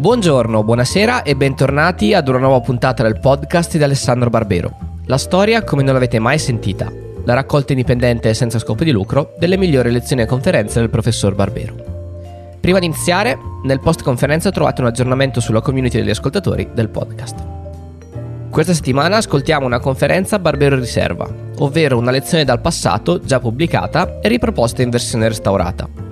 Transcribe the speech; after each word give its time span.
Buongiorno, 0.00 0.64
buonasera 0.64 1.24
e 1.24 1.36
bentornati 1.36 2.14
ad 2.14 2.26
una 2.26 2.38
nuova 2.38 2.60
puntata 2.60 3.02
del 3.02 3.20
podcast 3.20 3.76
di 3.76 3.82
Alessandro 3.82 4.30
Barbero. 4.30 4.74
La 5.04 5.18
storia 5.18 5.62
come 5.62 5.82
non 5.82 5.92
l'avete 5.92 6.18
mai 6.18 6.38
sentita. 6.38 6.90
La 7.26 7.34
raccolta 7.34 7.72
indipendente 7.72 8.30
e 8.30 8.34
senza 8.34 8.58
scopo 8.58 8.82
di 8.82 8.92
lucro 8.92 9.34
delle 9.38 9.58
migliori 9.58 9.90
lezioni 9.90 10.22
e 10.22 10.26
conferenze 10.26 10.80
del 10.80 10.88
professor 10.88 11.34
Barbero. 11.34 11.74
Prima 12.62 12.78
di 12.78 12.86
iniziare, 12.86 13.36
nel 13.64 13.80
post 13.80 14.02
conferenza 14.02 14.50
trovate 14.50 14.80
un 14.80 14.86
aggiornamento 14.86 15.38
sulla 15.38 15.60
community 15.60 15.98
degli 15.98 16.08
ascoltatori 16.08 16.70
del 16.72 16.88
podcast. 16.88 17.44
Questa 18.48 18.72
settimana 18.72 19.18
ascoltiamo 19.18 19.66
una 19.66 19.80
conferenza 19.80 20.38
Barbero 20.38 20.76
Riserva, 20.76 21.28
ovvero 21.58 21.98
una 21.98 22.10
lezione 22.10 22.46
dal 22.46 22.62
passato 22.62 23.20
già 23.20 23.38
pubblicata 23.38 24.18
e 24.22 24.28
riproposta 24.28 24.80
in 24.80 24.88
versione 24.88 25.28
restaurata. 25.28 26.09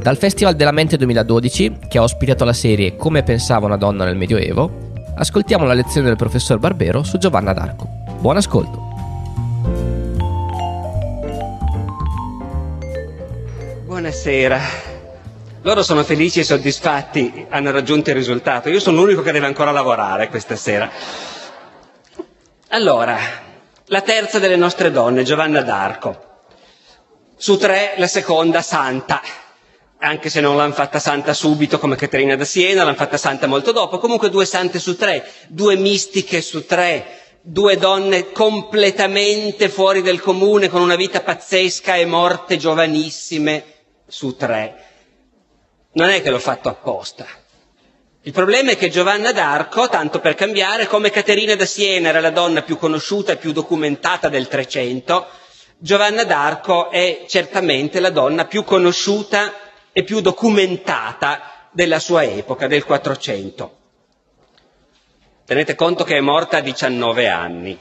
Dal 0.00 0.16
Festival 0.16 0.54
della 0.54 0.72
Mente 0.72 0.96
2012, 0.96 1.80
che 1.86 1.98
ha 1.98 2.02
ospitato 2.02 2.46
la 2.46 2.54
serie 2.54 2.96
Come 2.96 3.22
pensava 3.22 3.66
una 3.66 3.76
donna 3.76 4.06
nel 4.06 4.16
Medioevo, 4.16 4.92
ascoltiamo 5.14 5.66
la 5.66 5.74
lezione 5.74 6.06
del 6.06 6.16
professor 6.16 6.58
Barbero 6.58 7.02
su 7.02 7.18
Giovanna 7.18 7.52
d'Arco. 7.52 7.86
Buon 8.18 8.38
ascolto! 8.38 8.88
Buonasera. 13.84 14.58
Loro 15.60 15.82
sono 15.82 16.02
felici 16.02 16.40
e 16.40 16.44
soddisfatti, 16.44 17.44
hanno 17.50 17.70
raggiunto 17.70 18.08
il 18.08 18.16
risultato. 18.16 18.70
Io 18.70 18.80
sono 18.80 19.02
l'unico 19.02 19.20
che 19.20 19.32
deve 19.32 19.48
ancora 19.48 19.70
lavorare 19.70 20.30
questa 20.30 20.56
sera. 20.56 20.90
Allora, 22.68 23.18
la 23.84 24.00
terza 24.00 24.38
delle 24.38 24.56
nostre 24.56 24.90
donne, 24.90 25.24
Giovanna 25.24 25.60
d'Arco. 25.60 26.28
Su 27.36 27.58
tre, 27.58 27.92
la 27.98 28.06
seconda, 28.06 28.62
Santa 28.62 29.20
anche 30.00 30.30
se 30.30 30.40
non 30.40 30.56
l'hanno 30.56 30.72
fatta 30.72 30.98
santa 30.98 31.34
subito 31.34 31.78
come 31.78 31.94
Caterina 31.96 32.34
da 32.34 32.44
Siena, 32.44 32.84
l'hanno 32.84 32.96
fatta 32.96 33.18
santa 33.18 33.46
molto 33.46 33.70
dopo, 33.70 33.98
comunque 33.98 34.30
due 34.30 34.46
sante 34.46 34.78
su 34.78 34.96
tre, 34.96 35.30
due 35.48 35.76
mistiche 35.76 36.40
su 36.40 36.64
tre, 36.64 37.18
due 37.42 37.76
donne 37.76 38.32
completamente 38.32 39.68
fuori 39.68 40.00
del 40.00 40.20
comune, 40.20 40.68
con 40.68 40.80
una 40.80 40.96
vita 40.96 41.20
pazzesca 41.20 41.96
e 41.96 42.06
morte 42.06 42.56
giovanissime 42.56 43.64
su 44.06 44.34
tre. 44.36 44.84
Non 45.92 46.08
è 46.08 46.22
che 46.22 46.30
l'ho 46.30 46.38
fatto 46.38 46.68
apposta. 46.70 47.26
Il 48.22 48.32
problema 48.32 48.70
è 48.72 48.76
che 48.76 48.88
Giovanna 48.90 49.32
d'Arco, 49.32 49.88
tanto 49.88 50.18
per 50.20 50.34
cambiare, 50.34 50.86
come 50.86 51.10
Caterina 51.10 51.54
da 51.56 51.64
Siena 51.66 52.08
era 52.08 52.20
la 52.20 52.30
donna 52.30 52.62
più 52.62 52.78
conosciuta 52.78 53.32
e 53.32 53.36
più 53.36 53.52
documentata 53.52 54.28
del 54.30 54.48
Trecento, 54.48 55.26
Giovanna 55.78 56.24
d'Arco 56.24 56.90
è 56.90 57.24
certamente 57.26 58.00
la 58.00 58.10
donna 58.10 58.44
più 58.44 58.64
conosciuta 58.64 59.52
e 59.92 60.02
più 60.04 60.20
documentata 60.20 61.68
della 61.70 61.98
sua 61.98 62.22
epoca, 62.24 62.66
del 62.66 62.84
Quattrocento. 62.84 63.78
Tenete 65.44 65.74
conto 65.74 66.04
che 66.04 66.16
è 66.16 66.20
morta 66.20 66.58
a 66.58 66.60
19 66.60 67.28
anni. 67.28 67.78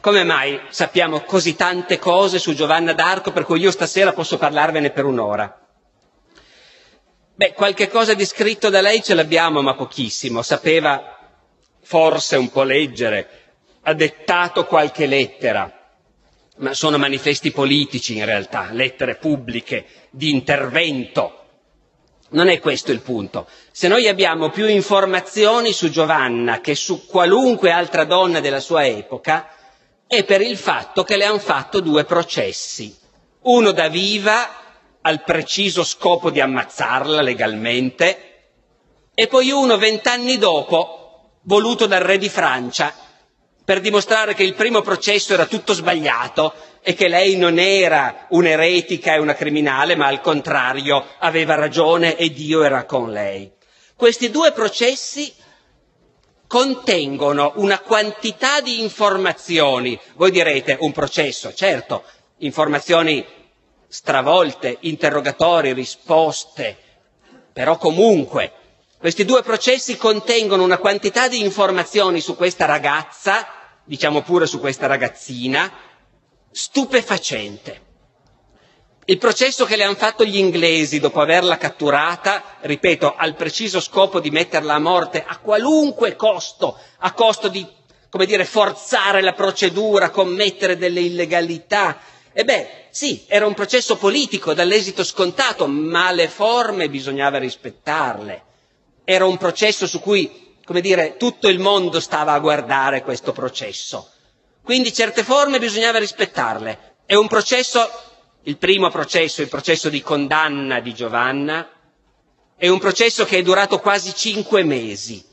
Come 0.00 0.24
mai 0.24 0.60
sappiamo 0.68 1.22
così 1.22 1.56
tante 1.56 1.98
cose 1.98 2.38
su 2.38 2.54
Giovanna 2.54 2.92
d'Arco 2.92 3.32
per 3.32 3.44
cui 3.44 3.60
io 3.60 3.70
stasera 3.70 4.12
posso 4.12 4.38
parlarvene 4.38 4.90
per 4.90 5.04
un'ora? 5.04 5.58
Beh, 7.34 7.52
qualche 7.52 7.88
cosa 7.88 8.14
di 8.14 8.24
scritto 8.24 8.68
da 8.68 8.80
lei 8.80 9.02
ce 9.02 9.14
l'abbiamo, 9.14 9.62
ma 9.62 9.74
pochissimo. 9.74 10.42
Sapeva 10.42 11.16
forse 11.82 12.36
un 12.36 12.50
po' 12.50 12.64
leggere, 12.64 13.28
ha 13.82 13.94
dettato 13.94 14.66
qualche 14.66 15.06
lettera, 15.06 15.77
ma 16.58 16.74
sono 16.74 16.98
manifesti 16.98 17.50
politici 17.50 18.16
in 18.16 18.24
realtà, 18.24 18.68
lettere 18.72 19.16
pubbliche 19.16 19.84
di 20.10 20.30
intervento. 20.30 21.34
Non 22.30 22.48
è 22.48 22.58
questo 22.60 22.92
il 22.92 23.00
punto. 23.00 23.46
Se 23.72 23.88
noi 23.88 24.06
abbiamo 24.06 24.50
più 24.50 24.66
informazioni 24.66 25.72
su 25.72 25.88
Giovanna 25.88 26.60
che 26.60 26.74
su 26.74 27.06
qualunque 27.06 27.70
altra 27.70 28.04
donna 28.04 28.40
della 28.40 28.60
sua 28.60 28.84
epoca, 28.86 29.48
è 30.06 30.24
per 30.24 30.40
il 30.42 30.56
fatto 30.56 31.04
che 31.04 31.16
le 31.16 31.24
hanno 31.24 31.38
fatto 31.38 31.80
due 31.80 32.04
processi. 32.04 32.94
Uno 33.42 33.72
da 33.72 33.88
viva, 33.88 34.50
al 35.00 35.22
preciso 35.22 35.84
scopo 35.84 36.30
di 36.30 36.40
ammazzarla 36.40 37.22
legalmente, 37.22 38.22
e 39.14 39.26
poi 39.26 39.50
uno 39.50 39.78
vent'anni 39.78 40.36
dopo, 40.38 41.30
voluto 41.42 41.86
dal 41.86 42.02
re 42.02 42.18
di 42.18 42.28
Francia, 42.28 42.92
per 43.68 43.80
dimostrare 43.80 44.32
che 44.32 44.44
il 44.44 44.54
primo 44.54 44.80
processo 44.80 45.34
era 45.34 45.44
tutto 45.44 45.74
sbagliato 45.74 46.54
e 46.80 46.94
che 46.94 47.06
lei 47.06 47.36
non 47.36 47.58
era 47.58 48.24
un'eretica 48.30 49.12
e 49.12 49.18
una 49.18 49.34
criminale, 49.34 49.94
ma 49.94 50.06
al 50.06 50.22
contrario 50.22 51.04
aveva 51.18 51.54
ragione 51.54 52.16
e 52.16 52.30
Dio 52.32 52.62
era 52.62 52.86
con 52.86 53.12
lei. 53.12 53.52
Questi 53.94 54.30
due 54.30 54.52
processi 54.52 55.30
contengono 56.46 57.52
una 57.56 57.80
quantità 57.80 58.62
di 58.62 58.80
informazioni. 58.80 60.00
Voi 60.14 60.30
direte 60.30 60.78
un 60.80 60.92
processo, 60.92 61.52
certo, 61.52 62.04
informazioni 62.38 63.22
stravolte, 63.86 64.78
interrogatori, 64.80 65.74
risposte, 65.74 66.74
però 67.52 67.76
comunque 67.76 68.50
questi 68.98 69.26
due 69.26 69.42
processi 69.42 69.98
contengono 69.98 70.62
una 70.62 70.78
quantità 70.78 71.28
di 71.28 71.40
informazioni 71.44 72.20
su 72.20 72.34
questa 72.34 72.64
ragazza 72.64 73.46
diciamo 73.88 74.20
pure 74.20 74.46
su 74.46 74.60
questa 74.60 74.86
ragazzina, 74.86 75.72
stupefacente. 76.50 77.86
Il 79.06 79.16
processo 79.16 79.64
che 79.64 79.76
le 79.76 79.84
hanno 79.84 79.94
fatto 79.94 80.26
gli 80.26 80.36
inglesi 80.36 81.00
dopo 81.00 81.22
averla 81.22 81.56
catturata, 81.56 82.56
ripeto, 82.60 83.14
al 83.16 83.34
preciso 83.34 83.80
scopo 83.80 84.20
di 84.20 84.30
metterla 84.30 84.74
a 84.74 84.78
morte 84.78 85.24
a 85.26 85.38
qualunque 85.38 86.14
costo, 86.16 86.78
a 86.98 87.12
costo 87.12 87.48
di, 87.48 87.66
come 88.10 88.26
dire, 88.26 88.44
forzare 88.44 89.22
la 89.22 89.32
procedura, 89.32 90.10
commettere 90.10 90.76
delle 90.76 91.00
illegalità. 91.00 91.98
E 92.34 92.44
beh, 92.44 92.88
sì, 92.90 93.24
era 93.26 93.46
un 93.46 93.54
processo 93.54 93.96
politico 93.96 94.52
dall'esito 94.52 95.02
scontato, 95.02 95.66
ma 95.66 96.10
le 96.12 96.28
forme 96.28 96.90
bisognava 96.90 97.38
rispettarle. 97.38 98.42
Era 99.04 99.24
un 99.24 99.38
processo 99.38 99.86
su 99.86 100.00
cui 100.00 100.47
come 100.68 100.82
dire, 100.82 101.16
tutto 101.16 101.48
il 101.48 101.58
mondo 101.58 101.98
stava 101.98 102.34
a 102.34 102.38
guardare 102.40 103.00
questo 103.00 103.32
processo. 103.32 104.10
Quindi 104.62 104.92
certe 104.92 105.24
forme 105.24 105.58
bisognava 105.58 105.98
rispettarle. 105.98 106.96
È 107.06 107.14
un 107.14 107.26
processo, 107.26 107.88
il 108.42 108.58
primo 108.58 108.90
processo, 108.90 109.40
il 109.40 109.48
processo 109.48 109.88
di 109.88 110.02
condanna 110.02 110.80
di 110.80 110.92
Giovanna, 110.92 111.66
è 112.54 112.68
un 112.68 112.78
processo 112.78 113.24
che 113.24 113.38
è 113.38 113.42
durato 113.42 113.78
quasi 113.78 114.14
cinque 114.14 114.62
mesi. 114.62 115.24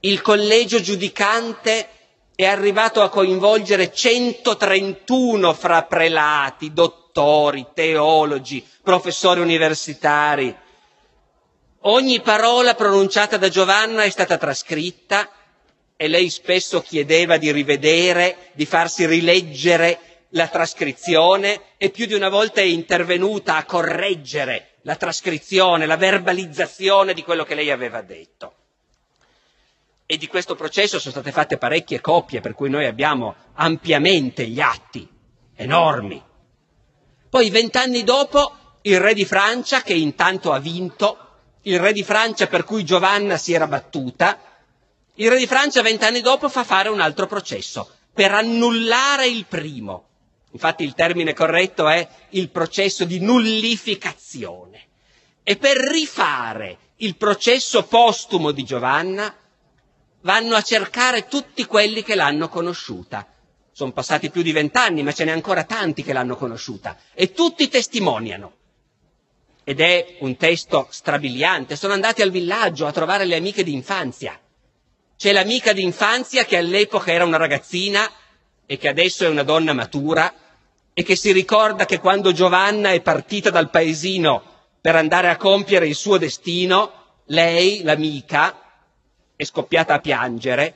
Il 0.00 0.20
collegio 0.22 0.80
giudicante 0.80 1.88
è 2.34 2.46
arrivato 2.46 3.02
a 3.02 3.08
coinvolgere 3.08 3.92
131 3.92 5.54
fra 5.54 5.84
prelati, 5.84 6.72
dottori, 6.72 7.64
teologi, 7.72 8.66
professori 8.82 9.38
universitari, 9.38 10.52
Ogni 11.88 12.20
parola 12.20 12.74
pronunciata 12.74 13.36
da 13.36 13.48
Giovanna 13.48 14.02
è 14.02 14.10
stata 14.10 14.36
trascritta 14.38 15.30
e 15.96 16.08
lei 16.08 16.30
spesso 16.30 16.80
chiedeva 16.80 17.36
di 17.36 17.52
rivedere, 17.52 18.50
di 18.54 18.66
farsi 18.66 19.06
rileggere 19.06 20.24
la 20.30 20.48
trascrizione 20.48 21.60
e 21.76 21.90
più 21.90 22.06
di 22.06 22.14
una 22.14 22.28
volta 22.28 22.60
è 22.60 22.64
intervenuta 22.64 23.54
a 23.54 23.64
correggere 23.64 24.78
la 24.82 24.96
trascrizione, 24.96 25.86
la 25.86 25.96
verbalizzazione 25.96 27.14
di 27.14 27.22
quello 27.22 27.44
che 27.44 27.54
lei 27.54 27.70
aveva 27.70 28.02
detto. 28.02 28.54
E 30.06 30.16
di 30.16 30.26
questo 30.26 30.56
processo 30.56 30.98
sono 30.98 31.12
state 31.12 31.30
fatte 31.30 31.56
parecchie 31.56 32.00
copie, 32.00 32.40
per 32.40 32.54
cui 32.54 32.68
noi 32.68 32.86
abbiamo 32.86 33.36
ampiamente 33.54 34.44
gli 34.48 34.58
atti, 34.58 35.08
enormi. 35.54 36.20
Poi 37.30 37.48
vent'anni 37.48 38.02
dopo 38.02 38.56
il 38.82 38.98
re 38.98 39.14
di 39.14 39.24
Francia, 39.24 39.82
che 39.82 39.94
intanto 39.94 40.50
ha 40.52 40.58
vinto, 40.58 41.20
il 41.66 41.80
re 41.80 41.92
di 41.92 42.04
Francia 42.04 42.46
per 42.46 42.64
cui 42.64 42.84
Giovanna 42.84 43.36
si 43.36 43.52
era 43.52 43.66
battuta, 43.66 44.38
il 45.14 45.30
re 45.30 45.38
di 45.38 45.46
Francia 45.46 45.82
vent'anni 45.82 46.20
dopo 46.20 46.48
fa 46.48 46.62
fare 46.64 46.88
un 46.88 47.00
altro 47.00 47.26
processo 47.26 47.90
per 48.12 48.32
annullare 48.32 49.26
il 49.26 49.46
primo. 49.46 50.04
Infatti 50.52 50.84
il 50.84 50.94
termine 50.94 51.34
corretto 51.34 51.88
è 51.88 52.06
il 52.30 52.50
processo 52.50 53.04
di 53.04 53.18
nullificazione. 53.18 54.84
E 55.42 55.56
per 55.56 55.76
rifare 55.76 56.78
il 56.96 57.16
processo 57.16 57.82
postumo 57.84 58.52
di 58.52 58.64
Giovanna 58.64 59.34
vanno 60.22 60.54
a 60.56 60.62
cercare 60.62 61.26
tutti 61.26 61.66
quelli 61.66 62.02
che 62.02 62.14
l'hanno 62.14 62.48
conosciuta. 62.48 63.26
Sono 63.72 63.92
passati 63.92 64.30
più 64.30 64.42
di 64.42 64.52
vent'anni, 64.52 65.02
ma 65.02 65.12
ce 65.12 65.24
n'è 65.24 65.32
ancora 65.32 65.64
tanti 65.64 66.02
che 66.02 66.12
l'hanno 66.12 66.36
conosciuta 66.36 66.96
e 67.12 67.32
tutti 67.32 67.68
testimoniano 67.68 68.52
ed 69.68 69.80
è 69.80 70.18
un 70.20 70.36
testo 70.36 70.86
strabiliante, 70.90 71.74
sono 71.74 71.92
andati 71.92 72.22
al 72.22 72.30
villaggio 72.30 72.86
a 72.86 72.92
trovare 72.92 73.24
le 73.24 73.34
amiche 73.34 73.64
d'infanzia. 73.64 74.38
C'è 75.16 75.32
l'amica 75.32 75.72
d'infanzia 75.72 76.44
che 76.44 76.56
all'epoca 76.56 77.10
era 77.10 77.24
una 77.24 77.36
ragazzina 77.36 78.08
e 78.64 78.78
che 78.78 78.86
adesso 78.86 79.24
è 79.24 79.28
una 79.28 79.42
donna 79.42 79.72
matura 79.72 80.32
e 80.94 81.02
che 81.02 81.16
si 81.16 81.32
ricorda 81.32 81.84
che 81.84 81.98
quando 81.98 82.30
Giovanna 82.30 82.90
è 82.92 83.00
partita 83.00 83.50
dal 83.50 83.68
paesino 83.68 84.40
per 84.80 84.94
andare 84.94 85.30
a 85.30 85.36
compiere 85.36 85.88
il 85.88 85.96
suo 85.96 86.16
destino, 86.16 87.22
lei, 87.24 87.82
l'amica, 87.82 88.60
è 89.34 89.42
scoppiata 89.42 89.94
a 89.94 89.98
piangere 89.98 90.74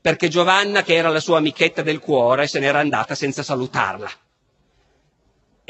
perché 0.00 0.26
Giovanna, 0.26 0.82
che 0.82 0.96
era 0.96 1.10
la 1.10 1.20
sua 1.20 1.38
amichetta 1.38 1.82
del 1.82 2.00
cuore, 2.00 2.48
se 2.48 2.58
n'era 2.58 2.80
andata 2.80 3.14
senza 3.14 3.44
salutarla. 3.44 4.10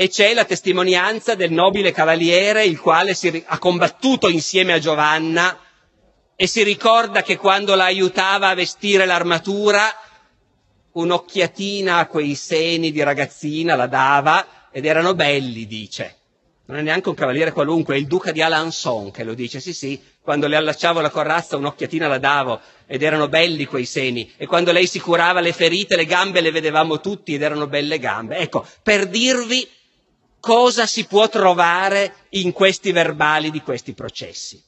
E 0.02 0.08
c'è 0.08 0.34
la 0.34 0.44
testimonianza 0.44 1.36
del 1.36 1.52
nobile 1.52 1.92
cavaliere, 1.92 2.64
il 2.64 2.80
quale 2.80 3.14
si, 3.14 3.40
ha 3.46 3.58
combattuto 3.58 4.28
insieme 4.28 4.72
a 4.72 4.80
Giovanna 4.80 5.56
e 6.34 6.48
si 6.48 6.64
ricorda 6.64 7.22
che 7.22 7.36
quando 7.36 7.76
la 7.76 7.84
aiutava 7.84 8.48
a 8.48 8.54
vestire 8.54 9.06
l'armatura, 9.06 9.84
un'occhiatina 10.90 11.98
a 11.98 12.06
quei 12.06 12.34
seni 12.34 12.90
di 12.90 13.00
ragazzina 13.00 13.76
la 13.76 13.86
dava 13.86 14.70
ed 14.72 14.86
erano 14.86 15.14
belli, 15.14 15.68
dice. 15.68 16.16
Non 16.64 16.78
è 16.78 16.82
neanche 16.82 17.08
un 17.08 17.14
cavaliere 17.14 17.52
qualunque, 17.52 17.94
è 17.94 17.98
il 17.98 18.08
duca 18.08 18.32
di 18.32 18.42
Alençon 18.42 19.12
che 19.12 19.22
lo 19.22 19.34
dice, 19.34 19.60
sì 19.60 19.72
sì, 19.72 20.02
quando 20.20 20.48
le 20.48 20.56
allacciavo 20.56 21.00
la 21.00 21.10
corazza 21.10 21.56
un'occhiatina 21.56 22.08
la 22.08 22.18
davo 22.18 22.60
ed 22.88 23.04
erano 23.04 23.28
belli 23.28 23.66
quei 23.66 23.84
seni 23.84 24.32
e 24.36 24.46
quando 24.46 24.72
lei 24.72 24.88
si 24.88 24.98
curava 24.98 25.38
le 25.38 25.52
ferite, 25.52 25.94
le 25.94 26.06
gambe 26.06 26.40
le 26.40 26.50
vedevamo 26.50 26.98
tutti 26.98 27.34
ed 27.34 27.42
erano 27.42 27.68
belle 27.68 28.00
gambe. 28.00 28.38
Ecco, 28.38 28.66
per 28.82 29.06
dirvi 29.06 29.68
cosa 30.42 30.86
si 30.86 31.04
può 31.06 31.28
trovare 31.28 32.26
in 32.30 32.50
questi 32.50 32.90
verbali 32.90 33.52
di 33.52 33.62
questi 33.62 33.92
processi. 33.94 34.60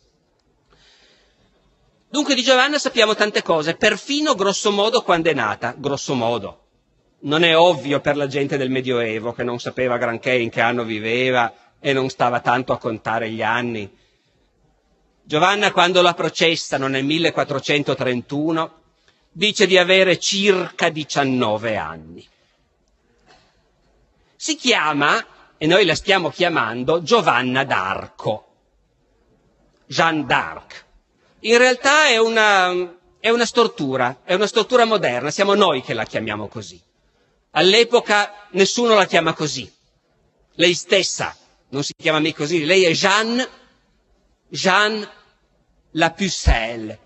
Dunque 2.08 2.36
di 2.36 2.44
Giovanna 2.44 2.78
sappiamo 2.78 3.16
tante 3.16 3.42
cose, 3.42 3.74
perfino 3.74 4.36
grosso 4.36 4.70
modo 4.70 5.02
quando 5.02 5.30
è 5.30 5.34
nata, 5.34 5.74
grosso 5.76 6.14
modo. 6.14 6.60
Non 7.22 7.42
è 7.42 7.58
ovvio 7.58 7.98
per 8.00 8.16
la 8.16 8.28
gente 8.28 8.56
del 8.56 8.70
Medioevo 8.70 9.32
che 9.32 9.42
non 9.42 9.58
sapeva 9.58 9.96
granché 9.98 10.32
in 10.34 10.48
che 10.48 10.60
anno 10.60 10.84
viveva 10.84 11.52
e 11.80 11.92
non 11.92 12.08
stava 12.08 12.38
tanto 12.38 12.72
a 12.72 12.78
contare 12.78 13.28
gli 13.30 13.42
anni. 13.42 13.92
Giovanna 15.24 15.72
quando 15.72 16.02
la 16.02 16.14
processano 16.14 16.86
nel 16.86 17.04
1431 17.04 18.80
dice 19.32 19.66
di 19.66 19.76
avere 19.76 20.20
circa 20.20 20.88
19 20.88 21.76
anni. 21.76 22.24
Si 24.36 24.54
chiama, 24.54 25.33
e 25.56 25.66
noi 25.66 25.84
la 25.84 25.94
stiamo 25.94 26.30
chiamando, 26.30 27.02
Giovanna 27.02 27.64
d'Arco. 27.64 28.48
Jeanne 29.86 30.24
d'Arc. 30.24 30.84
In 31.40 31.58
realtà 31.58 32.06
è 32.06 32.16
una, 32.16 32.98
è 33.20 33.30
una 33.30 33.44
stortura, 33.44 34.20
è 34.24 34.34
una 34.34 34.46
stortura 34.46 34.84
moderna, 34.84 35.30
siamo 35.30 35.54
noi 35.54 35.82
che 35.82 35.94
la 35.94 36.04
chiamiamo 36.04 36.48
così. 36.48 36.80
All'epoca 37.52 38.48
nessuno 38.52 38.94
la 38.94 39.06
chiama 39.06 39.34
così. 39.34 39.70
Lei 40.54 40.74
stessa 40.74 41.36
non 41.68 41.82
si 41.82 41.92
chiama 41.96 42.18
mica 42.18 42.38
così, 42.38 42.64
lei 42.64 42.84
è 42.84 42.92
Jeanne, 42.92 43.48
Jeanne 44.48 45.08
la 45.92 46.10
Pucelle. 46.12 46.98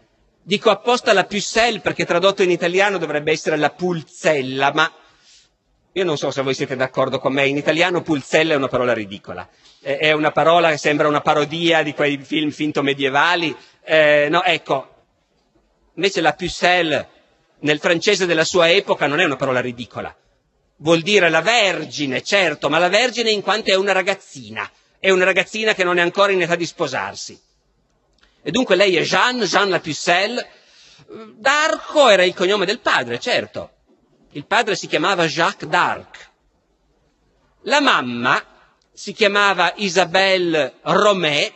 Dico 0.43 0.71
apposta 0.71 1.13
la 1.13 1.25
Pucelle 1.25 1.81
perché 1.81 2.05
tradotto 2.05 2.43
in 2.43 2.51
italiano 2.51 2.99
dovrebbe 2.99 3.33
essere 3.33 3.57
la 3.57 3.71
pulzella, 3.71 4.73
ma 4.73 4.91
io 5.99 6.05
non 6.05 6.17
so 6.17 6.31
se 6.31 6.43
voi 6.43 6.55
siete 6.55 6.77
d'accordo 6.77 7.19
con 7.19 7.33
me, 7.33 7.47
in 7.47 7.57
italiano 7.57 8.03
pulzella 8.03 8.53
è 8.53 8.57
una 8.57 8.69
parola 8.69 8.93
ridicola, 8.93 9.49
è 9.81 10.13
una 10.13 10.31
parola 10.31 10.71
che 10.71 10.77
sembra 10.77 11.09
una 11.09 11.21
parodia 11.21 11.83
di 11.83 11.93
quei 11.93 12.19
film 12.23 12.51
finto 12.51 12.83
medievali, 12.83 13.55
eh, 13.83 14.29
no, 14.31 14.45
ecco, 14.45 14.95
invece 15.95 16.21
la 16.21 16.35
Pucelle 16.35 17.09
nel 17.61 17.81
francese 17.81 18.27
della 18.27 18.45
sua 18.45 18.71
epoca 18.71 19.09
non 19.09 19.19
è 19.19 19.25
una 19.25 19.35
parola 19.35 19.61
ridicola, 19.61 20.15
vuol 20.77 21.01
dire 21.01 21.31
la 21.31 21.41
Vergine, 21.41 22.23
certo, 22.23 22.69
ma 22.69 22.79
la 22.79 22.89
Vergine 22.89 23.31
in 23.31 23.43
quanto 23.43 23.73
è 23.73 23.75
una 23.75 23.93
ragazzina, 23.93 24.71
è 25.01 25.11
una 25.11 25.25
ragazzina 25.25 25.75
che 25.75 25.83
non 25.83 25.99
è 25.99 26.01
ancora 26.01 26.31
in 26.31 26.43
età 26.43 26.55
di 26.55 26.67
sposarsi. 26.67 27.41
E 28.41 28.51
dunque 28.53 28.77
lei 28.77 28.95
è 28.97 29.03
Jeanne, 29.03 29.47
Jeanne 29.47 29.71
la 29.71 29.81
Pucelle. 29.81 30.49
D'Arco 31.35 32.09
era 32.09 32.25
il 32.25 32.35
cognome 32.35 32.67
del 32.67 32.79
padre, 32.79 33.19
certo. 33.19 33.73
Il 34.33 34.45
padre 34.47 34.77
si 34.77 34.87
chiamava 34.87 35.27
Jacques 35.27 35.69
d'Arc. 35.69 36.31
La 37.63 37.81
mamma 37.81 38.43
si 38.93 39.13
chiamava 39.13 39.73
Isabelle 39.77 40.75
Romé 40.83 41.53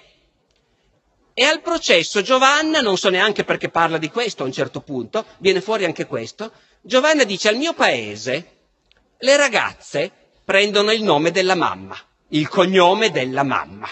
e 1.34 1.44
al 1.44 1.60
processo 1.60 2.22
Giovanna, 2.22 2.80
non 2.80 2.96
so 2.96 3.08
neanche 3.08 3.44
perché 3.44 3.68
parla 3.68 3.98
di 3.98 4.10
questo 4.10 4.42
a 4.42 4.46
un 4.46 4.52
certo 4.52 4.80
punto, 4.80 5.24
viene 5.38 5.60
fuori 5.60 5.84
anche 5.84 6.06
questo, 6.06 6.52
Giovanna 6.80 7.24
dice 7.24 7.48
al 7.48 7.56
mio 7.56 7.74
paese 7.74 8.58
le 9.18 9.36
ragazze 9.36 10.10
prendono 10.44 10.92
il 10.92 11.02
nome 11.02 11.30
della 11.30 11.54
mamma, 11.54 11.96
il 12.28 12.48
cognome 12.48 13.10
della 13.10 13.42
mamma. 13.42 13.88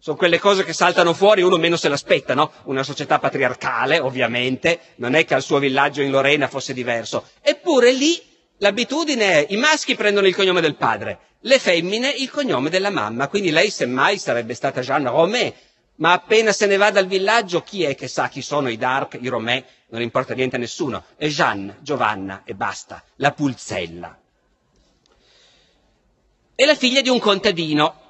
Sono 0.00 0.16
quelle 0.16 0.38
cose 0.38 0.64
che 0.64 0.72
saltano 0.72 1.12
fuori, 1.12 1.42
uno 1.42 1.56
meno 1.56 1.76
se 1.76 1.88
l'aspetta, 1.88 2.34
no? 2.34 2.52
Una 2.64 2.84
società 2.84 3.18
patriarcale, 3.18 3.98
ovviamente, 3.98 4.78
non 4.96 5.14
è 5.14 5.24
che 5.24 5.34
al 5.34 5.42
suo 5.42 5.58
villaggio 5.58 6.02
in 6.02 6.12
Lorena 6.12 6.46
fosse 6.46 6.72
diverso. 6.72 7.30
Eppure 7.42 7.92
lì 7.92 8.22
l'abitudine 8.58 9.24
è 9.24 9.46
i 9.50 9.56
maschi 9.56 9.96
prendono 9.96 10.28
il 10.28 10.36
cognome 10.36 10.60
del 10.60 10.76
padre, 10.76 11.18
le 11.40 11.58
femmine 11.58 12.10
il 12.10 12.30
cognome 12.30 12.70
della 12.70 12.90
mamma, 12.90 13.26
quindi 13.26 13.50
lei 13.50 13.70
semmai 13.70 14.18
sarebbe 14.18 14.54
stata 14.54 14.80
Jeanne 14.82 15.10
Romé, 15.10 15.54
ma 15.96 16.12
appena 16.12 16.52
se 16.52 16.66
ne 16.66 16.76
va 16.76 16.92
dal 16.92 17.06
villaggio 17.08 17.62
chi 17.62 17.82
è 17.82 17.96
che 17.96 18.06
sa 18.06 18.28
chi 18.28 18.40
sono 18.40 18.68
i 18.68 18.76
Dark, 18.76 19.18
i 19.20 19.26
Romè, 19.26 19.64
non 19.88 20.00
importa 20.00 20.32
niente 20.34 20.56
a 20.56 20.60
nessuno, 20.60 21.04
è 21.16 21.26
Jeanne, 21.26 21.78
Giovanna 21.80 22.42
e 22.44 22.54
basta, 22.54 23.02
la 23.16 23.32
pulzella. 23.32 24.16
È 26.54 26.64
la 26.64 26.74
figlia 26.76 27.00
di 27.00 27.08
un 27.08 27.18
contadino 27.18 28.07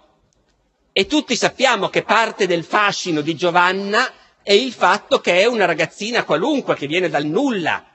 e 0.99 1.07
tutti 1.07 1.37
sappiamo 1.37 1.91
che 1.91 2.03
parte 2.03 2.49
del 2.49 2.65
fascino 2.65 3.21
di 3.21 3.37
Giovanna 3.37 4.13
è 4.43 4.51
il 4.53 4.73
fatto 4.73 5.21
che 5.21 5.39
è 5.41 5.45
una 5.45 5.65
ragazzina 5.65 6.25
qualunque 6.25 6.75
che 6.75 6.89
viene 6.89 7.09
dal 7.09 7.25
nulla, 7.25 7.87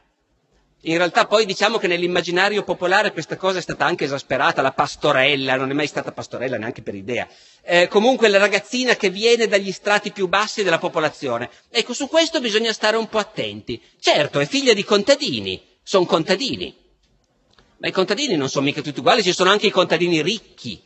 in 0.83 0.95
realtà 0.95 1.27
poi 1.27 1.45
diciamo 1.45 1.79
che 1.79 1.87
nell'immaginario 1.87 2.63
popolare 2.63 3.11
questa 3.11 3.35
cosa 3.35 3.57
è 3.57 3.61
stata 3.61 3.83
anche 3.83 4.05
esasperata, 4.05 4.61
la 4.61 4.71
pastorella, 4.71 5.57
non 5.57 5.69
è 5.69 5.73
mai 5.73 5.87
stata 5.87 6.13
pastorella 6.13 6.57
neanche 6.57 6.81
per 6.81 6.95
idea. 6.95 7.27
Eh, 7.61 7.89
comunque 7.89 8.29
la 8.29 8.37
ragazzina 8.37 8.95
che 8.95 9.09
viene 9.09 9.47
dagli 9.47 9.73
strati 9.73 10.13
più 10.13 10.29
bassi 10.29 10.63
della 10.63 10.79
popolazione. 10.79 11.49
Ecco, 11.71 11.91
su 11.93 12.07
questo 12.07 12.39
bisogna 12.39 12.71
stare 12.71 12.95
un 12.95 13.09
po' 13.09 13.17
attenti. 13.17 13.81
Certo, 13.99 14.39
è 14.39 14.45
figlia 14.45 14.71
di 14.71 14.85
contadini, 14.85 15.61
sono 15.83 16.05
contadini. 16.05 16.73
Ma 17.79 17.87
i 17.89 17.91
contadini 17.91 18.37
non 18.37 18.47
sono 18.47 18.63
mica 18.63 18.79
tutti 18.79 18.99
uguali, 18.99 19.23
ci 19.23 19.33
sono 19.33 19.49
anche 19.49 19.67
i 19.67 19.71
contadini 19.71 20.21
ricchi. 20.21 20.81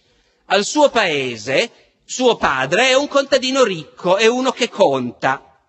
Al 0.50 0.64
suo 0.64 0.90
paese, 0.90 1.70
suo 2.10 2.38
padre 2.38 2.88
è 2.88 2.94
un 2.96 3.10
contadino 3.10 3.66
ricco, 3.66 4.16
è 4.16 4.28
uno 4.28 4.52
che 4.52 4.70
conta. 4.70 5.60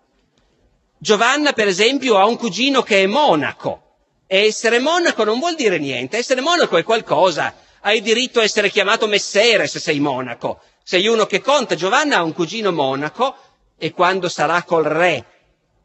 Giovanna, 0.97 1.51
per 1.51 1.67
esempio, 1.67 2.17
ha 2.17 2.25
un 2.25 2.37
cugino 2.37 2.81
che 2.81 3.03
è 3.03 3.07
monaco 3.07 3.97
e 4.25 4.45
essere 4.45 4.79
monaco 4.79 5.25
non 5.25 5.37
vuol 5.37 5.55
dire 5.55 5.77
niente, 5.79 6.17
essere 6.17 6.39
monaco 6.39 6.77
è 6.77 6.83
qualcosa. 6.83 7.53
Hai 7.81 8.01
diritto 8.01 8.39
a 8.39 8.43
essere 8.43 8.69
chiamato 8.69 9.05
messere 9.05 9.67
se 9.67 9.79
sei 9.79 9.99
monaco. 9.99 10.61
Sei 10.81 11.07
uno 11.07 11.25
che 11.25 11.41
conta. 11.41 11.75
Giovanna 11.75 12.17
ha 12.17 12.23
un 12.23 12.33
cugino 12.33 12.71
monaco 12.71 13.35
e 13.77 13.91
quando 13.91 14.29
sarà 14.29 14.63
col 14.63 14.83
re 14.83 15.25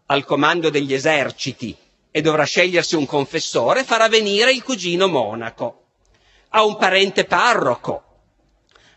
al 0.06 0.24
comando 0.24 0.70
degli 0.70 0.94
eserciti 0.94 1.76
e 2.12 2.20
dovrà 2.20 2.44
scegliersi 2.44 2.94
un 2.94 3.06
confessore, 3.06 3.82
farà 3.82 4.08
venire 4.08 4.52
il 4.52 4.62
cugino 4.62 5.08
monaco. 5.08 5.86
Ha 6.50 6.62
un 6.62 6.76
parente 6.76 7.24
parroco. 7.24 8.03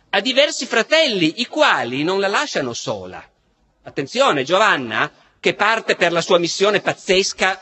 Ha 0.09 0.21
diversi 0.21 0.65
fratelli, 0.65 1.41
i 1.41 1.45
quali 1.47 2.03
non 2.03 2.19
la 2.19 2.27
lasciano 2.27 2.73
sola. 2.73 3.23
Attenzione, 3.83 4.43
Giovanna, 4.43 5.11
che 5.39 5.53
parte 5.53 5.95
per 5.95 6.11
la 6.11 6.21
sua 6.21 6.39
missione 6.39 6.81
pazzesca 6.81 7.61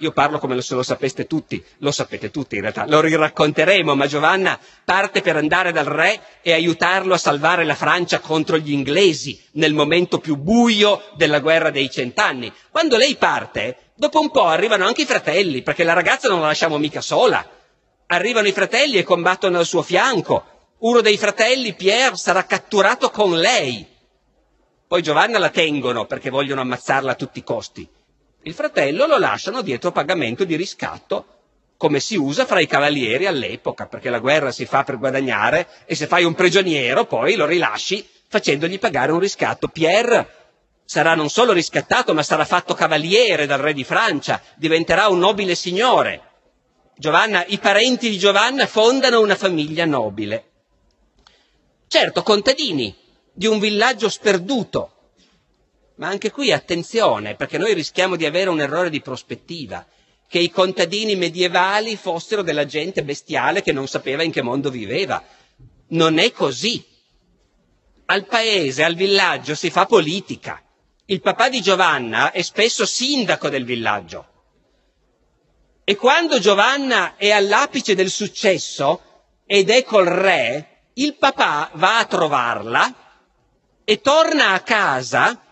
io 0.00 0.12
parlo 0.12 0.38
come 0.38 0.60
se 0.62 0.74
lo 0.74 0.82
sapeste 0.82 1.26
tutti, 1.26 1.62
lo 1.78 1.90
sapete 1.90 2.30
tutti 2.30 2.54
in 2.56 2.62
realtà, 2.62 2.86
lo 2.86 3.00
riracconteremo, 3.00 3.94
ma 3.94 4.06
Giovanna 4.06 4.58
parte 4.84 5.20
per 5.20 5.36
andare 5.36 5.72
dal 5.72 5.84
re 5.84 6.20
e 6.42 6.52
aiutarlo 6.52 7.14
a 7.14 7.18
salvare 7.18 7.64
la 7.64 7.74
Francia 7.74 8.18
contro 8.18 8.56
gli 8.58 8.72
inglesi 8.72 9.40
nel 9.52 9.74
momento 9.74 10.18
più 10.18 10.36
buio 10.36 11.02
della 11.16 11.40
guerra 11.40 11.70
dei 11.70 11.90
cent'anni. 11.90 12.52
Quando 12.70 12.96
lei 12.96 13.16
parte, 13.16 13.92
dopo 13.94 14.20
un 14.20 14.30
po' 14.30 14.46
arrivano 14.46 14.86
anche 14.86 15.02
i 15.02 15.06
fratelli, 15.06 15.62
perché 15.62 15.84
la 15.84 15.92
ragazza 15.92 16.28
non 16.28 16.40
la 16.40 16.46
lasciamo 16.46 16.78
mica 16.78 17.00
sola. 17.02 17.46
Arrivano 18.12 18.48
i 18.48 18.52
fratelli 18.52 18.98
e 18.98 19.02
combattono 19.02 19.58
al 19.58 19.66
suo 19.66 19.82
fianco. 19.82 20.44
Uno 20.78 21.00
dei 21.00 21.16
fratelli, 21.16 21.74
Pierre, 21.74 22.16
sarà 22.16 22.44
catturato 22.44 23.10
con 23.10 23.36
lei. 23.36 23.86
Poi 24.86 25.02
Giovanna 25.02 25.38
la 25.38 25.50
tengono 25.50 26.06
perché 26.06 26.30
vogliono 26.30 26.60
ammazzarla 26.60 27.12
a 27.12 27.16
tutti 27.16 27.38
i 27.38 27.44
costi 27.44 27.88
il 28.44 28.54
fratello 28.54 29.06
lo 29.06 29.18
lasciano 29.18 29.60
dietro 29.60 29.92
pagamento 29.92 30.44
di 30.44 30.56
riscatto, 30.56 31.26
come 31.76 32.00
si 32.00 32.16
usa 32.16 32.46
fra 32.46 32.60
i 32.60 32.66
cavalieri 32.66 33.26
all'epoca, 33.26 33.86
perché 33.86 34.08
la 34.08 34.18
guerra 34.18 34.50
si 34.50 34.64
fa 34.64 34.82
per 34.82 34.96
guadagnare 34.98 35.68
e 35.84 35.94
se 35.94 36.06
fai 36.06 36.24
un 36.24 36.34
prigioniero 36.34 37.04
poi 37.04 37.34
lo 37.34 37.44
rilasci 37.44 38.06
facendogli 38.28 38.78
pagare 38.78 39.12
un 39.12 39.18
riscatto. 39.18 39.68
Pierre 39.68 40.36
sarà 40.86 41.14
non 41.14 41.28
solo 41.28 41.52
riscattato, 41.52 42.14
ma 42.14 42.22
sarà 42.22 42.46
fatto 42.46 42.72
cavaliere 42.72 43.44
dal 43.44 43.58
re 43.58 43.74
di 43.74 43.84
Francia, 43.84 44.40
diventerà 44.56 45.08
un 45.08 45.18
nobile 45.18 45.54
signore. 45.54 46.29
Giovanna, 47.00 47.46
i 47.46 47.56
parenti 47.56 48.10
di 48.10 48.18
Giovanna 48.18 48.66
fondano 48.66 49.22
una 49.22 49.34
famiglia 49.34 49.86
nobile. 49.86 50.44
Certo, 51.88 52.22
contadini, 52.22 52.94
di 53.32 53.46
un 53.46 53.58
villaggio 53.58 54.10
sperduto. 54.10 55.12
Ma 55.94 56.08
anche 56.08 56.30
qui 56.30 56.52
attenzione, 56.52 57.36
perché 57.36 57.56
noi 57.56 57.72
rischiamo 57.72 58.16
di 58.16 58.26
avere 58.26 58.50
un 58.50 58.60
errore 58.60 58.90
di 58.90 59.00
prospettiva, 59.00 59.86
che 60.28 60.40
i 60.40 60.50
contadini 60.50 61.16
medievali 61.16 61.96
fossero 61.96 62.42
della 62.42 62.66
gente 62.66 63.02
bestiale 63.02 63.62
che 63.62 63.72
non 63.72 63.88
sapeva 63.88 64.22
in 64.22 64.30
che 64.30 64.42
mondo 64.42 64.68
viveva. 64.68 65.24
Non 65.88 66.18
è 66.18 66.30
così. 66.32 66.84
Al 68.04 68.26
paese, 68.26 68.84
al 68.84 68.94
villaggio 68.94 69.54
si 69.54 69.70
fa 69.70 69.86
politica. 69.86 70.62
Il 71.06 71.22
papà 71.22 71.48
di 71.48 71.62
Giovanna 71.62 72.30
è 72.30 72.42
spesso 72.42 72.84
sindaco 72.84 73.48
del 73.48 73.64
villaggio. 73.64 74.29
E 75.90 75.96
quando 75.96 76.38
Giovanna 76.38 77.16
è 77.16 77.32
all'apice 77.32 77.96
del 77.96 78.10
successo 78.10 79.24
ed 79.44 79.70
è 79.70 79.82
col 79.82 80.06
re, 80.06 80.82
il 80.92 81.16
papà 81.16 81.68
va 81.74 81.98
a 81.98 82.04
trovarla 82.04 82.94
e 83.82 84.00
torna 84.00 84.50
a 84.50 84.60
casa 84.60 85.42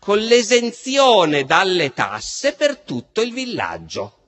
con 0.00 0.18
l'esenzione 0.18 1.44
dalle 1.44 1.92
tasse 1.92 2.54
per 2.54 2.78
tutto 2.78 3.20
il 3.20 3.32
villaggio. 3.32 4.18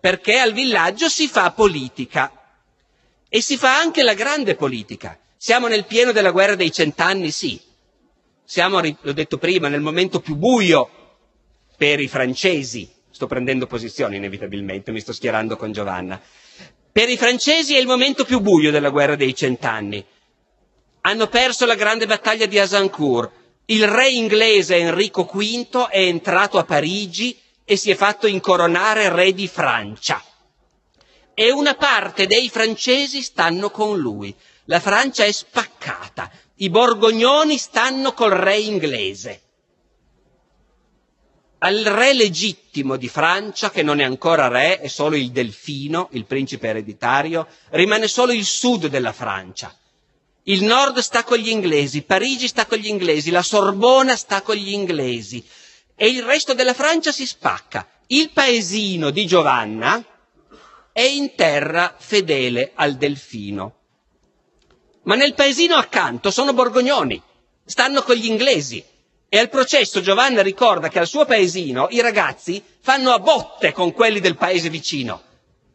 Perché 0.00 0.40
al 0.40 0.52
villaggio 0.52 1.08
si 1.08 1.28
fa 1.28 1.52
politica 1.52 2.32
e 3.28 3.40
si 3.40 3.56
fa 3.56 3.78
anche 3.78 4.02
la 4.02 4.14
grande 4.14 4.56
politica. 4.56 5.16
Siamo 5.36 5.68
nel 5.68 5.84
pieno 5.84 6.10
della 6.10 6.32
guerra 6.32 6.56
dei 6.56 6.72
cent'anni, 6.72 7.30
sì. 7.30 7.62
Siamo, 8.44 8.80
l'ho 8.80 9.12
detto 9.12 9.38
prima, 9.38 9.68
nel 9.68 9.82
momento 9.82 10.18
più 10.18 10.34
buio 10.34 10.90
per 11.76 12.00
i 12.00 12.08
francesi. 12.08 12.94
Sto 13.16 13.26
prendendo 13.26 13.66
posizione 13.66 14.16
inevitabilmente, 14.16 14.92
mi 14.92 15.00
sto 15.00 15.14
schierando 15.14 15.56
con 15.56 15.72
Giovanna. 15.72 16.20
Per 16.92 17.08
i 17.08 17.16
francesi 17.16 17.74
è 17.74 17.78
il 17.78 17.86
momento 17.86 18.26
più 18.26 18.40
buio 18.40 18.70
della 18.70 18.90
guerra 18.90 19.16
dei 19.16 19.34
cent'anni. 19.34 20.04
Hanno 21.00 21.26
perso 21.28 21.64
la 21.64 21.76
grande 21.76 22.04
battaglia 22.04 22.44
di 22.44 22.58
Azincourt 22.58 23.32
il 23.68 23.88
re 23.88 24.10
inglese 24.10 24.76
Enrico 24.76 25.24
V 25.24 25.86
è 25.88 25.98
entrato 26.00 26.58
a 26.58 26.64
Parigi 26.64 27.40
e 27.64 27.76
si 27.76 27.90
è 27.90 27.94
fatto 27.94 28.26
incoronare 28.26 29.08
re 29.08 29.32
di 29.32 29.48
Francia. 29.48 30.22
E 31.32 31.50
una 31.50 31.72
parte 31.74 32.26
dei 32.26 32.50
francesi 32.50 33.22
stanno 33.22 33.70
con 33.70 33.98
lui. 33.98 34.34
La 34.66 34.78
Francia 34.78 35.24
è 35.24 35.32
spaccata. 35.32 36.30
I 36.56 36.68
borgognoni 36.68 37.56
stanno 37.56 38.12
col 38.12 38.32
re 38.32 38.58
inglese. 38.58 39.40
Al 41.58 41.82
re 41.84 42.12
legittimo 42.12 42.96
di 42.96 43.08
Francia, 43.08 43.70
che 43.70 43.82
non 43.82 44.00
è 44.00 44.04
ancora 44.04 44.48
re, 44.48 44.80
è 44.80 44.88
solo 44.88 45.16
il 45.16 45.30
delfino, 45.30 46.08
il 46.12 46.26
principe 46.26 46.68
ereditario, 46.68 47.46
rimane 47.70 48.08
solo 48.08 48.32
il 48.32 48.44
sud 48.44 48.86
della 48.88 49.12
Francia 49.12 49.74
il 50.48 50.62
nord 50.62 50.98
sta 50.98 51.24
con 51.24 51.38
gli 51.38 51.48
inglesi, 51.48 52.02
Parigi 52.02 52.46
sta 52.46 52.66
con 52.66 52.78
gli 52.78 52.86
inglesi, 52.86 53.30
la 53.30 53.42
Sorbona 53.42 54.14
sta 54.14 54.42
con 54.42 54.54
gli 54.54 54.72
inglesi 54.72 55.44
e 55.96 56.06
il 56.08 56.22
resto 56.22 56.54
della 56.54 56.74
Francia 56.74 57.10
si 57.10 57.26
spacca. 57.26 57.88
Il 58.08 58.30
paesino 58.30 59.10
di 59.10 59.26
Giovanna 59.26 60.04
è 60.92 61.00
in 61.00 61.34
terra 61.34 61.96
fedele 61.98 62.70
al 62.74 62.94
delfino. 62.94 63.74
Ma 65.02 65.16
nel 65.16 65.34
paesino 65.34 65.74
accanto 65.74 66.30
sono 66.30 66.52
borgognoni, 66.52 67.20
stanno 67.64 68.02
con 68.02 68.14
gli 68.14 68.26
inglesi. 68.26 68.84
E 69.28 69.38
al 69.38 69.48
processo 69.48 70.00
Giovanna 70.00 70.42
ricorda 70.42 70.88
che 70.88 71.00
al 71.00 71.06
suo 71.06 71.24
paesino 71.24 71.88
i 71.90 72.00
ragazzi 72.00 72.62
fanno 72.80 73.10
a 73.10 73.18
botte 73.18 73.72
con 73.72 73.92
quelli 73.92 74.20
del 74.20 74.36
paese 74.36 74.70
vicino. 74.70 75.22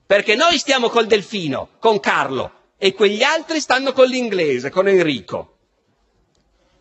Perché 0.05 0.35
noi 0.35 0.57
stiamo 0.57 0.89
col 0.89 1.05
delfino, 1.05 1.69
con 1.79 1.99
Carlo, 1.99 2.51
e 2.77 2.93
quegli 2.93 3.23
altri 3.23 3.59
stanno 3.59 3.93
con 3.93 4.07
l'inglese, 4.07 4.69
con 4.69 4.87
Enrico. 4.87 5.57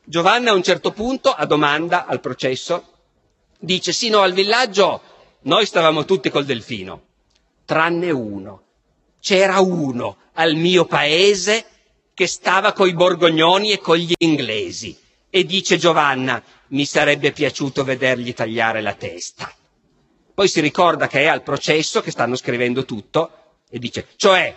Giovanna 0.05 0.51
a 0.51 0.55
un 0.55 0.63
certo 0.63 0.93
punto, 0.93 1.31
a 1.31 1.45
domanda 1.45 2.07
al 2.07 2.21
processo, 2.21 2.85
dice 3.59 3.93
sì, 3.93 4.09
no, 4.09 4.21
al 4.21 4.33
villaggio 4.33 5.03
noi 5.43 5.67
stavamo 5.67 6.05
tutti 6.05 6.31
col 6.31 6.45
delfino, 6.45 7.03
tranne 7.65 8.11
uno. 8.11 8.63
C'era 9.21 9.61
uno 9.61 10.17
al 10.35 10.55
mio 10.55 10.87
paese 10.87 11.67
che 12.15 12.27
stava 12.27 12.73
coi 12.73 12.95
borgognoni 12.95 13.73
e 13.73 13.79
con 13.79 13.97
gli 13.97 14.15
inglesi. 14.19 14.99
E 15.29 15.45
dice 15.45 15.77
Giovanna, 15.77 16.43
mi 16.71 16.85
sarebbe 16.85 17.33
piaciuto 17.33 17.85
vedergli 17.85 18.35
tagliare 18.35 18.81
la 18.81 18.95
testa. 18.95 19.53
Poi 20.35 20.49
si 20.49 20.61
ricorda 20.61 21.07
che 21.07 21.21
è 21.23 21.27
al 21.27 21.43
processo, 21.43 22.01
che 22.01 22.11
stanno 22.11 22.37
scrivendo 22.37 22.85
tutto, 22.85 23.59
e 23.69 23.79
dice, 23.79 24.07
cioè 24.17 24.55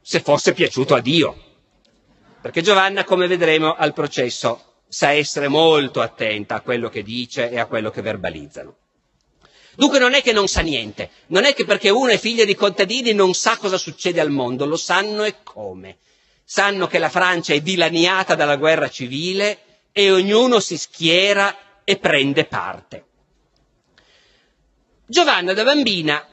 se 0.00 0.20
fosse 0.20 0.52
piaciuto 0.52 0.94
a 0.94 1.00
Dio. 1.00 1.48
Perché 2.40 2.62
Giovanna, 2.62 3.04
come 3.04 3.26
vedremo 3.26 3.74
al 3.74 3.92
processo, 3.92 4.82
sa 4.88 5.10
essere 5.12 5.48
molto 5.48 6.00
attenta 6.00 6.56
a 6.56 6.60
quello 6.62 6.88
che 6.88 7.02
dice 7.02 7.50
e 7.50 7.58
a 7.58 7.66
quello 7.66 7.90
che 7.90 8.02
verbalizzano. 8.02 8.76
Dunque 9.76 9.98
non 9.98 10.14
è 10.14 10.22
che 10.22 10.32
non 10.32 10.48
sa 10.48 10.62
niente, 10.62 11.10
non 11.28 11.44
è 11.44 11.54
che 11.54 11.64
perché 11.64 11.90
uno 11.90 12.10
è 12.10 12.18
figlio 12.18 12.44
di 12.44 12.54
contadini 12.54 13.12
non 13.12 13.34
sa 13.34 13.56
cosa 13.56 13.78
succede 13.78 14.20
al 14.20 14.30
mondo, 14.30 14.66
lo 14.66 14.76
sanno 14.76 15.22
e 15.24 15.36
come. 15.42 15.98
Sanno 16.44 16.86
che 16.88 16.98
la 16.98 17.08
Francia 17.08 17.54
è 17.54 17.60
dilaniata 17.60 18.34
dalla 18.34 18.56
guerra 18.56 18.88
civile 18.90 19.58
e 19.92 20.10
ognuno 20.10 20.60
si 20.60 20.76
schiera 20.78 21.82
e 21.84 21.98
prende 21.98 22.44
parte. 22.44 23.04
Giovanna 25.06 25.52
da 25.52 25.64
bambina 25.64 26.24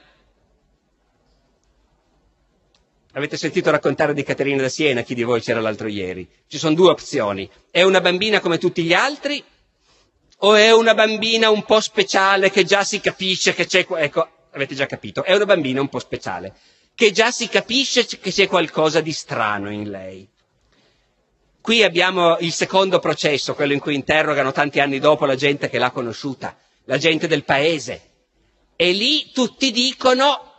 Avete 3.18 3.36
sentito 3.36 3.72
raccontare 3.72 4.14
di 4.14 4.22
Caterina 4.22 4.62
da 4.62 4.70
Siena, 4.70 5.02
chi 5.02 5.16
di 5.16 5.24
voi 5.24 5.42
c'era 5.42 5.60
l'altro 5.60 5.88
ieri? 5.88 6.30
Ci 6.46 6.60
sono 6.60 6.76
due 6.76 6.92
opzioni. 6.92 7.50
È 7.72 7.82
una 7.82 8.00
bambina 8.00 8.40
come 8.40 8.60
tutti 8.60 8.84
gli 8.84 8.94
altri 8.94 9.44
o 10.40 10.54
è 10.54 10.72
una 10.72 10.94
bambina 10.94 11.50
un 11.50 11.64
po' 11.64 11.80
speciale 11.80 12.52
che 12.52 12.64
già 12.64 12.84
si 12.84 13.00
capisce 13.00 13.56
che 13.56 13.66
c'è... 13.66 13.88
Ecco, 13.90 14.30
avete 14.52 14.76
già 14.76 14.86
capito, 14.86 15.24
è 15.24 15.34
una 15.34 15.46
bambina 15.46 15.82
un 15.82 15.90
po' 15.90 15.98
speciale, 15.98 16.54
che 16.94 17.10
già 17.12 17.32
si 17.32 17.48
capisce 17.48 18.06
che 18.06 18.32
c'è 18.32 18.46
qualcosa 18.48 19.02
di 19.02 19.12
strano 19.12 19.72
in 19.72 19.90
lei. 19.90 20.30
Qui 21.68 21.84
abbiamo 21.84 22.38
il 22.40 22.54
secondo 22.54 23.00
processo, 23.00 23.54
quello 23.54 23.74
in 23.74 23.82
cui 23.82 23.94
interrogano 23.94 24.54
tanti 24.54 24.80
anni 24.80 25.00
dopo 25.00 25.26
la 25.26 25.36
gente 25.36 25.70
che 25.70 25.78
l'ha 25.78 25.92
conosciuta, 25.92 26.56
la 26.86 26.98
gente 26.98 27.28
del 27.28 27.44
paese. 27.44 28.04
E 28.78 28.94
lì 28.94 29.34
tutti 29.34 29.70
dicono 29.72 30.50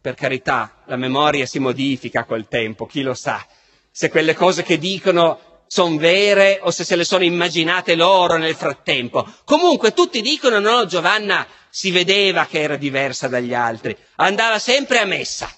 per 0.00 0.14
carità, 0.14 0.82
la 0.86 0.96
memoria 0.96 1.46
si 1.46 1.60
modifica 1.60 2.24
col 2.24 2.48
tempo, 2.48 2.86
chi 2.86 3.02
lo 3.02 3.14
sa, 3.14 3.46
se 3.88 4.10
quelle 4.10 4.34
cose 4.34 4.64
che 4.64 4.78
dicono 4.78 5.62
sono 5.68 5.96
vere 5.96 6.58
o 6.60 6.72
se 6.72 6.82
se 6.82 6.96
le 6.96 7.04
sono 7.04 7.22
immaginate 7.22 7.94
loro 7.94 8.36
nel 8.36 8.56
frattempo. 8.56 9.32
Comunque 9.44 9.92
tutti 9.92 10.20
dicono 10.20 10.58
no, 10.58 10.86
Giovanna 10.86 11.46
si 11.70 11.92
vedeva 11.92 12.46
che 12.46 12.62
era 12.62 12.74
diversa 12.74 13.28
dagli 13.28 13.54
altri, 13.54 13.96
andava 14.16 14.58
sempre 14.58 14.98
a 14.98 15.04
messa. 15.04 15.48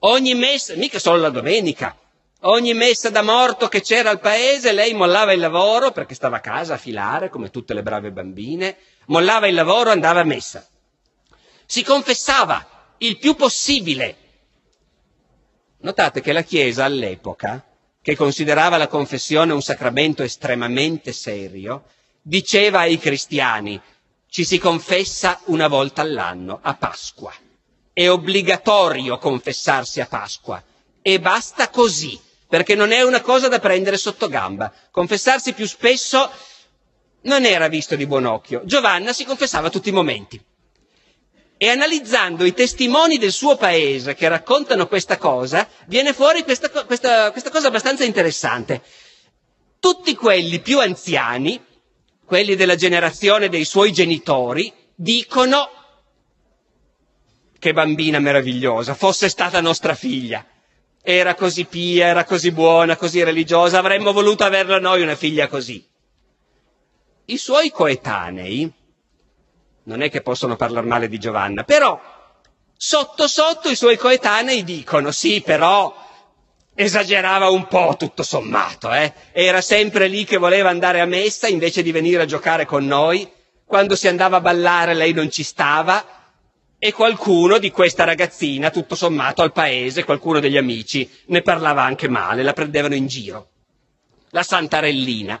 Ogni 0.00 0.34
messa, 0.34 0.74
mica 0.74 0.98
solo 0.98 1.16
la 1.22 1.30
domenica, 1.30 1.96
ogni 2.40 2.74
messa 2.74 3.10
da 3.10 3.22
morto 3.22 3.68
che 3.68 3.82
c'era 3.82 4.10
al 4.10 4.20
paese, 4.20 4.72
lei 4.72 4.94
mollava 4.94 5.32
il 5.32 5.40
lavoro 5.40 5.90
perché 5.90 6.14
stava 6.14 6.38
a 6.38 6.40
casa 6.40 6.74
a 6.74 6.78
filare 6.78 7.28
come 7.28 7.50
tutte 7.50 7.74
le 7.74 7.82
brave 7.82 8.12
bambine, 8.12 8.76
mollava 9.06 9.46
il 9.46 9.54
lavoro, 9.54 9.90
andava 9.90 10.20
a 10.20 10.24
messa. 10.24 10.66
Si 11.66 11.84
confessava, 11.84 12.94
il 12.98 13.18
più 13.18 13.34
possibile. 13.34 14.16
Notate 15.80 16.20
che 16.20 16.32
la 16.32 16.42
Chiesa 16.42 16.84
all'epoca, 16.84 17.64
che 18.02 18.16
considerava 18.16 18.76
la 18.76 18.88
confessione 18.88 19.52
un 19.52 19.62
sacramento 19.62 20.22
estremamente 20.22 21.12
serio, 21.12 21.84
diceva 22.22 22.80
ai 22.80 22.98
cristiani 22.98 23.80
ci 24.28 24.44
si 24.44 24.58
confessa 24.58 25.40
una 25.46 25.66
volta 25.66 26.02
all'anno, 26.02 26.60
a 26.62 26.74
Pasqua. 26.74 27.32
È 27.92 28.08
obbligatorio 28.08 29.18
confessarsi 29.18 30.00
a 30.00 30.06
Pasqua 30.06 30.62
e 31.02 31.18
basta 31.18 31.68
così, 31.68 32.18
perché 32.50 32.74
non 32.74 32.90
è 32.90 33.00
una 33.02 33.20
cosa 33.20 33.46
da 33.46 33.60
prendere 33.60 33.96
sotto 33.96 34.28
gamba. 34.28 34.72
Confessarsi 34.90 35.52
più 35.52 35.66
spesso 35.68 36.28
non 37.22 37.44
era 37.44 37.68
visto 37.68 37.94
di 37.94 38.06
buon 38.06 38.24
occhio. 38.26 38.62
Giovanna 38.64 39.12
si 39.12 39.24
confessava 39.24 39.70
tutti 39.70 39.88
i 39.90 39.92
momenti 39.92 40.38
e 41.56 41.68
analizzando 41.68 42.44
i 42.44 42.52
testimoni 42.52 43.18
del 43.18 43.30
suo 43.30 43.54
paese 43.56 44.14
che 44.14 44.26
raccontano 44.28 44.88
questa 44.88 45.16
cosa, 45.16 45.68
viene 45.86 46.12
fuori 46.12 46.42
questa, 46.42 46.70
questa, 46.84 47.30
questa 47.30 47.50
cosa 47.50 47.68
abbastanza 47.68 48.02
interessante. 48.02 48.82
Tutti 49.78 50.14
quelli 50.16 50.58
più 50.60 50.80
anziani, 50.80 51.62
quelli 52.24 52.56
della 52.56 52.74
generazione 52.74 53.48
dei 53.48 53.64
suoi 53.64 53.92
genitori, 53.92 54.72
dicono 54.94 55.68
che 57.60 57.72
bambina 57.74 58.18
meravigliosa, 58.18 58.94
fosse 58.94 59.28
stata 59.28 59.60
nostra 59.60 59.94
figlia. 59.94 60.44
Era 61.02 61.34
così 61.34 61.64
pia, 61.64 62.06
era 62.06 62.24
così 62.24 62.50
buona, 62.50 62.96
così 62.96 63.22
religiosa, 63.22 63.78
avremmo 63.78 64.12
voluto 64.12 64.44
averla 64.44 64.78
noi 64.78 65.02
una 65.02 65.16
figlia 65.16 65.48
così. 65.48 65.86
I 67.26 67.38
suoi 67.38 67.70
coetanei, 67.70 68.70
non 69.84 70.02
è 70.02 70.10
che 70.10 70.20
possono 70.20 70.56
parlare 70.56 70.86
male 70.86 71.08
di 71.08 71.18
Giovanna, 71.18 71.64
però 71.64 71.98
sotto 72.76 73.26
sotto 73.28 73.70
i 73.70 73.76
suoi 73.76 73.96
coetanei 73.96 74.62
dicono 74.62 75.10
sì, 75.10 75.40
però 75.40 75.94
esagerava 76.74 77.48
un 77.48 77.66
po' 77.66 77.94
tutto 77.98 78.22
sommato, 78.22 78.92
eh? 78.92 79.12
Era 79.32 79.60
sempre 79.60 80.06
lì 80.06 80.24
che 80.24 80.36
voleva 80.36 80.68
andare 80.68 81.00
a 81.00 81.06
messa 81.06 81.48
invece 81.48 81.82
di 81.82 81.92
venire 81.92 82.22
a 82.22 82.26
giocare 82.26 82.66
con 82.66 82.86
noi. 82.86 83.30
Quando 83.64 83.94
si 83.96 84.08
andava 84.08 84.38
a 84.38 84.40
ballare 84.40 84.94
lei 84.94 85.12
non 85.12 85.30
ci 85.30 85.42
stava 85.44 86.19
e 86.82 86.92
qualcuno 86.94 87.58
di 87.58 87.70
questa 87.70 88.04
ragazzina, 88.04 88.70
tutto 88.70 88.94
sommato 88.94 89.42
al 89.42 89.52
paese, 89.52 90.02
qualcuno 90.02 90.40
degli 90.40 90.56
amici, 90.56 91.08
ne 91.26 91.42
parlava 91.42 91.82
anche 91.82 92.08
male, 92.08 92.42
la 92.42 92.54
prendevano 92.54 92.94
in 92.94 93.06
giro. 93.06 93.50
La 94.30 94.42
Santarellina. 94.42 95.40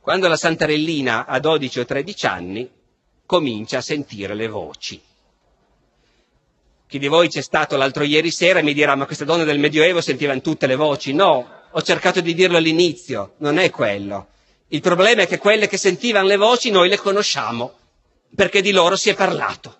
Quando 0.00 0.26
la 0.26 0.36
Santarellina 0.36 1.26
ha 1.26 1.38
12 1.38 1.78
o 1.78 1.84
13 1.84 2.26
anni, 2.26 2.70
comincia 3.24 3.78
a 3.78 3.82
sentire 3.82 4.34
le 4.34 4.48
voci. 4.48 5.00
Chi 6.88 6.98
di 6.98 7.06
voi 7.06 7.28
c'è 7.28 7.40
stato 7.40 7.76
l'altro 7.76 8.02
ieri 8.02 8.32
sera 8.32 8.62
mi 8.62 8.74
dirà 8.74 8.96
ma 8.96 9.06
queste 9.06 9.24
donne 9.24 9.44
del 9.44 9.60
Medioevo 9.60 10.00
sentivano 10.00 10.40
tutte 10.40 10.66
le 10.66 10.74
voci? 10.74 11.12
No, 11.12 11.48
ho 11.70 11.82
cercato 11.82 12.20
di 12.20 12.34
dirlo 12.34 12.56
all'inizio, 12.56 13.34
non 13.38 13.58
è 13.58 13.70
quello. 13.70 14.26
Il 14.68 14.80
problema 14.80 15.22
è 15.22 15.28
che 15.28 15.38
quelle 15.38 15.68
che 15.68 15.76
sentivano 15.76 16.26
le 16.26 16.36
voci 16.36 16.70
noi 16.70 16.88
le 16.88 16.98
conosciamo, 16.98 17.74
perché 18.34 18.60
di 18.60 18.72
loro 18.72 18.96
si 18.96 19.10
è 19.10 19.14
parlato. 19.14 19.78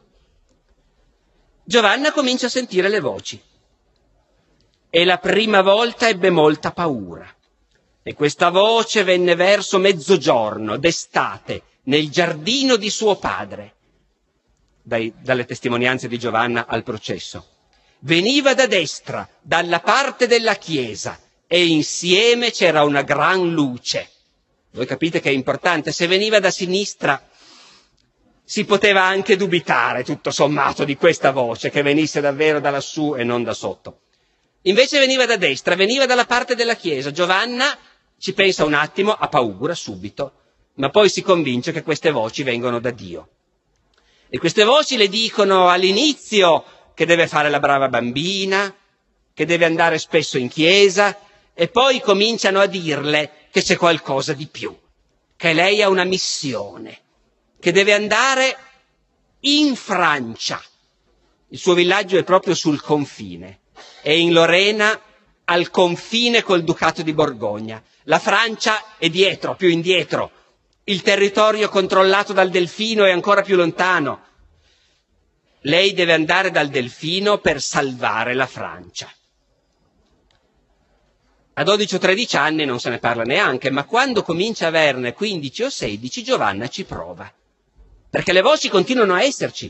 Giovanna 1.65 2.13
comincia 2.13 2.47
a 2.47 2.51
sentire 2.51 2.89
le 2.89 3.01
voci 3.01 3.41
e 4.91 5.05
la 5.05 5.19
prima 5.19 5.61
volta 5.63 6.09
ebbe 6.09 6.31
molta 6.31 6.71
paura. 6.73 7.27
E 8.03 8.15
questa 8.15 8.51
voce 8.51 9.03
venne 9.03 9.35
verso 9.35 9.79
mezzogiorno, 9.79 10.77
d'estate, 10.77 11.63
nel 11.85 12.11
giardino 12.11 12.77
di 12.77 12.91
suo 12.91 13.17
padre, 13.17 13.75
dai, 14.83 15.13
dalle 15.21 15.47
testimonianze 15.47 16.07
di 16.07 16.19
Giovanna 16.19 16.67
al 16.67 16.83
processo. 16.83 17.47
Veniva 18.01 18.53
da 18.53 18.67
destra, 18.67 19.27
dalla 19.41 19.81
parte 19.81 20.27
della 20.27 20.55
chiesa, 20.57 21.19
e 21.47 21.67
insieme 21.67 22.51
c'era 22.51 22.85
una 22.85 23.03
gran 23.03 23.51
luce. 23.51 24.11
Voi 24.73 24.85
capite 24.87 25.21
che 25.21 25.31
è 25.31 25.33
importante, 25.33 25.91
se 25.91 26.07
veniva 26.07 26.39
da 26.41 26.51
sinistra 26.51 27.21
si 28.45 28.65
poteva 28.65 29.03
anche 29.03 29.37
dubitare, 29.37 30.05
tutto 30.05 30.31
sommato, 30.31 30.85
di 30.85 30.97
questa 30.97 31.31
voce, 31.33 31.71
che 31.71 31.83
venisse 31.83 32.21
davvero 32.21 32.61
da 32.61 32.71
lassù 32.71 33.15
e 33.17 33.25
non 33.25 33.43
da 33.43 33.55
sotto. 33.55 34.01
Invece 34.63 34.99
veniva 34.99 35.25
da 35.27 35.37
destra, 35.37 35.75
veniva 35.75 36.07
dalla 36.07 36.27
parte 36.27 36.55
della 36.55 36.77
chiesa. 36.77 37.11
Giovanna 37.11 37.77
ci 38.19 38.33
pensa 38.35 38.65
un 38.65 38.75
attimo, 38.75 39.13
ha 39.13 39.29
paura 39.29 39.75
subito, 39.75 40.33
ma 40.75 40.91
poi 40.91 41.09
si 41.09 41.23
convince 41.23 41.73
che 41.73 41.83
queste 41.83 42.11
voci 42.11 42.43
vengono 42.43 42.81
da 42.81 42.91
Dio. 42.91 43.29
E 44.29 44.39
queste 44.39 44.65
voci 44.65 44.97
le 44.97 45.09
dicono 45.09 45.69
all'inizio 45.69 46.65
che 46.95 47.07
deve 47.07 47.27
fare 47.27 47.51
la 47.51 47.61
brava 47.61 47.89
bambina, 47.89 48.75
che 49.33 49.47
deve 49.47 49.65
andare 49.65 49.99
spesso 49.99 50.39
in 50.39 50.49
chiesa, 50.49 51.19
e 51.55 51.69
poi 51.69 52.01
cominciano 52.01 52.61
a 52.61 52.67
dirle 52.67 53.49
che 53.51 53.63
c'è 53.63 53.77
qualcosa 53.77 54.33
di 54.33 54.47
più, 54.47 54.77
che 55.37 55.53
lei 55.53 55.83
ha 55.83 55.89
una 55.89 56.05
missione, 56.05 57.01
che 57.65 57.73
deve 57.73 57.95
andare 57.95 58.59
in 59.41 59.75
Francia. 59.75 60.63
Il 61.49 61.59
suo 61.59 61.73
villaggio 61.73 62.19
è 62.19 62.23
proprio 62.23 62.55
sul 62.55 62.83
confine, 62.83 63.61
è 64.03 64.11
in 64.11 64.35
Lorena 64.35 65.01
al 65.45 65.71
confine 65.71 66.43
col 66.43 66.63
Ducato 66.63 67.01
di 67.01 67.15
Borgogna. 67.15 67.83
La 68.03 68.19
Francia 68.19 68.99
è 68.99 69.09
dietro, 69.09 69.57
più 69.57 69.69
indietro. 69.71 70.31
Il 70.85 71.01
territorio 71.01 71.71
controllato 71.71 72.35
dal 72.35 72.51
delfino 72.51 73.07
è 73.07 73.11
ancora 73.13 73.41
più 73.41 73.57
lontano. 73.57 74.23
Lei 75.61 75.95
deve 75.95 76.13
andare 76.13 76.51
dal 76.51 76.69
delfino 76.69 77.39
per 77.39 77.63
salvare 77.63 78.35
la 78.35 78.47
Francia. 78.47 79.11
A 81.55 81.63
12 81.63 81.95
o 81.95 81.99
13 81.99 82.37
anni 82.37 82.67
non 82.67 82.79
se 82.79 82.91
ne 82.91 82.99
parla 82.99 83.23
neanche, 83.23 83.71
ma 83.71 83.85
quando 83.85 84.23
comincia 84.23 84.67
a 84.67 84.69
averne 84.69 85.15
15 85.15 85.63
o 85.63 85.71
16 85.71 86.23
Giovanna 86.23 86.69
ci 86.69 86.85
prova. 86.85 87.33
Perché 88.15 88.33
le 88.33 88.43
voci 88.43 88.69
continuano 88.69 89.15
a 89.15 89.25
esserci. 89.25 89.69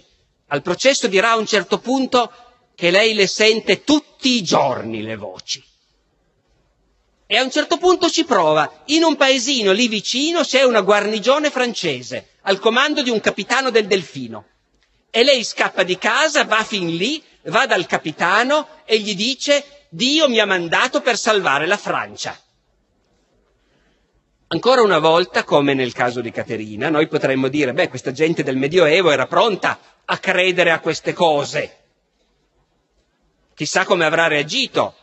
Al 0.48 0.60
processo 0.60 1.06
dirà 1.06 1.30
a 1.30 1.36
un 1.36 1.46
certo 1.46 1.78
punto 1.78 2.30
che 2.74 2.90
lei 2.90 3.14
le 3.14 3.26
sente 3.26 3.84
tutti 3.84 4.36
i 4.36 4.42
giorni 4.42 5.00
le 5.00 5.16
voci 5.16 5.64
e 7.26 7.38
a 7.38 7.42
un 7.42 7.50
certo 7.50 7.78
punto 7.78 8.10
ci 8.10 8.26
prova. 8.26 8.82
In 8.88 9.02
un 9.02 9.16
paesino 9.16 9.72
lì 9.72 9.88
vicino 9.88 10.42
c'è 10.42 10.62
una 10.62 10.82
guarnigione 10.82 11.48
francese 11.48 12.32
al 12.42 12.58
comando 12.58 13.00
di 13.00 13.08
un 13.08 13.18
capitano 13.18 13.70
del 13.70 13.86
Delfino. 13.86 14.44
E 15.08 15.24
lei 15.24 15.42
scappa 15.42 15.82
di 15.82 15.96
casa, 15.96 16.44
va 16.44 16.62
fin 16.64 16.94
lì, 16.94 17.22
va 17.44 17.64
dal 17.64 17.86
capitano 17.86 18.82
e 18.84 18.98
gli 18.98 19.14
dice 19.14 19.86
Dio 19.88 20.28
mi 20.28 20.38
ha 20.38 20.44
mandato 20.44 21.00
per 21.00 21.16
salvare 21.16 21.66
la 21.66 21.78
Francia. 21.78 22.38
Ancora 24.48 24.82
una 24.82 24.98
volta, 24.98 25.42
come 25.42 25.74
nel 25.74 25.92
caso 25.92 26.20
di 26.20 26.30
Caterina, 26.30 26.88
noi 26.88 27.08
potremmo 27.08 27.48
dire, 27.48 27.72
beh, 27.72 27.88
questa 27.88 28.12
gente 28.12 28.42
del 28.42 28.56
Medioevo 28.56 29.10
era 29.10 29.26
pronta 29.26 29.78
a 30.04 30.18
credere 30.18 30.70
a 30.70 30.80
queste 30.80 31.12
cose. 31.12 31.78
Chissà 33.54 33.84
come 33.84 34.04
avrà 34.04 34.26
reagito 34.26 34.94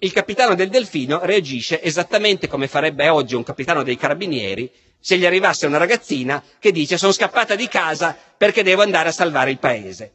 il 0.00 0.12
capitano 0.12 0.54
del 0.54 0.68
Delfino 0.68 1.24
reagisce 1.24 1.82
esattamente 1.82 2.48
come 2.48 2.68
farebbe 2.68 3.08
oggi 3.08 3.34
un 3.34 3.42
capitano 3.42 3.82
dei 3.82 3.96
carabinieri 3.96 4.70
se 5.00 5.16
gli 5.16 5.24
arrivasse 5.24 5.64
una 5.64 5.78
ragazzina 5.78 6.42
che 6.58 6.70
dice 6.70 6.98
sono 6.98 7.12
scappata 7.12 7.54
di 7.54 7.66
casa 7.66 8.14
perché 8.36 8.62
devo 8.62 8.82
andare 8.82 9.08
a 9.08 9.12
salvare 9.12 9.50
il 9.52 9.58
paese. 9.58 10.12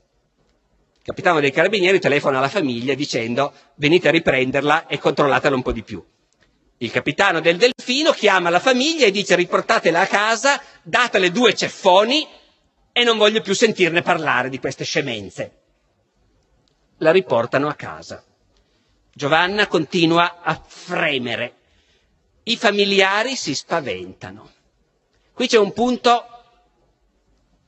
Il 0.98 1.02
capitano 1.04 1.40
dei 1.40 1.52
carabinieri 1.52 2.00
telefona 2.00 2.38
alla 2.38 2.48
famiglia 2.48 2.94
dicendo 2.94 3.54
venite 3.76 4.10
a 4.10 4.12
riprenderla 4.12 4.86
e 4.86 5.00
controllatela 5.00 5.56
un 5.56 5.64
po' 5.64 5.72
di 5.72 5.82
più. 5.82 6.04
Il 6.82 6.90
capitano 6.90 7.42
del 7.42 7.58
Delfino 7.58 8.12
chiama 8.12 8.50
la 8.50 8.60
famiglia 8.60 9.06
e 9.06 9.12
dice 9.12 9.36
riportatela 9.36 10.00
a 10.00 10.08
casa, 10.08 10.60
datele 10.82 11.30
due 11.30 11.54
ceffoni 11.54 12.28
e 12.92 13.04
non 13.04 13.20
voglio 13.20 13.42
più 13.42 13.54
sentirne 13.54 14.02
parlare 14.02 14.50
di 14.50 14.58
queste 14.60 14.84
scemenze. 14.84 15.60
La 16.98 17.12
riportano 17.12 17.68
a 17.68 17.76
casa. 17.76 18.24
Giovanna 19.14 19.68
continua 19.68 20.42
a 20.42 20.60
fremere. 20.66 21.54
I 22.44 22.58
familiari 22.58 23.36
si 23.36 23.54
spaventano. 23.54 24.50
Qui 25.34 25.48
c'è 25.48 25.60
un 25.60 25.74
punto 25.74 26.26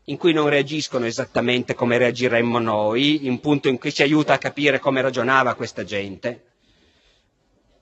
in 0.05 0.17
cui 0.17 0.33
non 0.33 0.49
reagiscono 0.49 1.05
esattamente 1.05 1.75
come 1.75 1.99
reagiremmo 1.99 2.57
noi, 2.57 3.19
un 3.27 3.39
punto 3.39 3.67
in 3.69 3.77
cui 3.77 3.93
ci 3.93 4.01
aiuta 4.01 4.33
a 4.33 4.37
capire 4.39 4.79
come 4.79 5.01
ragionava 5.01 5.53
questa 5.53 5.83
gente. 5.83 6.45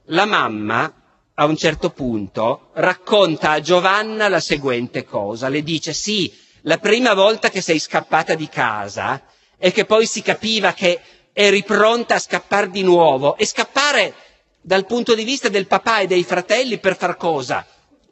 La 0.06 0.26
mamma, 0.26 1.01
a 1.41 1.45
un 1.45 1.58
certo 1.58 1.89
punto, 1.89 2.69
racconta 2.73 3.49
a 3.51 3.62
Giovanna 3.62 4.27
la 4.30 4.39
seguente 4.39 5.04
cosa. 5.04 5.49
Le 5.49 5.63
dice, 5.63 5.91
sì, 5.91 6.32
la 6.62 6.77
prima 6.77 7.15
volta 7.15 7.49
che 7.49 7.62
sei 7.62 7.80
scappata 7.80 8.36
di 8.36 8.47
casa 8.47 9.23
e 9.58 9.71
che 9.71 9.86
poi 9.86 10.06
si 10.06 10.21
capiva 10.21 10.73
che 10.73 10.99
eri 11.34 11.63
pronta 11.63 12.13
a 12.15 12.19
scappare 12.19 12.69
di 12.69 12.84
nuovo 12.84 13.38
e 13.38 13.47
scappare 13.47 14.13
dal 14.62 14.86
punto 14.86 15.15
di 15.15 15.23
vista 15.23 15.49
del 15.49 15.65
papà 15.65 16.01
e 16.01 16.08
dei 16.08 16.23
fratelli 16.23 16.77
per 16.77 16.95
far 16.95 17.17
cosa? 17.17 17.65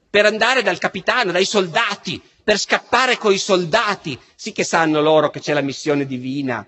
Per 0.09 0.25
andare 0.25 0.63
dal 0.63 0.79
capitano, 0.79 1.31
dai 1.31 1.45
soldati, 1.45 2.19
per 2.43 2.57
scappare 2.57 3.19
coi 3.19 3.37
soldati, 3.37 4.19
sì 4.33 4.51
che 4.53 4.63
sanno 4.63 5.01
loro 5.01 5.29
che 5.29 5.39
c'è 5.39 5.53
la 5.53 5.61
missione 5.61 6.07
divina. 6.07 6.67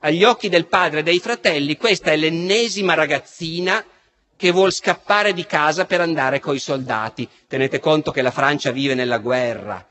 Agli 0.00 0.24
occhi 0.24 0.48
del 0.48 0.66
padre 0.66 1.00
e 1.00 1.02
dei 1.04 1.20
fratelli 1.20 1.76
questa 1.76 2.10
è 2.10 2.16
l'ennesima 2.16 2.94
ragazzina 2.94 3.84
che 4.36 4.50
vuol 4.50 4.72
scappare 4.72 5.32
di 5.32 5.46
casa 5.46 5.84
per 5.84 6.00
andare 6.00 6.40
coi 6.40 6.58
soldati. 6.58 7.28
Tenete 7.46 7.78
conto 7.80 8.10
che 8.10 8.22
la 8.22 8.30
Francia 8.30 8.70
vive 8.70 8.94
nella 8.94 9.18
guerra 9.18 9.86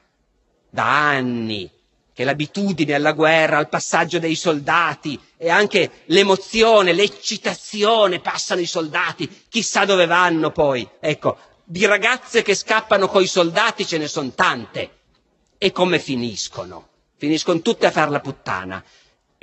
da 0.69 1.08
anni, 1.10 1.69
che 2.13 2.23
l'abitudine 2.23 2.95
alla 2.95 3.12
guerra, 3.12 3.58
al 3.58 3.69
passaggio 3.69 4.17
dei 4.17 4.36
soldati 4.36 5.19
e 5.38 5.49
anche 5.49 6.03
l'emozione, 6.06 6.93
l'eccitazione 6.93 8.19
passano 8.19 8.62
i 8.62 8.65
soldati, 8.65 9.45
chissà 9.49 9.86
dove 9.86 10.06
vanno 10.08 10.49
poi. 10.51 10.88
Ecco, 10.99 11.38
di 11.63 11.86
ragazze 11.86 12.41
che 12.41 12.56
scappano 12.56 13.08
coi 13.08 13.27
soldati 13.27 13.86
ce 13.86 13.97
ne 13.99 14.08
sono 14.08 14.32
tante. 14.32 14.97
E 15.58 15.71
come 15.71 15.99
finiscono? 15.99 16.88
Finiscono 17.17 17.62
tutte 17.62 17.86
a 17.86 17.91
far 17.91 18.10
la 18.10 18.19
puttana. 18.19 18.84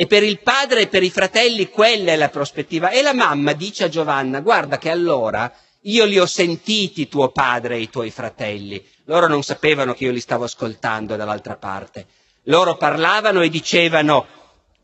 E 0.01 0.07
per 0.07 0.23
il 0.23 0.41
padre 0.41 0.83
e 0.83 0.87
per 0.89 1.03
i 1.03 1.11
fratelli 1.11 1.69
quella 1.69 2.13
è 2.13 2.17
la 2.17 2.31
prospettiva. 2.31 2.89
E 2.89 3.03
la 3.03 3.13
mamma 3.13 3.53
dice 3.53 3.85
a 3.85 3.89
Giovanna, 3.89 4.41
guarda 4.41 4.79
che 4.79 4.89
allora 4.89 5.53
io 5.83 6.05
li 6.07 6.19
ho 6.19 6.27
sentiti 6.27 7.09
tuo 7.09 7.31
padre 7.31 7.75
e 7.75 7.81
i 7.81 7.91
tuoi 7.91 8.11
fratelli. 8.11 8.83
Loro 9.05 9.29
non 9.29 9.43
sapevano 9.43 9.93
che 9.93 10.05
io 10.05 10.13
li 10.13 10.21
stavo 10.21 10.45
ascoltando 10.45 11.17
dall'altra 11.17 11.57
parte 11.57 12.07
loro 12.45 12.77
parlavano 12.77 13.43
e 13.43 13.49
dicevano 13.49 14.27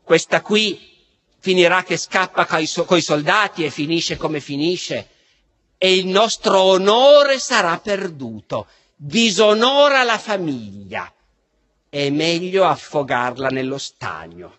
questa 0.03 0.41
qui 0.41 0.95
finirà 1.39 1.83
che 1.83 1.97
scappa 1.97 2.45
coi 2.45 3.01
soldati 3.01 3.63
e 3.63 3.69
finisce 3.69 4.17
come 4.17 4.39
finisce 4.39 5.09
e 5.77 5.95
il 5.95 6.07
nostro 6.07 6.59
onore 6.59 7.39
sarà 7.39 7.77
perduto, 7.79 8.67
disonora 8.95 10.03
la 10.03 10.17
famiglia, 10.17 11.11
è 11.87 12.09
meglio 12.09 12.65
affogarla 12.65 13.49
nello 13.49 13.77
stagno. 13.77 14.55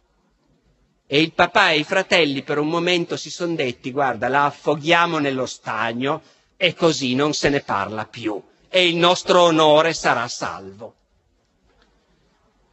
E 1.11 1.23
il 1.23 1.33
papà 1.33 1.71
e 1.71 1.79
i 1.79 1.85
fratelli 1.85 2.42
per 2.42 2.59
un 2.59 2.68
momento 2.68 3.16
si 3.16 3.31
sono 3.31 3.55
detti, 3.55 3.92
guarda, 3.92 4.29
la 4.29 4.44
affoghiamo 4.44 5.18
nello 5.18 5.47
stagno 5.47 6.21
e 6.55 6.75
così 6.75 7.14
non 7.14 7.33
se 7.33 7.49
ne 7.49 7.61
parla 7.61 8.05
più 8.05 8.38
e 8.68 8.87
il 8.87 8.97
nostro 8.97 9.40
onore 9.40 9.94
sarà 9.94 10.29
salvo. 10.29 10.94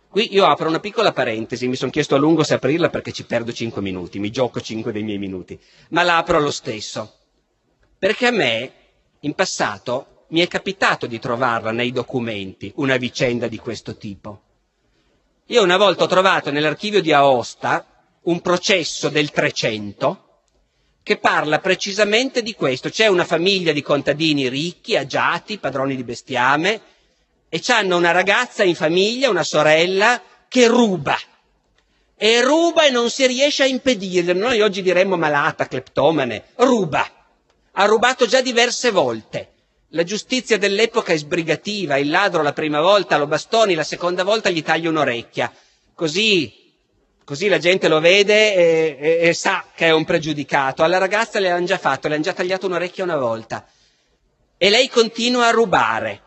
Qui 0.09 0.33
io 0.33 0.45
apro 0.45 0.67
una 0.67 0.81
piccola 0.81 1.13
parentesi, 1.13 1.65
mi 1.69 1.77
sono 1.77 1.91
chiesto 1.91 2.15
a 2.15 2.17
lungo 2.17 2.43
se 2.43 2.55
aprirla 2.55 2.89
perché 2.89 3.13
ci 3.13 3.25
perdo 3.25 3.53
cinque 3.53 3.81
minuti, 3.81 4.19
mi 4.19 4.31
gioco 4.31 4.59
cinque 4.59 4.91
dei 4.91 5.03
miei 5.03 5.17
minuti, 5.17 5.57
ma 5.91 6.03
la 6.03 6.17
apro 6.17 6.37
lo 6.39 6.51
stesso. 6.51 7.13
Perché 7.97 8.27
a 8.27 8.31
me, 8.31 8.71
in 9.21 9.33
passato, 9.33 10.25
mi 10.29 10.41
è 10.41 10.47
capitato 10.47 11.07
di 11.07 11.19
trovarla 11.19 11.71
nei 11.71 11.93
documenti, 11.93 12.69
una 12.75 12.97
vicenda 12.97 13.47
di 13.47 13.59
questo 13.59 13.95
tipo. 13.95 14.41
Io 15.45 15.63
una 15.63 15.77
volta 15.77 16.03
ho 16.03 16.07
trovato 16.07 16.51
nell'archivio 16.51 17.01
di 17.01 17.13
Aosta 17.13 17.94
un 18.25 18.41
processo 18.41 19.09
del 19.09 19.31
Trecento 19.31 20.21
che 21.03 21.17
parla 21.17 21.59
precisamente 21.59 22.41
di 22.41 22.55
questo. 22.55 22.89
C'è 22.89 23.07
una 23.07 23.25
famiglia 23.25 23.71
di 23.71 23.83
contadini 23.83 24.49
ricchi, 24.49 24.97
agiati, 24.97 25.59
padroni 25.59 25.95
di 25.95 26.03
bestiame, 26.03 26.81
e 27.47 27.61
hanno 27.67 27.95
una 27.97 28.11
ragazza 28.11 28.63
in 28.63 28.73
famiglia, 28.73 29.29
una 29.29 29.43
sorella, 29.43 30.21
che 30.47 30.67
ruba. 30.67 31.15
E 32.17 32.41
ruba 32.41 32.85
e 32.85 32.89
non 32.89 33.11
si 33.11 33.27
riesce 33.27 33.63
a 33.63 33.67
impedirlo. 33.67 34.33
Noi 34.33 34.61
oggi 34.61 34.81
diremmo 34.81 35.15
malata, 35.15 35.67
cleptomane. 35.67 36.45
Ruba. 36.55 37.07
Ha 37.73 37.85
rubato 37.85 38.25
già 38.25 38.41
diverse 38.41 38.89
volte. 38.89 39.51
La 39.89 40.03
giustizia 40.03 40.57
dell'epoca 40.57 41.13
è 41.13 41.17
sbrigativa. 41.17 41.97
Il 41.97 42.09
ladro 42.09 42.41
la 42.41 42.53
prima 42.53 42.81
volta 42.81 43.17
lo 43.17 43.27
bastoni, 43.27 43.75
la 43.75 43.83
seconda 43.83 44.23
volta 44.23 44.49
gli 44.49 44.63
taglia 44.63 44.89
un'orecchia. 44.89 45.53
Così, 45.93 46.64
così 47.25 47.49
la 47.49 47.57
gente 47.57 47.89
lo 47.89 47.99
vede 47.99 48.53
e, 48.55 48.97
e, 48.97 49.27
e 49.27 49.33
sa 49.33 49.65
che 49.75 49.87
è 49.87 49.91
un 49.91 50.05
pregiudicato. 50.05 50.83
Alla 50.83 50.97
ragazza 50.97 51.39
le 51.39 51.51
hanno 51.51 51.65
già 51.65 51.77
fatto, 51.77 52.07
le 52.07 52.13
hanno 52.15 52.23
già 52.23 52.33
tagliato 52.33 52.67
un'orecchia 52.67 53.03
una 53.03 53.17
volta. 53.17 53.65
E 54.57 54.69
lei 54.69 54.87
continua 54.87 55.47
a 55.47 55.51
rubare 55.51 56.21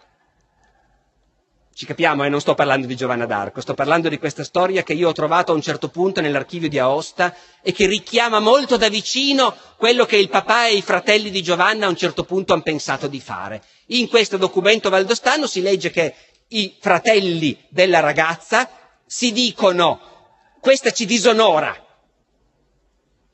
ci 1.79 1.87
capiamo, 1.87 2.25
eh, 2.25 2.29
non 2.29 2.41
sto 2.41 2.57
parlando 2.57 2.89
di 2.89 2.97
Giovanna 2.97 3.25
d'Arco, 3.25 3.61
sto 3.61 3.73
parlando 3.73 4.09
di 4.09 4.19
questa 4.19 4.43
storia 4.43 4.83
che 4.83 4.95
io 4.95 5.11
ho 5.11 5.13
trovato 5.13 5.53
a 5.53 5.55
un 5.55 5.63
certo 5.63 5.91
punto 5.91 6.21
nell'archivio 6.21 6.69
di 6.69 6.77
Aosta 6.77 7.33
e 7.63 7.71
che 7.71 7.87
richiama 7.87 8.41
molto 8.41 8.77
da 8.77 8.89
vicino 8.89 9.55
quello 9.77 10.05
che 10.05 10.17
il 10.17 10.29
papà 10.29 10.67
e 10.67 10.75
i 10.75 10.83
fratelli 10.83 11.31
di 11.31 11.41
Giovanna 11.41 11.87
a 11.87 11.89
un 11.89 11.95
certo 11.97 12.25
punto 12.25 12.53
hanno 12.53 12.63
pensato 12.63 13.07
di 13.07 13.21
fare. 13.21 13.63
In 13.91 14.09
questo 14.09 14.37
documento 14.39 14.91
valdostano 14.91 15.47
si 15.47 15.63
legge 15.63 15.91
che 15.91 16.17
i 16.49 16.75
fratelli 16.81 17.57
della 17.69 18.01
ragazza 18.01 18.69
si 19.07 19.31
dicono 19.31 20.18
questa 20.61 20.91
ci 20.91 21.07
disonora, 21.07 21.75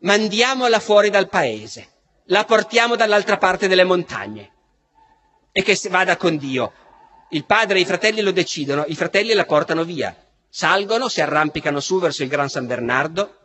mandiamola 0.00 0.80
fuori 0.80 1.10
dal 1.10 1.28
paese, 1.28 1.88
la 2.26 2.44
portiamo 2.44 2.96
dall'altra 2.96 3.38
parte 3.38 3.68
delle 3.68 3.84
montagne 3.84 4.52
e 5.52 5.62
che 5.62 5.78
vada 5.88 6.16
con 6.16 6.36
Dio 6.36 6.72
il 7.34 7.44
padre 7.44 7.78
e 7.78 7.80
i 7.80 7.84
fratelli 7.84 8.20
lo 8.20 8.30
decidono, 8.30 8.84
i 8.86 8.94
fratelli 8.94 9.32
la 9.32 9.44
portano 9.44 9.82
via. 9.82 10.16
Salgono, 10.48 11.08
si 11.08 11.20
arrampicano 11.20 11.80
su 11.80 11.98
verso 11.98 12.22
il 12.22 12.28
Gran 12.28 12.48
San 12.48 12.66
Bernardo. 12.66 13.38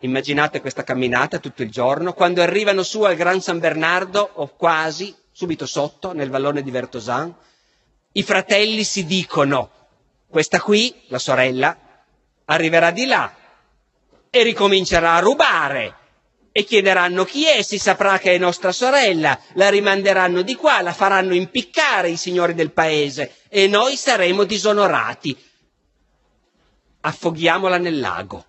Immaginate 0.00 0.60
questa 0.60 0.84
camminata 0.84 1.38
tutto 1.38 1.62
il 1.62 1.70
giorno. 1.70 2.12
Quando 2.12 2.42
arrivano 2.42 2.82
su 2.82 3.02
al 3.02 3.16
Gran 3.16 3.40
San 3.40 3.60
Bernardo, 3.60 4.28
o 4.34 4.48
quasi, 4.48 5.14
subito 5.32 5.64
sotto, 5.64 6.12
nel 6.12 6.28
vallone 6.28 6.62
di 6.62 6.70
Vertosan, 6.70 7.34
i 8.12 8.22
fratelli 8.22 8.84
si 8.84 9.06
dicono, 9.06 9.70
questa 10.28 10.60
qui, 10.60 10.94
la 11.08 11.18
sorella, 11.18 11.78
arriverà 12.50 12.90
di 12.90 13.06
là 13.06 13.34
e 14.30 14.42
ricomincerà 14.42 15.14
a 15.14 15.20
rubare 15.20 15.96
e 16.52 16.64
chiederanno 16.64 17.24
chi 17.24 17.46
è, 17.46 17.62
si 17.62 17.78
saprà 17.78 18.18
che 18.18 18.34
è 18.34 18.38
nostra 18.38 18.72
sorella, 18.72 19.38
la 19.52 19.68
rimanderanno 19.68 20.42
di 20.42 20.54
qua, 20.54 20.82
la 20.82 20.92
faranno 20.92 21.34
impiccare 21.34 22.10
i 22.10 22.16
signori 22.16 22.54
del 22.54 22.72
paese 22.72 23.36
e 23.48 23.68
noi 23.68 23.96
saremo 23.96 24.44
disonorati. 24.44 25.36
Affoghiamola 27.00 27.78
nel 27.78 28.00
lago. 28.00 28.44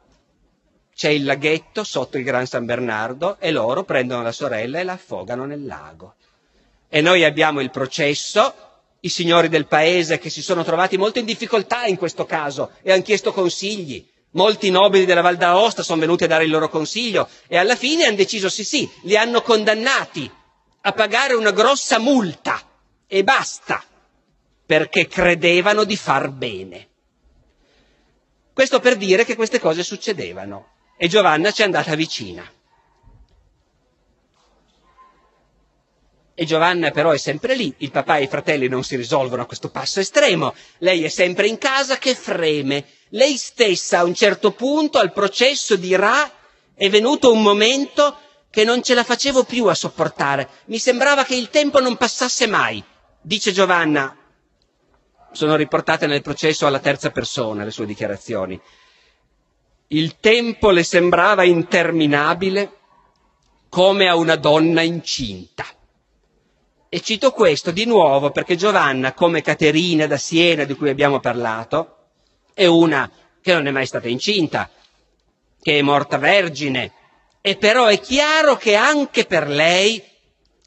C'è 0.96 1.10
il 1.10 1.24
laghetto 1.24 1.84
sotto 1.84 2.18
il 2.18 2.24
Gran 2.24 2.46
San 2.46 2.66
Bernardo 2.66 3.38
e 3.40 3.52
loro 3.52 3.84
prendono 3.84 4.24
la 4.24 4.32
sorella 4.32 4.80
e 4.80 4.84
la 4.84 4.94
affogano 4.94 5.46
nel 5.46 5.66
lago. 5.66 6.16
E 6.90 7.02
noi 7.02 7.24
abbiamo 7.24 7.62
il 7.62 7.70
processo, 7.70 8.69
i 9.02 9.10
signori 9.10 9.48
del 9.50 9.68
paese 9.68 10.20
che 10.20 10.30
si 10.30 10.42
sono 10.42 10.64
trovati 10.64 10.98
molto 10.98 11.20
in 11.20 11.26
difficoltà 11.26 11.86
in 11.86 11.98
questo 11.98 12.26
caso 12.26 12.72
e 12.82 12.92
hanno 12.92 13.02
chiesto 13.02 13.32
consigli 13.32 14.06
Molti 14.34 14.70
nobili 14.70 15.06
della 15.06 15.22
Val 15.22 15.38
d'Aosta 15.38 15.82
sono 15.82 16.02
venuti 16.02 16.24
a 16.26 16.28
dare 16.28 16.44
il 16.44 16.52
loro 16.52 16.70
consiglio 16.70 17.28
e 17.48 17.58
alla 17.58 17.76
fine 17.76 18.06
hanno 18.06 18.16
deciso 18.16 18.48
sì 18.48 18.64
sì, 18.64 18.88
li 19.04 19.18
hanno 19.18 19.42
condannati 19.42 20.30
a 20.82 20.92
pagare 20.92 21.34
una 21.34 21.50
grossa 21.52 21.98
multa 21.98 22.62
e 23.08 23.24
basta, 23.24 23.84
perché 24.68 25.08
credevano 25.08 25.84
di 25.84 25.96
far 25.98 26.30
bene. 26.30 26.88
Questo 28.54 28.80
per 28.80 28.98
dire 28.98 29.26
che 29.26 29.36
queste 29.36 29.60
cose 29.60 29.84
succedevano 29.84 30.74
e 30.96 31.08
Giovanna 31.08 31.50
ci 31.52 31.62
è 31.62 31.66
andata 31.66 31.96
vicina. 31.96 32.48
E 36.42 36.46
Giovanna 36.46 36.92
però 36.92 37.12
è 37.12 37.18
sempre 37.18 37.54
lì, 37.54 37.74
il 37.80 37.92
papà 37.92 38.16
e 38.16 38.24
i 38.24 38.28
fratelli 38.28 38.70
non 38.70 38.86
si 38.86 38.96
risolvono 38.96 39.42
a 39.42 39.46
questo 39.46 39.70
passo 39.70 40.00
estremo, 40.00 40.54
lei 40.78 41.04
è 41.04 41.10
sempre 41.10 41.48
in 41.48 41.58
casa 41.58 41.98
che 41.98 42.16
freme 42.16 42.86
lei 43.10 43.36
stessa 43.36 44.00
a 44.00 44.04
un 44.06 44.14
certo 44.14 44.52
punto 44.52 45.00
al 45.00 45.12
processo 45.12 45.76
dirà 45.76 46.32
è 46.76 46.90
venuto 46.90 47.34
un 47.34 47.42
momento 47.42 48.18
che 48.50 48.64
non 48.64 48.82
ce 48.82 48.94
la 48.94 49.04
facevo 49.04 49.44
più 49.44 49.66
a 49.66 49.74
sopportare, 49.74 50.48
mi 50.68 50.80
sembrava 50.80 51.26
che 51.26 51.36
il 51.36 51.50
tempo 51.50 51.82
non 51.82 51.98
passasse 51.98 52.48
mai. 52.48 52.82
Dice 53.22 53.52
Giovanna, 53.52 54.16
sono 55.34 55.58
riportate 55.58 56.08
nel 56.08 56.22
processo 56.22 56.66
alla 56.66 56.80
terza 56.80 57.10
persona 57.10 57.66
le 57.66 57.72
sue 57.72 57.86
dichiarazioni. 57.86 58.58
Il 59.88 60.20
tempo 60.22 60.70
le 60.70 60.84
sembrava 60.84 61.44
interminabile 61.44 62.78
come 63.68 64.08
a 64.08 64.16
una 64.16 64.38
donna 64.38 64.82
incinta. 64.84 65.66
E 66.92 67.02
cito 67.02 67.32
questo 67.34 67.70
di 67.70 67.86
nuovo 67.86 68.32
perché 68.32 68.56
Giovanna, 68.56 69.14
come 69.14 69.44
Caterina 69.44 70.08
da 70.08 70.18
Siena 70.18 70.64
di 70.64 70.74
cui 70.74 70.90
abbiamo 70.90 71.20
parlato, 71.20 71.98
è 72.52 72.66
una 72.66 73.10
che 73.42 73.54
non 73.54 73.68
è 73.68 73.72
mai 73.72 73.86
stata 73.86 74.08
incinta, 74.08 74.68
che 75.62 75.78
è 75.78 75.82
morta 75.84 76.18
vergine, 76.18 76.92
e 77.42 77.58
però 77.58 77.86
è 77.86 78.00
chiaro 78.00 78.58
che 78.58 78.74
anche 78.74 79.26
per 79.26 79.48
lei 79.48 80.04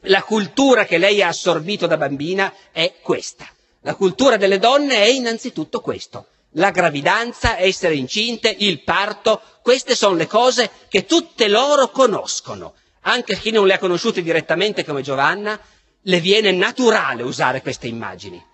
la 0.03 0.23
cultura 0.23 0.85
che 0.85 0.97
lei 0.97 1.21
ha 1.23 1.29
assorbito 1.29 1.89
da 1.89 1.97
bambina 1.97 2.55
è 2.71 2.95
questa. 3.03 3.49
La 3.81 3.97
cultura 3.97 4.37
delle 4.37 4.61
donne 4.61 4.95
è 5.03 5.09
innanzitutto 5.09 5.81
questo. 5.81 6.27
La 6.53 6.71
gravidanza, 6.71 7.59
essere 7.59 7.97
incinte, 7.97 8.55
il 8.61 8.85
parto, 8.85 9.41
queste 9.61 9.97
sono 9.97 10.15
le 10.15 10.29
cose 10.29 10.71
che 10.87 11.05
tutte 11.05 11.49
loro 11.49 11.91
conoscono. 11.91 12.75
Anche 13.01 13.37
chi 13.37 13.51
non 13.51 13.67
le 13.67 13.75
ha 13.75 13.79
conosciute 13.79 14.23
direttamente 14.23 14.85
come 14.85 15.03
Giovanna, 15.03 15.59
le 16.03 16.21
viene 16.21 16.51
naturale 16.53 17.23
usare 17.23 17.63
queste 17.63 17.87
immagini. 17.87 18.45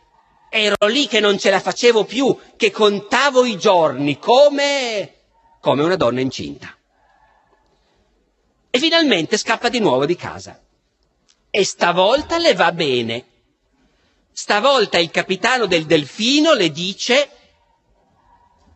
Ero 0.51 0.87
lì 0.87 1.07
che 1.07 1.21
non 1.21 1.39
ce 1.39 1.51
la 1.51 1.61
facevo 1.61 2.05
più, 2.05 2.37
che 2.57 2.71
contavo 2.71 3.45
i 3.45 3.59
giorni 3.59 4.19
come, 4.19 5.15
come 5.61 5.83
una 5.83 5.97
donna 5.97 6.21
incinta. 6.21 6.75
E 8.71 8.79
finalmente 8.79 9.37
scappa 9.37 9.69
di 9.69 9.79
nuovo 9.79 10.07
di 10.07 10.17
casa. 10.17 10.61
E 11.51 11.65
stavolta 11.65 12.39
le 12.39 12.55
va 12.55 12.73
bene. 12.73 13.25
Stavolta 14.33 14.99
il 14.99 15.11
capitano 15.11 15.67
del 15.67 15.85
delfino 15.85 16.53
le 16.53 16.71
dice, 16.71 17.31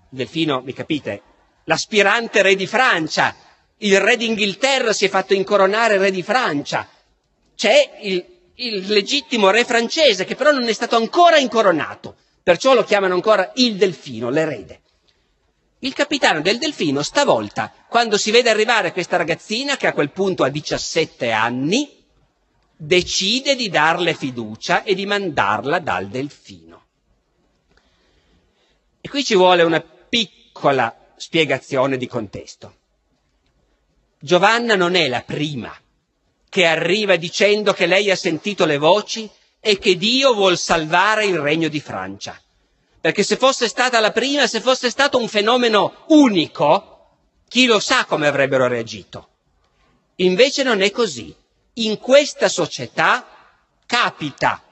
delfino, 0.08 0.60
mi 0.60 0.72
capite, 0.72 1.22
l'aspirante 1.64 2.42
re 2.42 2.56
di 2.56 2.66
Francia, 2.66 3.34
il 3.78 4.00
re 4.00 4.16
d'Inghilterra 4.16 4.92
si 4.92 5.04
è 5.04 5.08
fatto 5.08 5.34
incoronare 5.34 5.98
re 5.98 6.10
di 6.10 6.22
Francia, 6.22 6.88
c'è 7.54 7.98
il 8.00 8.31
il 8.56 8.86
legittimo 8.86 9.50
re 9.50 9.64
francese, 9.64 10.24
che 10.24 10.34
però 10.34 10.50
non 10.50 10.68
è 10.68 10.72
stato 10.72 10.96
ancora 10.96 11.38
incoronato, 11.38 12.16
perciò 12.42 12.74
lo 12.74 12.84
chiamano 12.84 13.14
ancora 13.14 13.50
il 13.56 13.76
delfino, 13.76 14.30
l'erede. 14.30 14.80
Il 15.80 15.94
capitano 15.94 16.40
del 16.40 16.58
delfino 16.58 17.02
stavolta, 17.02 17.72
quando 17.88 18.16
si 18.16 18.30
vede 18.30 18.50
arrivare 18.50 18.92
questa 18.92 19.16
ragazzina, 19.16 19.76
che 19.76 19.88
a 19.88 19.92
quel 19.92 20.10
punto 20.10 20.44
ha 20.44 20.48
17 20.48 21.30
anni, 21.32 22.04
decide 22.76 23.56
di 23.56 23.68
darle 23.68 24.14
fiducia 24.14 24.82
e 24.82 24.94
di 24.94 25.06
mandarla 25.06 25.78
dal 25.78 26.08
delfino. 26.08 26.84
E 29.00 29.08
qui 29.08 29.24
ci 29.24 29.34
vuole 29.34 29.62
una 29.62 29.80
piccola 29.80 30.94
spiegazione 31.16 31.96
di 31.96 32.06
contesto. 32.06 32.76
Giovanna 34.20 34.76
non 34.76 34.94
è 34.94 35.08
la 35.08 35.22
prima 35.22 35.76
che 36.52 36.66
arriva 36.66 37.16
dicendo 37.16 37.72
che 37.72 37.86
lei 37.86 38.10
ha 38.10 38.16
sentito 38.16 38.66
le 38.66 38.76
voci 38.76 39.26
e 39.58 39.78
che 39.78 39.96
Dio 39.96 40.34
vuol 40.34 40.58
salvare 40.58 41.24
il 41.24 41.38
regno 41.38 41.68
di 41.68 41.80
Francia. 41.80 42.38
Perché 43.00 43.22
se 43.22 43.38
fosse 43.38 43.68
stata 43.68 44.00
la 44.00 44.12
prima, 44.12 44.46
se 44.46 44.60
fosse 44.60 44.90
stato 44.90 45.16
un 45.16 45.28
fenomeno 45.28 46.04
unico, 46.08 46.92
Chi 47.52 47.66
lo 47.66 47.80
sa 47.80 48.06
come 48.06 48.26
avrebbero 48.26 48.66
reagito? 48.66 49.28
Invece 50.16 50.62
non 50.62 50.80
è 50.80 50.90
così. 50.90 51.34
In 51.74 51.98
questa 51.98 52.48
società 52.48 53.26
capita 53.84 54.62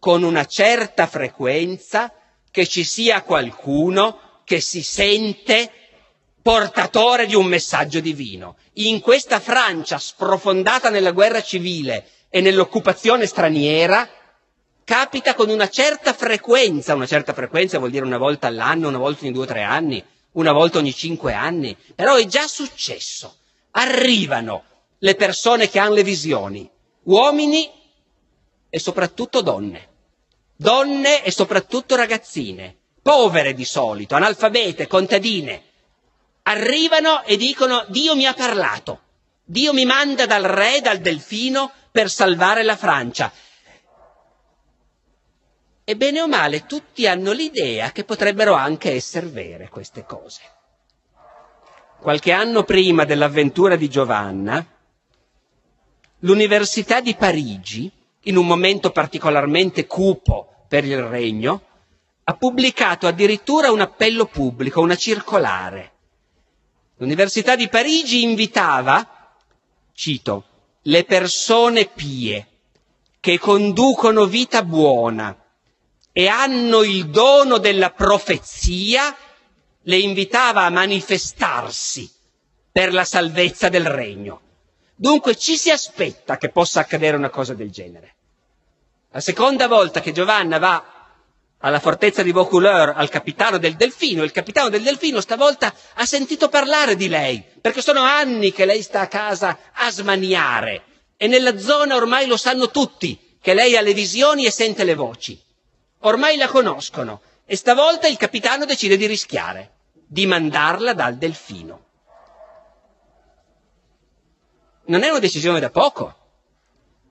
con 0.00 0.24
una 0.24 0.44
certa 0.44 1.06
frequenza 1.06 2.12
che 2.50 2.66
ci 2.66 2.82
sia 2.82 3.22
qualcuno 3.22 4.40
che 4.42 4.60
si 4.60 4.82
sente 4.82 5.70
portatore 6.48 7.26
di 7.26 7.34
un 7.34 7.44
messaggio 7.44 8.00
divino. 8.00 8.56
In 8.76 9.02
questa 9.02 9.38
Francia 9.38 9.98
sprofondata 9.98 10.88
nella 10.88 11.10
guerra 11.10 11.42
civile 11.42 12.08
e 12.30 12.40
nell'occupazione 12.40 13.26
straniera, 13.26 14.08
capita 14.82 15.34
con 15.34 15.50
una 15.50 15.68
certa 15.68 16.14
frequenza, 16.14 16.94
una 16.94 17.04
certa 17.04 17.34
frequenza 17.34 17.76
vuol 17.76 17.90
dire 17.90 18.06
una 18.06 18.16
volta 18.16 18.46
all'anno, 18.46 18.88
una 18.88 18.96
volta 18.96 19.24
ogni 19.24 19.34
due 19.34 19.42
o 19.42 19.46
tre 19.46 19.60
anni, 19.60 20.02
una 20.32 20.52
volta 20.52 20.78
ogni 20.78 20.94
cinque 20.94 21.34
anni, 21.34 21.76
però 21.94 22.14
è 22.14 22.24
già 22.24 22.46
successo. 22.46 23.36
Arrivano 23.72 24.64
le 25.00 25.16
persone 25.16 25.68
che 25.68 25.78
hanno 25.78 25.96
le 25.96 26.02
visioni, 26.02 26.66
uomini 27.02 27.70
e 28.70 28.78
soprattutto 28.78 29.42
donne, 29.42 29.88
donne 30.56 31.22
e 31.24 31.30
soprattutto 31.30 31.94
ragazzine, 31.94 32.74
povere 33.02 33.52
di 33.52 33.66
solito, 33.66 34.14
analfabete, 34.14 34.86
contadine, 34.86 35.67
arrivano 36.48 37.24
e 37.24 37.36
dicono 37.36 37.84
Dio 37.88 38.16
mi 38.16 38.26
ha 38.26 38.32
parlato, 38.32 39.00
Dio 39.44 39.72
mi 39.74 39.84
manda 39.84 40.24
dal 40.26 40.44
re, 40.44 40.80
dal 40.80 40.98
delfino 40.98 41.70
per 41.92 42.10
salvare 42.10 42.62
la 42.62 42.76
Francia. 42.76 43.30
E 45.84 45.96
bene 45.96 46.20
o 46.20 46.28
male 46.28 46.66
tutti 46.66 47.06
hanno 47.06 47.32
l'idea 47.32 47.92
che 47.92 48.04
potrebbero 48.04 48.54
anche 48.54 48.92
essere 48.92 49.26
vere 49.26 49.68
queste 49.68 50.04
cose. 50.04 50.40
Qualche 52.00 52.32
anno 52.32 52.62
prima 52.62 53.04
dell'avventura 53.04 53.76
di 53.76 53.88
Giovanna, 53.88 54.64
l'Università 56.20 57.00
di 57.00 57.14
Parigi, 57.14 57.90
in 58.22 58.36
un 58.36 58.46
momento 58.46 58.90
particolarmente 58.90 59.86
cupo 59.86 60.64
per 60.68 60.84
il 60.84 61.02
regno, 61.02 61.62
ha 62.24 62.34
pubblicato 62.34 63.06
addirittura 63.06 63.70
un 63.70 63.80
appello 63.80 64.26
pubblico, 64.26 64.80
una 64.80 64.96
circolare. 64.96 65.92
L'Università 66.98 67.54
di 67.54 67.68
Parigi 67.68 68.22
invitava, 68.22 69.36
cito, 69.92 70.44
le 70.82 71.04
persone 71.04 71.86
pie 71.86 72.46
che 73.20 73.38
conducono 73.38 74.26
vita 74.26 74.64
buona 74.64 75.36
e 76.12 76.26
hanno 76.26 76.82
il 76.82 77.08
dono 77.08 77.58
della 77.58 77.90
profezia, 77.90 79.16
le 79.82 79.96
invitava 79.96 80.64
a 80.64 80.70
manifestarsi 80.70 82.10
per 82.72 82.92
la 82.92 83.04
salvezza 83.04 83.68
del 83.68 83.86
regno. 83.86 84.40
Dunque 84.96 85.36
ci 85.36 85.56
si 85.56 85.70
aspetta 85.70 86.36
che 86.36 86.48
possa 86.48 86.80
accadere 86.80 87.16
una 87.16 87.30
cosa 87.30 87.54
del 87.54 87.70
genere. 87.70 88.14
La 89.10 89.20
seconda 89.20 89.68
volta 89.68 90.00
che 90.00 90.10
Giovanna 90.10 90.58
va 90.58 90.97
alla 91.60 91.80
fortezza 91.80 92.22
di 92.22 92.32
Vaucouleur 92.32 92.92
al 92.94 93.08
capitano 93.08 93.58
del 93.58 93.74
Delfino, 93.74 94.22
il 94.22 94.32
capitano 94.32 94.68
del 94.68 94.82
Delfino 94.82 95.20
stavolta 95.20 95.74
ha 95.94 96.06
sentito 96.06 96.48
parlare 96.48 96.94
di 96.94 97.08
lei, 97.08 97.44
perché 97.60 97.82
sono 97.82 98.02
anni 98.02 98.52
che 98.52 98.64
lei 98.64 98.82
sta 98.82 99.00
a 99.00 99.08
casa 99.08 99.58
a 99.72 99.90
smaniare 99.90 100.82
e 101.16 101.26
nella 101.26 101.58
zona 101.58 101.96
ormai 101.96 102.26
lo 102.26 102.36
sanno 102.36 102.70
tutti 102.70 103.36
che 103.40 103.52
lei 103.52 103.76
ha 103.76 103.80
le 103.80 103.92
visioni 103.92 104.46
e 104.46 104.50
sente 104.52 104.84
le 104.84 104.94
voci. 104.94 105.40
Ormai 106.02 106.36
la 106.36 106.46
conoscono 106.46 107.22
e 107.44 107.56
stavolta 107.56 108.06
il 108.06 108.16
capitano 108.16 108.64
decide 108.64 108.96
di 108.96 109.06
rischiare, 109.06 109.72
di 109.92 110.26
mandarla 110.26 110.92
dal 110.92 111.16
delfino. 111.16 111.86
Non 114.86 115.02
è 115.02 115.08
una 115.08 115.18
decisione 115.18 115.58
da 115.58 115.70
poco. 115.70 116.14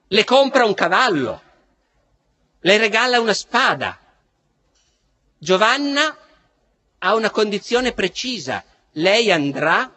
Le 0.07 0.23
compra 0.23 0.63
un 0.63 0.73
cavallo, 0.73 1.41
le 2.61 2.77
regala 2.77 3.19
una 3.19 3.33
spada. 3.33 3.99
Giovanna 5.37 6.17
ha 6.99 7.15
una 7.15 7.29
condizione 7.29 7.93
precisa. 7.93 8.63
Lei 8.93 9.31
andrà, 9.31 9.91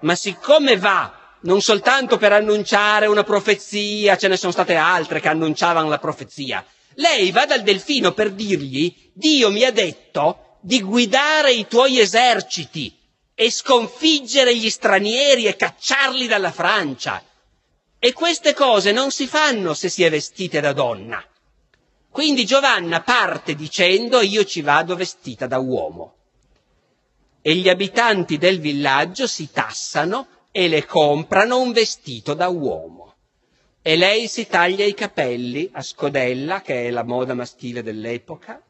ma 0.00 0.14
siccome 0.14 0.76
va 0.76 1.38
non 1.40 1.60
soltanto 1.60 2.16
per 2.16 2.32
annunciare 2.32 3.06
una 3.06 3.22
profezia, 3.24 4.16
ce 4.16 4.28
ne 4.28 4.36
sono 4.36 4.52
state 4.52 4.74
altre 4.74 5.20
che 5.20 5.28
annunciavano 5.28 5.88
la 5.88 5.98
profezia, 5.98 6.64
lei 6.94 7.30
va 7.30 7.46
dal 7.46 7.62
delfino 7.62 8.12
per 8.12 8.32
dirgli 8.32 8.94
Dio 9.12 9.50
mi 9.50 9.62
ha 9.64 9.70
detto 9.70 10.58
di 10.60 10.80
guidare 10.82 11.52
i 11.52 11.66
tuoi 11.66 12.00
eserciti 12.00 12.94
e 13.34 13.50
sconfiggere 13.50 14.56
gli 14.56 14.70
stranieri 14.70 15.46
e 15.46 15.56
cacciarli 15.56 16.26
dalla 16.26 16.50
Francia. 16.52 17.22
E 17.98 18.12
queste 18.12 18.54
cose 18.54 18.92
non 18.92 19.10
si 19.10 19.26
fanno 19.26 19.74
se 19.74 19.88
si 19.88 20.02
è 20.04 20.10
vestite 20.10 20.60
da 20.60 20.72
donna. 20.72 21.22
Quindi 22.16 22.46
Giovanna 22.46 23.02
parte 23.02 23.54
dicendo 23.54 24.22
io 24.22 24.42
ci 24.46 24.62
vado 24.62 24.96
vestita 24.96 25.46
da 25.46 25.58
uomo. 25.58 26.14
E 27.42 27.54
gli 27.56 27.68
abitanti 27.68 28.38
del 28.38 28.58
villaggio 28.58 29.26
si 29.26 29.50
tassano 29.52 30.26
e 30.50 30.66
le 30.66 30.86
comprano 30.86 31.60
un 31.60 31.72
vestito 31.72 32.32
da 32.32 32.48
uomo 32.48 33.16
e 33.82 33.96
lei 33.96 34.28
si 34.28 34.46
taglia 34.46 34.86
i 34.86 34.94
capelli 34.94 35.68
a 35.70 35.82
scodella, 35.82 36.62
che 36.62 36.86
è 36.86 36.90
la 36.90 37.04
moda 37.04 37.34
maschile 37.34 37.82
dell'epoca, 37.82 38.62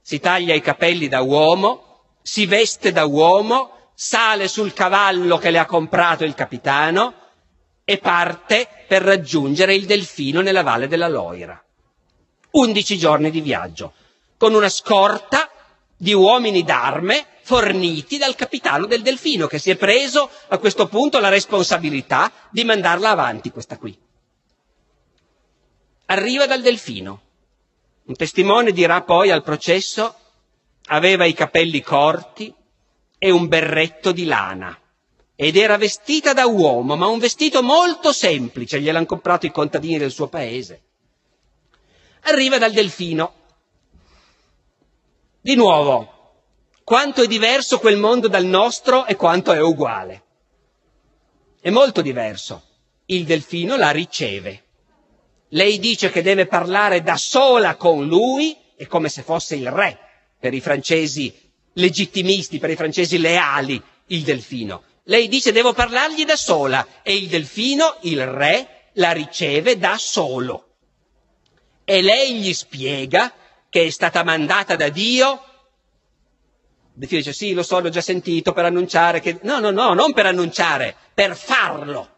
si 0.00 0.18
taglia 0.18 0.54
i 0.54 0.62
capelli 0.62 1.08
da 1.08 1.20
uomo, 1.20 2.04
si 2.22 2.46
veste 2.46 2.90
da 2.90 3.04
uomo, 3.04 3.90
sale 3.92 4.48
sul 4.48 4.72
cavallo 4.72 5.36
che 5.36 5.50
le 5.50 5.58
ha 5.58 5.66
comprato 5.66 6.24
il 6.24 6.32
capitano 6.32 7.12
e 7.84 7.98
parte 7.98 8.66
per 8.88 9.02
raggiungere 9.02 9.74
il 9.74 9.84
delfino 9.84 10.40
nella 10.40 10.62
valle 10.62 10.88
della 10.88 11.08
Loira. 11.08 11.62
Undici 12.50 12.98
giorni 12.98 13.30
di 13.30 13.40
viaggio, 13.40 13.92
con 14.36 14.54
una 14.54 14.68
scorta 14.68 15.50
di 15.96 16.12
uomini 16.12 16.62
d'arme 16.62 17.26
forniti 17.42 18.18
dal 18.18 18.34
capitano 18.34 18.86
del 18.86 19.02
delfino, 19.02 19.46
che 19.46 19.58
si 19.58 19.70
è 19.70 19.76
preso 19.76 20.30
a 20.48 20.58
questo 20.58 20.86
punto 20.86 21.18
la 21.18 21.28
responsabilità 21.28 22.30
di 22.50 22.64
mandarla 22.64 23.10
avanti 23.10 23.50
questa 23.50 23.76
qui 23.78 23.96
arriva 26.10 26.46
dal 26.46 26.62
delfino. 26.62 27.20
Un 28.04 28.14
testimone 28.16 28.72
dirà 28.72 29.02
poi 29.02 29.30
al 29.30 29.42
processo 29.42 30.14
aveva 30.86 31.24
i 31.24 31.34
capelli 31.34 31.82
corti 31.82 32.52
e 33.18 33.30
un 33.30 33.48
berretto 33.48 34.12
di 34.12 34.24
lana 34.24 34.78
ed 35.34 35.56
era 35.56 35.76
vestita 35.76 36.32
da 36.32 36.46
uomo, 36.46 36.96
ma 36.96 37.06
un 37.06 37.18
vestito 37.18 37.62
molto 37.62 38.12
semplice, 38.12 38.80
gliel'hanno 38.80 39.06
comprato 39.06 39.46
i 39.46 39.52
contadini 39.52 39.98
del 39.98 40.10
suo 40.10 40.28
paese. 40.28 40.82
Arriva 42.28 42.58
dal 42.58 42.72
delfino. 42.72 43.34
Di 45.40 45.54
nuovo, 45.54 46.42
quanto 46.84 47.22
è 47.22 47.26
diverso 47.26 47.78
quel 47.78 47.96
mondo 47.96 48.28
dal 48.28 48.44
nostro 48.44 49.06
e 49.06 49.16
quanto 49.16 49.52
è 49.52 49.60
uguale. 49.60 50.22
È 51.60 51.70
molto 51.70 52.02
diverso. 52.02 52.62
Il 53.06 53.24
delfino 53.24 53.76
la 53.76 53.90
riceve 53.90 54.64
lei 55.52 55.78
dice 55.78 56.10
che 56.10 56.20
deve 56.20 56.46
parlare 56.46 57.02
da 57.02 57.16
sola 57.16 57.76
con 57.76 58.06
lui, 58.06 58.56
è 58.76 58.86
come 58.86 59.08
se 59.08 59.22
fosse 59.22 59.56
il 59.56 59.70
re 59.70 59.98
per 60.38 60.52
i 60.52 60.60
francesi 60.60 61.34
legittimisti, 61.74 62.58
per 62.58 62.70
i 62.70 62.76
francesi 62.76 63.18
leali, 63.18 63.82
il 64.08 64.22
delfino. 64.22 64.82
Lei 65.04 65.26
dice 65.28 65.52
devo 65.52 65.72
parlargli 65.72 66.24
da 66.26 66.36
sola 66.36 66.86
e 67.02 67.16
il 67.16 67.28
delfino, 67.28 67.96
il 68.02 68.26
re, 68.26 68.90
la 68.94 69.12
riceve 69.12 69.78
da 69.78 69.96
solo. 69.96 70.67
E 71.90 72.02
lei 72.02 72.34
gli 72.34 72.52
spiega 72.52 73.32
che 73.70 73.86
è 73.86 73.88
stata 73.88 74.22
mandata 74.22 74.76
da 74.76 74.90
Dio. 74.90 75.42
Il 76.92 76.98
delfino 77.00 77.20
dice 77.22 77.32
sì, 77.32 77.54
lo 77.54 77.62
so, 77.62 77.80
l'ho 77.80 77.88
già 77.88 78.02
sentito 78.02 78.52
per 78.52 78.66
annunciare 78.66 79.20
che... 79.20 79.38
No, 79.44 79.58
no, 79.58 79.70
no, 79.70 79.94
non 79.94 80.12
per 80.12 80.26
annunciare, 80.26 80.94
per 81.14 81.34
farlo. 81.34 82.16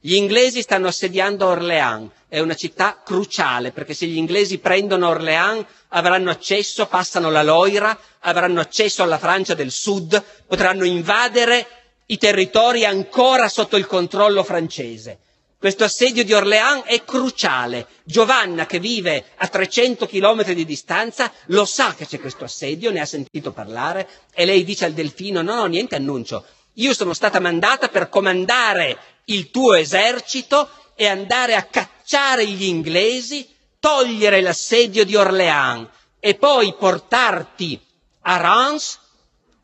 Gli 0.00 0.14
inglesi 0.16 0.60
stanno 0.60 0.88
assediando 0.88 1.46
Orléans, 1.46 2.10
è 2.28 2.40
una 2.40 2.56
città 2.56 3.00
cruciale 3.04 3.70
perché 3.70 3.94
se 3.94 4.06
gli 4.06 4.16
inglesi 4.16 4.58
prendono 4.58 5.06
Orléans 5.08 5.64
avranno 5.90 6.30
accesso, 6.30 6.86
passano 6.86 7.30
la 7.30 7.44
Loira, 7.44 7.96
avranno 8.22 8.58
accesso 8.58 9.04
alla 9.04 9.18
Francia 9.18 9.54
del 9.54 9.70
Sud, 9.70 10.20
potranno 10.48 10.84
invadere 10.84 11.66
i 12.06 12.18
territori 12.18 12.84
ancora 12.84 13.48
sotto 13.48 13.76
il 13.76 13.86
controllo 13.86 14.42
francese. 14.42 15.20
Questo 15.64 15.84
assedio 15.84 16.24
di 16.24 16.34
Orléans 16.34 16.84
è 16.84 17.04
cruciale. 17.04 17.86
Giovanna, 18.04 18.66
che 18.66 18.78
vive 18.78 19.24
a 19.36 19.48
300 19.48 20.04
chilometri 20.04 20.54
di 20.54 20.66
distanza, 20.66 21.32
lo 21.46 21.64
sa 21.64 21.94
che 21.94 22.06
c'è 22.06 22.20
questo 22.20 22.44
assedio, 22.44 22.90
ne 22.90 23.00
ha 23.00 23.06
sentito 23.06 23.50
parlare 23.50 24.06
e 24.34 24.44
lei 24.44 24.62
dice 24.62 24.84
al 24.84 24.92
delfino 24.92 25.40
no, 25.40 25.54
no, 25.54 25.64
niente 25.64 25.94
annuncio. 25.94 26.44
Io 26.74 26.92
sono 26.92 27.14
stata 27.14 27.40
mandata 27.40 27.88
per 27.88 28.10
comandare 28.10 28.98
il 29.24 29.50
tuo 29.50 29.72
esercito 29.72 30.68
e 30.94 31.06
andare 31.06 31.54
a 31.54 31.62
cacciare 31.62 32.46
gli 32.46 32.64
inglesi, 32.64 33.48
togliere 33.80 34.42
l'assedio 34.42 35.02
di 35.06 35.16
Orléans 35.16 35.88
e 36.20 36.34
poi 36.34 36.74
portarti 36.74 37.80
a 38.20 38.36
Reims, 38.36 38.98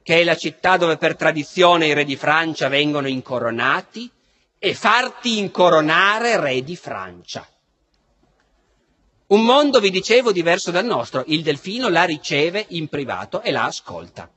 che 0.03 0.21
è 0.21 0.25
la 0.25 0.35
città 0.35 0.79
dove 0.79 0.97
per 0.97 1.15
tradizione 1.15 1.89
i 1.89 1.93
re 1.93 2.07
di 2.07 2.17
Francia 2.17 2.69
vengono 2.69 3.07
incoronati, 3.07 4.11
e 4.63 4.75
farti 4.75 5.39
incoronare 5.39 6.39
re 6.39 6.63
di 6.63 6.77
Francia. 6.77 7.49
Un 9.29 9.43
mondo, 9.43 9.81
vi 9.81 9.91
dicevo, 9.91 10.33
diverso 10.33 10.71
dal 10.71 10.85
nostro. 10.85 11.25
Il 11.29 11.43
delfino 11.43 11.89
la 11.89 12.05
riceve 12.05 12.67
in 12.69 12.89
privato 12.89 13.41
e 13.41 13.53
la 13.53 13.65
ascolta. 13.65 14.31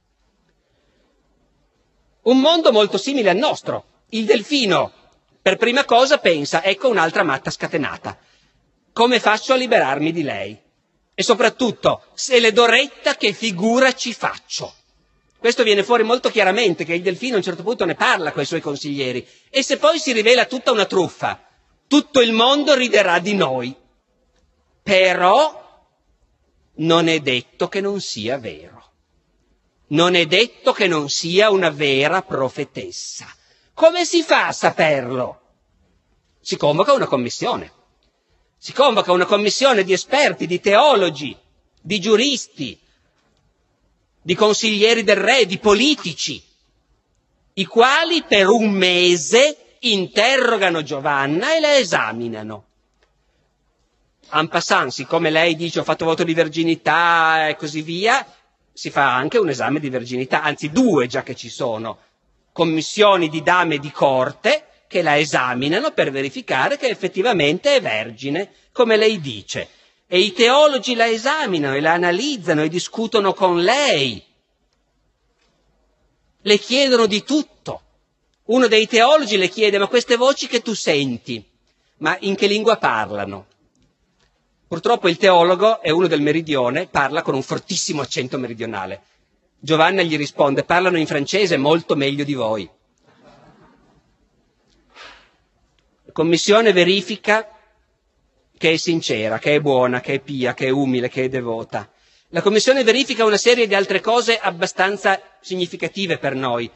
Un 2.22 2.40
mondo 2.40 2.72
molto 2.72 2.98
simile 2.98 3.32
al 3.32 3.36
nostro. 3.36 4.06
Il 4.10 4.24
delfino, 4.24 4.94
per 5.42 5.58
prima 5.58 5.84
cosa, 5.84 6.20
pensa, 6.20 6.64
ecco 6.64 6.88
un'altra 6.88 7.24
matta 7.24 7.52
scatenata. 7.52 8.18
Come 8.94 9.20
faccio 9.20 9.52
a 9.52 9.58
liberarmi 9.58 10.14
di 10.14 10.24
lei? 10.24 10.58
E 11.14 11.22
soprattutto, 11.22 12.06
se 12.14 12.40
le 12.40 12.54
do 12.54 12.66
retta, 12.66 13.16
che 13.18 13.34
figura 13.34 13.92
ci 13.92 14.14
faccio? 14.14 14.74
Questo 15.44 15.64
viene 15.64 15.84
fuori 15.84 16.04
molto 16.04 16.30
chiaramente, 16.30 16.86
che 16.86 16.94
il 16.94 17.02
delfino 17.02 17.34
a 17.34 17.40
un 17.40 17.44
certo 17.44 17.64
punto 17.64 17.84
ne 17.84 17.96
parla 17.96 18.32
con 18.32 18.44
i 18.44 18.46
suoi 18.46 18.62
consiglieri. 18.62 19.28
E 19.50 19.62
se 19.62 19.76
poi 19.76 20.00
si 20.00 20.14
rivela 20.14 20.46
tutta 20.46 20.72
una 20.72 20.86
truffa, 20.86 21.46
tutto 21.86 22.22
il 22.22 22.32
mondo 22.32 22.74
riderà 22.76 23.20
di 23.20 23.36
noi. 23.36 23.76
Però 24.82 25.86
non 26.76 27.10
è 27.10 27.20
detto 27.20 27.68
che 27.68 27.82
non 27.82 28.00
sia 28.00 28.38
vero. 28.38 28.92
Non 29.88 30.16
è 30.16 30.26
detto 30.28 30.72
che 30.72 30.88
non 30.88 31.10
sia 31.10 31.50
una 31.50 31.72
vera 31.72 32.22
profetessa. 32.22 33.28
Come 33.74 34.06
si 34.06 34.24
fa 34.24 34.48
a 34.48 34.54
saperlo? 34.54 35.42
Si 36.40 36.56
convoca 36.56 36.94
una 36.94 37.08
commissione. 37.08 37.70
Si 38.58 38.72
convoca 38.72 39.12
una 39.12 39.26
commissione 39.26 39.84
di 39.84 39.92
esperti, 39.92 40.48
di 40.48 40.62
teologi, 40.62 41.38
di 41.82 42.00
giuristi, 42.00 42.80
di 44.24 44.36
consiglieri 44.36 45.04
del 45.04 45.18
re, 45.18 45.46
di 45.46 45.60
politici, 45.60 46.42
i 47.56 47.66
quali 47.66 48.24
per 48.24 48.48
un 48.48 48.72
mese 48.72 49.76
interrogano 49.80 50.82
Giovanna 50.82 51.56
e 51.56 51.60
la 51.60 51.76
esaminano. 51.76 52.66
En 54.32 54.48
passant, 54.48 54.92
siccome 54.92 55.30
lei 55.30 55.56
dice 55.56 55.82
ho 55.82 55.84
fatto 55.84 56.06
voto 56.06 56.24
di 56.24 56.34
verginità 56.34 57.50
e 57.50 57.56
così 57.58 57.82
via, 57.82 58.26
si 58.72 58.90
fa 58.90 59.14
anche 59.14 59.38
un 59.38 59.50
esame 59.50 59.80
di 59.80 59.90
verginità, 59.90 60.42
anzi 60.42 60.72
due 60.72 61.06
già 61.06 61.22
che 61.22 61.36
ci 61.36 61.50
sono, 61.50 62.00
commissioni 62.54 63.28
di 63.30 63.44
dame 63.44 63.78
di 63.78 63.92
corte 63.92 64.68
che 64.88 65.02
la 65.02 65.18
esaminano 65.20 65.92
per 65.92 66.12
verificare 66.12 66.78
che 66.78 66.88
effettivamente 66.88 67.76
è 67.76 67.82
vergine, 67.82 68.52
come 68.72 68.96
lei 68.96 69.20
dice 69.20 69.68
e 70.08 70.20
i 70.20 70.34
teologi 70.34 70.96
la 70.96 71.08
esaminano 71.08 71.76
e 71.76 71.82
la 71.82 71.94
analizzano 71.94 72.64
e 72.64 72.70
discutono 72.70 73.34
con 73.34 73.62
lei. 73.62 74.24
Le 76.42 76.58
chiedono 76.58 77.06
di 77.06 77.24
tutto. 77.24 77.82
Uno 78.46 78.68
dei 78.68 78.88
teologi 78.88 79.38
le 79.38 79.48
chiede, 79.48 79.78
ma 79.78 79.88
queste 79.88 80.18
voci 80.18 80.48
che 80.48 80.62
tu 80.62 80.74
senti, 80.74 81.44
ma 81.98 82.18
in 82.20 82.36
che 82.36 82.48
lingua 82.48 82.76
parlano? 82.78 83.48
Purtroppo 84.68 85.08
il 85.08 85.18
teologo 85.18 85.82
è 85.82 85.92
uno 85.92 86.08
del 86.08 86.22
meridione, 86.22 86.88
parla 86.88 87.22
con 87.22 87.36
un 87.36 87.44
fortissimo 87.44 88.02
accento 88.02 88.38
meridionale. 88.38 89.04
Giovanna 89.60 90.02
gli 90.02 90.18
risponde, 90.18 90.66
parlano 90.66 90.98
in 90.98 91.08
francese 91.08 91.56
molto 91.58 91.96
meglio 91.96 92.26
di 92.26 92.34
voi. 92.34 92.70
La 96.06 96.12
commissione 96.12 96.74
verifica 96.74 97.53
che 98.64 98.72
è 98.72 98.78
sincera, 98.78 99.40
che 99.40 99.56
è 99.56 99.60
buona, 99.60 100.00
che 100.00 100.14
è 100.14 100.20
pia, 100.22 100.54
che 100.54 100.68
è 100.68 100.70
umile, 100.70 101.10
che 101.10 101.26
è 101.26 101.28
devota. 101.28 101.92
La 102.30 102.42
Commissione 102.42 102.86
verifica 102.86 103.26
una 103.26 103.36
serie 103.36 103.68
di 103.68 103.76
altre 103.76 104.00
cose 104.00 104.40
abbastanza 104.40 105.20
significative 105.42 106.18
per 106.18 106.34
noi. 106.34 106.72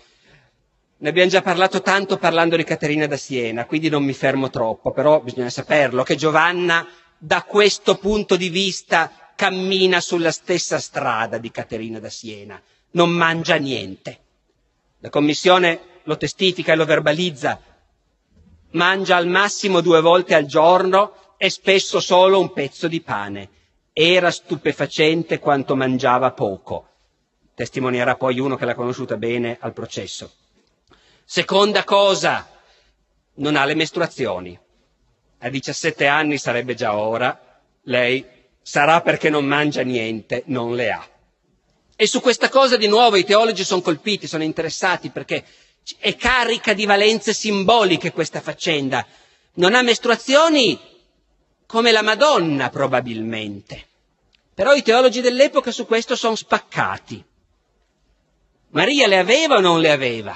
Ne 0.97 1.07
abbiamo 1.07 1.29
già 1.29 1.41
parlato 1.41 1.81
tanto 1.81 2.17
parlando 2.17 2.57
di 2.57 2.65
Caterina 2.65 3.07
da 3.07 3.15
Siena, 3.15 3.65
quindi 3.65 3.87
non 3.87 4.03
mi 4.03 4.11
fermo 4.11 4.49
troppo, 4.49 4.91
però 4.91 5.21
bisogna 5.21 5.49
saperlo 5.49 6.03
che 6.03 6.17
Giovanna 6.17 6.85
da 7.17 7.43
questo 7.43 7.95
punto 7.95 8.35
di 8.35 8.49
vista 8.49 9.31
cammina 9.37 10.01
sulla 10.01 10.31
stessa 10.31 10.79
strada 10.79 11.37
di 11.37 11.51
Caterina 11.51 11.99
da 11.99 12.09
Siena, 12.09 12.61
non 12.91 13.11
mangia 13.11 13.55
niente. 13.55 14.19
La 14.99 15.09
Commissione 15.09 15.79
lo 16.03 16.17
testifica 16.17 16.73
e 16.73 16.75
lo 16.75 16.83
verbalizza, 16.83 17.61
mangia 18.71 19.15
al 19.15 19.27
massimo 19.27 19.79
due 19.79 20.01
volte 20.01 20.35
al 20.35 20.43
giorno 20.45 21.13
e 21.37 21.49
spesso 21.49 21.99
solo 21.99 22.39
un 22.39 22.51
pezzo 22.51 22.87
di 22.87 23.01
pane. 23.01 23.49
Era 23.93 24.31
stupefacente 24.31 25.39
quanto 25.39 25.75
mangiava 25.75 26.31
poco. 26.31 26.87
Testimonierà 27.55 28.15
poi 28.15 28.39
uno 28.39 28.55
che 28.55 28.65
l'ha 28.65 28.75
conosciuta 28.75 29.17
bene 29.17 29.57
al 29.59 29.73
processo. 29.73 30.31
Seconda 31.23 31.83
cosa, 31.83 32.47
non 33.35 33.55
ha 33.55 33.65
le 33.65 33.75
mestruazioni. 33.75 34.57
A 35.39 35.49
17 35.49 36.07
anni 36.07 36.37
sarebbe 36.37 36.73
già 36.73 36.95
ora, 36.95 37.59
lei 37.83 38.25
sarà 38.61 39.01
perché 39.01 39.29
non 39.29 39.45
mangia 39.45 39.81
niente, 39.81 40.43
non 40.47 40.75
le 40.75 40.91
ha. 40.91 41.07
E 41.95 42.05
su 42.05 42.21
questa 42.21 42.49
cosa 42.49 42.77
di 42.77 42.87
nuovo 42.87 43.15
i 43.15 43.23
teologi 43.25 43.63
sono 43.63 43.81
colpiti, 43.81 44.27
sono 44.27 44.43
interessati 44.43 45.09
perché 45.09 45.43
è 45.97 46.15
carica 46.15 46.73
di 46.73 46.85
valenze 46.85 47.33
simboliche 47.33 48.11
questa 48.11 48.41
faccenda. 48.41 49.05
Non 49.53 49.73
ha 49.73 49.81
mestruazioni, 49.81 50.79
come 51.67 51.91
la 51.91 52.01
Madonna 52.01 52.69
probabilmente. 52.69 53.85
Però 54.55 54.73
i 54.73 54.81
teologi 54.81 55.21
dell'epoca 55.21 55.71
su 55.71 55.85
questo 55.85 56.15
sono 56.15 56.35
spaccati. 56.35 57.23
Maria 58.69 59.07
le 59.07 59.19
aveva 59.19 59.57
o 59.57 59.59
non 59.59 59.79
le 59.79 59.91
aveva? 59.91 60.35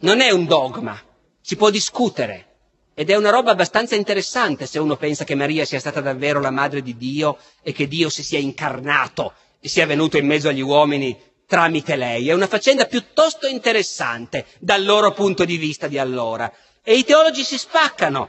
Non 0.00 0.20
è 0.20 0.30
un 0.30 0.46
dogma, 0.46 1.00
si 1.40 1.54
può 1.54 1.70
discutere. 1.70 2.46
Ed 2.94 3.10
è 3.10 3.14
una 3.14 3.30
roba 3.30 3.52
abbastanza 3.52 3.94
interessante 3.94 4.66
se 4.66 4.80
uno 4.80 4.96
pensa 4.96 5.22
che 5.22 5.36
Maria 5.36 5.64
sia 5.64 5.78
stata 5.78 6.00
davvero 6.00 6.40
la 6.40 6.50
madre 6.50 6.82
di 6.82 6.96
Dio 6.96 7.38
e 7.62 7.70
che 7.72 7.86
Dio 7.86 8.08
si 8.08 8.24
sia 8.24 8.40
incarnato 8.40 9.34
e 9.60 9.68
sia 9.68 9.86
venuto 9.86 10.16
in 10.16 10.26
mezzo 10.26 10.48
agli 10.48 10.60
uomini 10.60 11.16
tramite 11.46 11.94
lei. 11.94 12.28
È 12.28 12.32
una 12.32 12.48
faccenda 12.48 12.86
piuttosto 12.86 13.46
interessante 13.46 14.46
dal 14.58 14.84
loro 14.84 15.12
punto 15.12 15.44
di 15.44 15.56
vista 15.56 15.86
di 15.86 15.98
allora. 15.98 16.52
E 16.82 16.94
i 16.94 17.04
teologi 17.04 17.44
si 17.44 17.56
spaccano. 17.56 18.28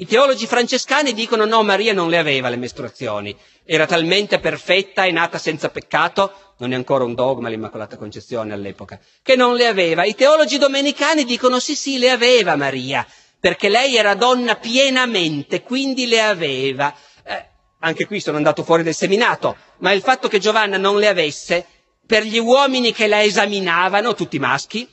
I 0.00 0.06
teologi 0.06 0.46
francescani 0.46 1.12
dicono 1.12 1.44
no, 1.44 1.62
Maria 1.62 1.92
non 1.92 2.08
le 2.08 2.16
aveva 2.16 2.48
le 2.48 2.56
mestruazioni, 2.56 3.36
era 3.66 3.84
talmente 3.84 4.38
perfetta 4.38 5.04
e 5.04 5.10
nata 5.10 5.36
senza 5.36 5.68
peccato, 5.68 6.54
non 6.56 6.72
è 6.72 6.74
ancora 6.74 7.04
un 7.04 7.12
dogma 7.12 7.50
l'Immacolata 7.50 7.98
Concezione 7.98 8.54
all'epoca, 8.54 8.98
che 9.22 9.36
non 9.36 9.56
le 9.56 9.66
aveva. 9.66 10.06
I 10.06 10.14
teologi 10.14 10.56
domenicani 10.56 11.24
dicono 11.24 11.58
sì, 11.58 11.76
sì, 11.76 11.98
le 11.98 12.08
aveva 12.08 12.56
Maria, 12.56 13.06
perché 13.38 13.68
lei 13.68 13.94
era 13.94 14.14
donna 14.14 14.56
pienamente, 14.56 15.60
quindi 15.60 16.06
le 16.06 16.22
aveva. 16.22 16.94
Eh, 17.22 17.48
anche 17.80 18.06
qui 18.06 18.20
sono 18.20 18.38
andato 18.38 18.64
fuori 18.64 18.82
del 18.82 18.94
seminato, 18.94 19.54
ma 19.80 19.92
il 19.92 20.00
fatto 20.00 20.28
che 20.28 20.38
Giovanna 20.38 20.78
non 20.78 20.98
le 20.98 21.08
avesse, 21.08 21.66
per 22.06 22.22
gli 22.22 22.38
uomini 22.38 22.94
che 22.94 23.06
la 23.06 23.22
esaminavano, 23.22 24.14
tutti 24.14 24.38
maschi, 24.38 24.88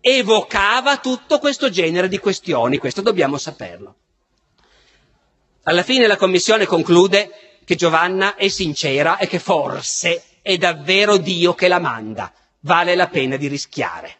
evocava 0.00 0.96
tutto 0.96 1.38
questo 1.38 1.68
genere 1.68 2.08
di 2.08 2.16
questioni, 2.16 2.78
questo 2.78 3.02
dobbiamo 3.02 3.36
saperlo. 3.36 3.96
Alla 5.68 5.82
fine 5.82 6.06
la 6.06 6.16
Commissione 6.16 6.64
conclude 6.64 7.30
che 7.62 7.74
Giovanna 7.74 8.36
è 8.36 8.48
sincera 8.48 9.18
e 9.18 9.26
che 9.26 9.38
forse 9.38 10.22
è 10.40 10.56
davvero 10.56 11.18
Dio 11.18 11.52
che 11.52 11.68
la 11.68 11.78
manda. 11.78 12.32
Vale 12.60 12.94
la 12.94 13.06
pena 13.08 13.36
di 13.36 13.48
rischiare. 13.48 14.16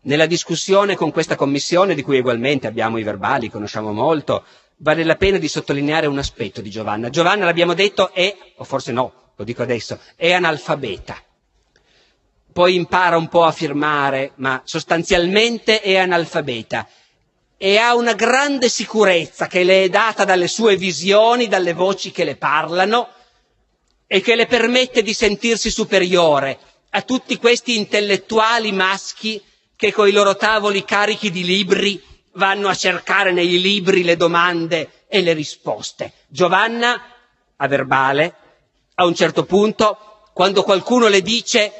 Nella 0.00 0.26
discussione 0.26 0.96
con 0.96 1.12
questa 1.12 1.36
Commissione, 1.36 1.94
di 1.94 2.02
cui 2.02 2.18
ugualmente 2.18 2.66
abbiamo 2.66 2.98
i 2.98 3.04
verbali, 3.04 3.48
conosciamo 3.50 3.92
molto, 3.92 4.42
vale 4.78 5.04
la 5.04 5.14
pena 5.14 5.38
di 5.38 5.46
sottolineare 5.46 6.08
un 6.08 6.18
aspetto 6.18 6.60
di 6.60 6.68
Giovanna. 6.68 7.08
Giovanna, 7.08 7.44
l'abbiamo 7.44 7.74
detto, 7.74 8.12
è, 8.12 8.36
o 8.56 8.64
forse 8.64 8.90
no, 8.90 9.12
lo 9.36 9.44
dico 9.44 9.62
adesso, 9.62 10.00
è 10.16 10.32
analfabeta. 10.32 11.16
Poi 12.52 12.74
impara 12.74 13.16
un 13.16 13.28
po' 13.28 13.44
a 13.44 13.52
firmare, 13.52 14.32
ma 14.38 14.60
sostanzialmente 14.64 15.80
è 15.82 15.98
analfabeta 15.98 16.88
e 17.62 17.76
ha 17.76 17.94
una 17.94 18.14
grande 18.14 18.70
sicurezza 18.70 19.46
che 19.46 19.64
le 19.64 19.82
è 19.84 19.88
data 19.90 20.24
dalle 20.24 20.48
sue 20.48 20.76
visioni, 20.78 21.46
dalle 21.46 21.74
voci 21.74 22.10
che 22.10 22.24
le 22.24 22.36
parlano 22.36 23.10
e 24.06 24.22
che 24.22 24.34
le 24.34 24.46
permette 24.46 25.02
di 25.02 25.12
sentirsi 25.12 25.70
superiore 25.70 26.58
a 26.88 27.02
tutti 27.02 27.36
questi 27.36 27.76
intellettuali 27.76 28.72
maschi 28.72 29.42
che 29.76 29.92
coi 29.92 30.10
loro 30.10 30.36
tavoli 30.36 30.84
carichi 30.86 31.30
di 31.30 31.44
libri 31.44 32.02
vanno 32.32 32.68
a 32.68 32.74
cercare 32.74 33.30
nei 33.30 33.60
libri 33.60 34.04
le 34.04 34.16
domande 34.16 35.04
e 35.06 35.20
le 35.20 35.34
risposte. 35.34 36.12
Giovanna, 36.28 36.98
a 37.56 37.68
verbale, 37.68 38.34
a 38.94 39.04
un 39.04 39.14
certo 39.14 39.44
punto, 39.44 39.98
quando 40.32 40.62
qualcuno 40.62 41.08
le 41.08 41.20
dice 41.20 41.72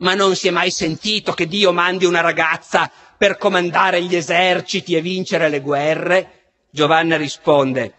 ma 0.00 0.12
non 0.12 0.36
si 0.36 0.48
è 0.48 0.50
mai 0.50 0.70
sentito 0.70 1.32
che 1.32 1.46
Dio 1.46 1.72
mandi 1.72 2.04
una 2.04 2.20
ragazza 2.20 2.90
per 3.16 3.36
comandare 3.36 4.02
gli 4.02 4.14
eserciti 4.14 4.94
e 4.94 5.00
vincere 5.00 5.48
le 5.48 5.60
guerre? 5.60 6.30
Giovanna 6.70 7.16
risponde, 7.16 7.94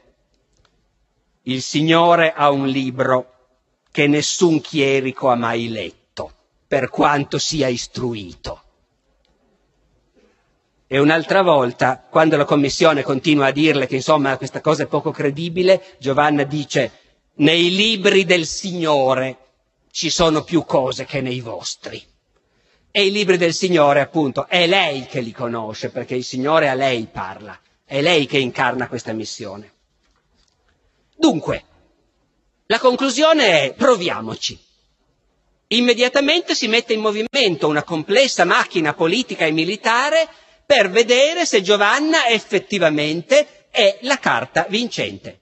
il 1.44 1.62
Signore 1.62 2.34
ha 2.34 2.52
un 2.52 2.68
libro 2.68 3.34
che 3.92 4.08
nessun 4.08 4.62
chierico 4.62 5.30
ha 5.30 5.36
mai 5.36 5.70
letto. 5.70 6.06
per 6.68 6.90
quanto 6.90 7.38
sia 7.38 7.68
istruito. 7.70 8.62
E 10.86 11.00
un'altra 11.00 11.42
volta, 11.42 11.98
quando 12.10 12.38
la 12.38 12.46
Commissione 12.46 13.04
continua 13.04 13.48
a 13.48 13.52
dirle 13.52 13.88
che 13.88 13.96
insomma 13.96 14.38
questa 14.38 14.62
cosa 14.62 14.84
è 14.84 14.88
poco 14.88 15.12
credibile, 15.12 15.96
Giovanna 15.98 16.44
dice 16.44 16.92
nei 17.36 17.74
libri 17.74 18.26
del 18.26 18.46
Signore 18.46 19.38
ci 19.92 20.10
sono 20.10 20.44
più 20.44 20.64
cose 20.66 21.06
che 21.06 21.22
nei 21.22 21.40
vostri. 21.40 22.02
E 22.98 23.06
i 23.06 23.12
libri 23.12 23.38
del 23.38 23.54
Signore, 23.54 24.02
appunto, 24.02 24.48
è 24.48 24.66
lei 24.66 25.06
che 25.06 25.22
li 25.22 25.32
conosce, 25.32 25.92
perché 25.92 26.16
il 26.16 26.24
Signore 26.24 26.68
a 26.68 26.74
lei 26.74 27.06
parla, 27.06 27.56
è 27.86 28.02
lei 28.02 28.26
che 28.26 28.40
incarna 28.40 28.88
questa 28.88 29.14
missione. 29.14 29.72
Dunque, 31.16 31.64
la 32.66 32.80
conclusione 32.80 33.66
è 33.66 33.74
proviamoci. 33.76 34.60
Immediatamente 35.68 36.56
si 36.56 36.68
mette 36.68 36.94
in 36.94 37.02
movimento 37.02 37.68
una 37.68 37.84
complessa 37.84 38.46
macchina 38.46 38.96
politica 38.96 39.46
e 39.46 39.52
militare 39.52 40.28
per 40.66 40.90
vedere 40.90 41.46
se 41.46 41.62
Giovanna 41.62 42.26
effettivamente 42.26 43.68
è 43.70 44.00
la 44.02 44.18
carta 44.18 44.66
vincente. 44.70 45.40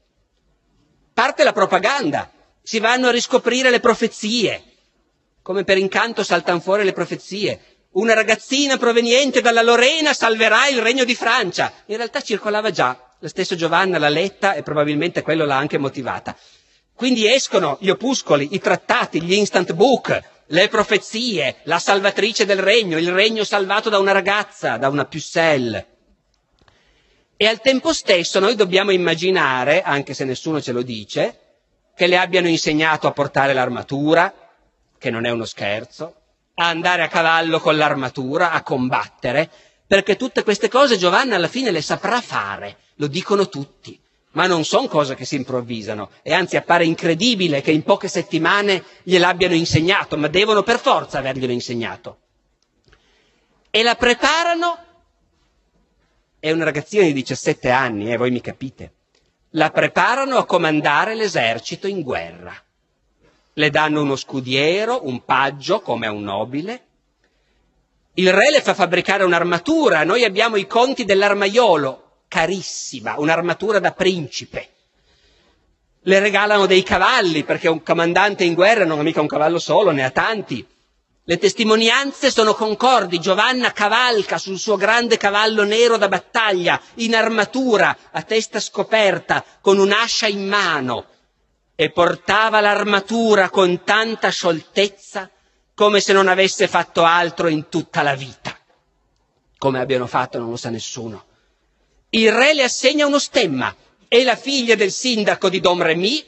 Parte 1.13 1.45
la 1.45 1.53
propaganda, 1.53 2.29
si 2.61 2.79
vanno 2.79 3.07
a 3.07 3.11
riscoprire 3.11 3.69
le 3.69 3.79
profezie, 3.79 4.74
come 5.45 5.63
per 5.63 5.77
incanto 5.77 6.23
saltano 6.23 6.59
fuori 6.59 6.83
le 6.83 6.91
profezie. 6.91 7.59
Una 7.91 8.15
ragazzina 8.15 8.77
proveniente 8.77 9.41
dalla 9.41 9.61
Lorena 9.61 10.11
salverà 10.11 10.67
il 10.69 10.81
regno 10.81 11.03
di 11.03 11.13
Francia. 11.13 11.71
In 11.85 11.97
realtà 11.97 12.21
circolava 12.21 12.71
già, 12.71 12.99
la 13.19 13.27
stessa 13.27 13.53
Giovanna 13.55 13.99
l'ha 13.99 14.09
letta 14.09 14.55
e 14.55 14.63
probabilmente 14.63 15.21
quello 15.21 15.45
l'ha 15.45 15.55
anche 15.55 15.77
motivata. 15.77 16.35
Quindi 16.95 17.31
escono 17.31 17.77
gli 17.79 17.89
opuscoli, 17.89 18.55
i 18.55 18.59
trattati, 18.59 19.21
gli 19.21 19.33
instant 19.33 19.73
book, 19.73 20.19
le 20.47 20.67
profezie, 20.67 21.57
la 21.65 21.77
salvatrice 21.77 22.47
del 22.47 22.57
regno, 22.63 22.97
il 22.97 23.11
regno 23.11 23.43
salvato 23.43 23.91
da 23.91 23.99
una 23.99 24.13
ragazza, 24.13 24.77
da 24.77 24.87
una 24.89 25.05
pucelle. 25.05 25.85
E 27.37 27.45
al 27.45 27.61
tempo 27.61 27.93
stesso 27.93 28.39
noi 28.39 28.55
dobbiamo 28.55 28.89
immaginare, 28.89 29.83
anche 29.83 30.15
se 30.15 30.25
nessuno 30.25 30.59
ce 30.59 30.71
lo 30.71 30.81
dice, 30.81 31.39
che 31.95 32.07
le 32.07 32.17
abbiano 32.17 32.47
insegnato 32.47 33.05
a 33.05 33.11
portare 33.11 33.53
l'armatura, 33.53 34.33
che 35.05 35.11
non 35.11 35.25
è 35.25 35.29
uno 35.29 35.45
scherzo, 35.45 36.15
a 36.55 36.67
andare 36.67 37.03
a 37.03 37.07
cavallo 37.07 37.59
con 37.59 37.77
l'armatura, 37.77 38.49
a 38.51 38.63
combattere, 38.63 39.47
perché 39.85 40.15
tutte 40.15 40.41
queste 40.41 40.67
cose 40.67 40.97
Giovanna 40.97 41.35
alla 41.35 41.47
fine 41.47 41.69
le 41.69 41.83
saprà 41.83 42.21
fare, 42.21 42.77
lo 42.95 43.05
dicono 43.05 43.47
tutti 43.47 44.01
ma 44.31 44.47
non 44.47 44.65
sono 44.65 44.87
cose 44.87 45.15
che 45.15 45.23
si 45.23 45.35
improvvisano 45.35 46.09
e 46.21 46.33
anzi 46.33 46.57
appare 46.57 46.83
incredibile 46.83 47.61
che 47.61 47.71
in 47.71 47.83
poche 47.83 48.09
settimane 48.09 48.83
gliel'abbiano 49.03 49.53
insegnato, 49.53 50.17
ma 50.17 50.27
devono 50.27 50.61
per 50.61 50.77
forza 50.77 51.19
averglielo 51.19 51.53
insegnato. 51.53 52.17
E 53.69 53.81
la 53.81 53.95
preparano, 53.95 54.77
è 56.37 56.51
una 56.51 56.65
ragazzina 56.65 57.03
di 57.05 57.13
17 57.13 57.69
anni, 57.69 58.11
eh, 58.11 58.17
voi 58.17 58.31
mi 58.31 58.41
capite, 58.41 58.93
la 59.51 59.69
preparano 59.71 60.35
a 60.35 60.45
comandare 60.45 61.15
l'esercito 61.15 61.87
in 61.87 62.01
guerra. 62.01 62.61
Le 63.57 63.69
danno 63.69 64.01
uno 64.01 64.17
scudiero, 64.17 65.07
un 65.07 65.23
paggio 65.23 65.79
come 65.79 66.07
a 66.07 66.11
un 66.11 66.23
nobile. 66.23 66.83
Il 68.15 68.33
re 68.33 68.51
le 68.51 68.61
fa 68.61 68.73
fabbricare 68.73 69.23
un'armatura, 69.23 70.03
noi 70.03 70.25
abbiamo 70.25 70.57
i 70.57 70.67
conti 70.67 71.05
dell'armaiolo, 71.05 72.23
carissima, 72.27 73.15
un'armatura 73.17 73.79
da 73.79 73.93
principe. 73.93 74.71
Le 76.01 76.19
regalano 76.19 76.65
dei 76.65 76.83
cavalli, 76.83 77.45
perché 77.45 77.69
un 77.69 77.81
comandante 77.81 78.43
in 78.43 78.55
guerra 78.55 78.83
non 78.83 78.99
ha 78.99 79.03
mica 79.03 79.21
un 79.21 79.27
cavallo 79.27 79.59
solo, 79.59 79.91
ne 79.91 80.03
ha 80.03 80.11
tanti. 80.11 80.67
Le 81.23 81.37
testimonianze 81.37 82.31
sono 82.31 82.55
concordi. 82.55 83.19
Giovanna 83.21 83.71
cavalca 83.71 84.37
sul 84.37 84.59
suo 84.59 84.75
grande 84.75 85.15
cavallo 85.15 85.63
nero 85.63 85.95
da 85.95 86.09
battaglia, 86.09 86.77
in 86.95 87.15
armatura, 87.15 87.95
a 88.11 88.21
testa 88.21 88.59
scoperta, 88.59 89.45
con 89.61 89.77
un'ascia 89.79 90.27
in 90.27 90.45
mano, 90.45 91.05
e 91.75 91.91
portava 91.91 92.61
l'armatura 92.61 93.49
con 93.49 93.83
tanta 93.83 94.29
scioltezza 94.29 95.29
come 95.73 95.99
se 95.99 96.13
non 96.13 96.27
avesse 96.27 96.67
fatto 96.67 97.03
altro 97.03 97.47
in 97.47 97.67
tutta 97.69 98.01
la 98.01 98.15
vita. 98.15 98.57
Come 99.57 99.79
abbiano 99.79 100.07
fatto 100.07 100.37
non 100.39 100.49
lo 100.49 100.55
sa 100.57 100.69
nessuno 100.69 101.25
il 102.15 102.31
re 102.31 102.53
le 102.53 102.63
assegna 102.63 103.05
uno 103.05 103.19
stemma. 103.19 103.75
È 104.07 104.23
la 104.23 104.35
figlia 104.37 104.75
del 104.75 104.91
sindaco 104.91 105.49
di 105.49 105.59
Dom 105.59 105.81
Remy, 105.81 106.25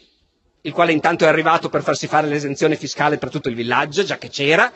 il 0.62 0.74
quale 0.74 0.92
intanto 0.92 1.24
è 1.24 1.28
arrivato 1.28 1.70
per 1.70 1.82
farsi 1.82 2.08
fare 2.08 2.28
l'esenzione 2.28 2.76
fiscale 2.76 3.18
per 3.18 3.30
tutto 3.30 3.48
il 3.48 3.56
villaggio, 3.56 4.04
già 4.04 4.18
che 4.18 4.30
c'era, 4.30 4.70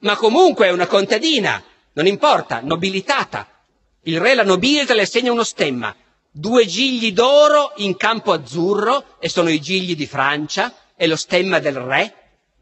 ma 0.00 0.14
comunque 0.16 0.66
è 0.66 0.70
una 0.70 0.86
contadina, 0.86 1.60
non 1.94 2.06
importa, 2.06 2.60
nobilitata. 2.62 3.48
Il 4.02 4.20
re 4.20 4.34
la 4.34 4.44
nobilita 4.44 4.94
le 4.94 5.02
assegna 5.02 5.32
uno 5.32 5.42
stemma, 5.42 5.94
due 6.38 6.66
gigli 6.66 7.12
d'oro 7.12 7.72
in 7.78 7.96
campo 7.96 8.30
azzurro, 8.32 9.16
e 9.18 9.28
sono 9.28 9.48
i 9.50 9.60
gigli 9.60 9.96
di 9.96 10.06
Francia, 10.06 10.72
è 10.94 11.04
lo 11.08 11.16
stemma 11.16 11.58
del 11.58 11.74
re, 11.74 12.14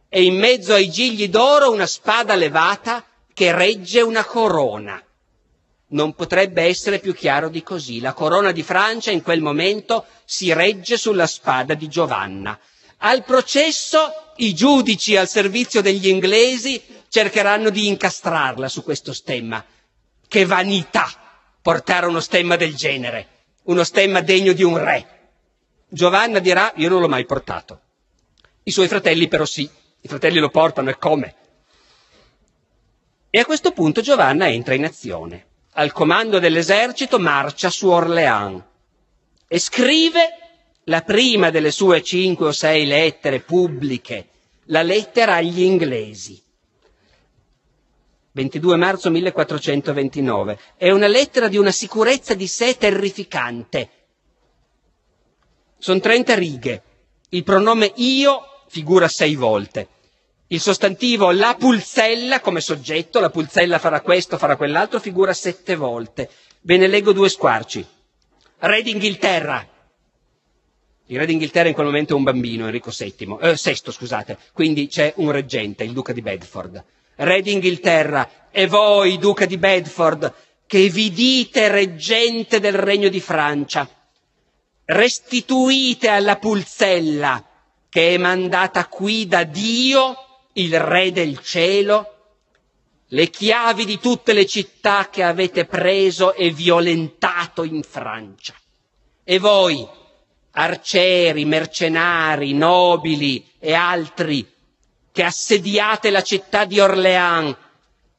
e 0.09 0.23
in 0.25 0.39
mezzo 0.39 0.73
ai 0.73 0.89
gigli 0.89 1.29
d'oro 1.29 1.71
una 1.71 1.85
spada 1.87 2.35
levata 2.37 3.05
che 3.35 3.53
regge 3.55 4.01
una 4.01 4.25
corona. 4.25 4.99
Non 5.89 6.15
potrebbe 6.15 6.63
essere 6.63 7.01
più 7.01 7.15
chiaro 7.15 7.51
di 7.51 7.63
così. 7.63 8.01
La 8.01 8.15
corona 8.15 8.51
di 8.51 8.63
Francia 8.63 9.11
in 9.11 9.21
quel 9.23 9.43
momento 9.43 10.07
si 10.25 10.53
regge 10.55 10.97
sulla 10.97 11.27
spada 11.27 11.75
di 11.75 11.87
Giovanna. 11.89 12.59
Al 12.99 13.25
processo 13.25 14.33
i 14.37 14.55
giudici 14.55 15.17
al 15.19 15.29
servizio 15.29 15.83
degli 15.83 16.09
inglesi 16.09 16.83
cercheranno 17.11 17.69
di 17.69 17.89
incastrarla 17.89 18.69
su 18.71 18.83
questo 18.83 19.13
stemma. 19.13 19.63
Che 20.27 20.45
vanità 20.47 21.07
portare 21.61 22.07
uno 22.07 22.21
stemma 22.21 22.57
del 22.57 22.75
genere, 22.75 23.36
uno 23.67 23.85
stemma 23.85 24.21
degno 24.21 24.53
di 24.53 24.65
un 24.65 24.79
re. 24.79 25.07
Giovanna 25.89 26.41
dirà 26.41 26.73
io 26.77 26.89
non 26.89 27.01
l'ho 27.01 27.09
mai 27.09 27.25
portato. 27.25 27.81
I 28.65 28.71
suoi 28.71 28.89
fratelli 28.89 29.29
però 29.29 29.45
sì, 29.45 29.69
i 30.01 30.09
fratelli 30.09 30.39
lo 30.39 30.49
portano 30.51 30.91
e 30.91 30.99
come? 30.99 31.35
E 33.31 33.39
a 33.39 33.45
questo 33.45 33.71
punto 33.73 34.01
Giovanna 34.01 34.49
entra 34.49 34.75
in 34.75 34.85
azione 34.85 35.47
al 35.79 35.93
comando 35.93 36.39
dell'esercito 36.39 37.19
marcia 37.19 37.69
su 37.71 37.89
Orléans 37.89 38.63
e 39.47 39.59
scrive 39.59 40.31
la 40.85 41.03
prima 41.03 41.51
delle 41.51 41.71
sue 41.71 42.03
cinque 42.03 42.47
o 42.47 42.53
sei 42.53 42.87
lettere 42.87 43.41
pubbliche, 43.41 44.29
la 44.67 44.83
lettera 44.83 45.35
agli 45.35 45.63
inglesi. 45.63 46.43
22 48.37 48.77
marzo 48.77 49.11
1429. 49.11 50.59
È 50.77 50.91
una 50.91 51.07
lettera 51.07 51.49
di 51.49 51.57
una 51.57 51.71
sicurezza 51.71 52.35
di 52.35 52.47
sé 52.47 52.77
terrificante. 52.77 53.89
Sono 55.79 56.01
30 56.01 56.35
righe. 56.35 56.83
Il 57.31 57.45
pronome 57.45 57.93
io 57.97 58.43
figura 58.69 59.09
sei 59.09 59.37
volte 59.37 59.89
il 60.49 60.61
sostantivo 60.61 61.33
la 61.33 61.57
pulzella 61.59 62.41
come 62.41 62.61
soggetto, 62.61 63.19
la 63.19 63.31
pulzella 63.31 63.81
farà 63.81 64.01
questo, 64.01 64.39
farà 64.39 64.55
quell'altro, 64.55 65.01
figura 65.01 65.33
sette 65.33 65.75
volte. 65.75 66.31
Ve 66.61 66.77
ne 66.77 66.87
leggo 66.87 67.13
due 67.13 67.29
squarci. 67.29 67.85
Re 68.59 68.83
d'Inghilterra. 68.83 69.67
Il 71.07 71.19
re 71.19 71.27
d'Inghilterra 71.27 71.67
in 71.67 71.75
quel 71.75 71.87
momento 71.87 72.13
è 72.13 72.17
un 72.17 72.23
bambino, 72.23 72.67
Enrico 72.67 72.93
VII, 72.97 73.39
eh, 73.41 73.55
VI, 73.61 73.91
scusate, 73.91 74.39
quindi 74.53 74.87
c'è 74.87 75.15
un 75.17 75.33
reggente, 75.33 75.83
il 75.83 75.93
duca 75.93 76.13
di 76.13 76.23
Bedford. 76.23 76.85
Re 77.17 77.43
d'Inghilterra, 77.43 78.49
e 78.51 78.67
voi, 78.67 79.19
duca 79.19 79.47
di 79.47 79.59
Bedford, 79.59 80.33
che 80.67 80.89
vi 80.89 81.11
dite 81.13 81.69
reggente 81.69 82.61
del 82.61 82.75
regno 82.75 83.09
di 83.09 83.21
Francia, 83.21 83.89
restituite 84.87 86.09
alla 86.09 86.37
pulzella 86.37 87.43
che 87.89 88.15
è 88.15 88.19
mandata 88.19 88.87
qui 88.89 89.27
da 89.27 89.45
Dio 89.45 90.17
il 90.53 90.79
Re 90.79 91.13
del 91.13 91.41
cielo, 91.41 92.13
le 93.09 93.31
chiavi 93.31 93.85
di 93.85 93.99
tutte 93.99 94.33
le 94.33 94.47
città 94.47 95.09
che 95.11 95.23
avete 95.23 95.65
preso 95.65 96.35
e 96.35 96.51
violentato 96.51 97.63
in 97.63 97.83
Francia. 97.83 98.55
E 99.25 99.39
voi, 99.39 99.87
arcieri, 100.53 101.45
mercenari, 101.45 102.53
nobili 102.53 103.47
e 103.59 103.73
altri, 103.73 104.47
che 105.17 105.23
assediate 105.23 106.11
la 106.11 106.21
città 106.21 106.67
di 106.67 106.79
Orléans, 106.79 107.57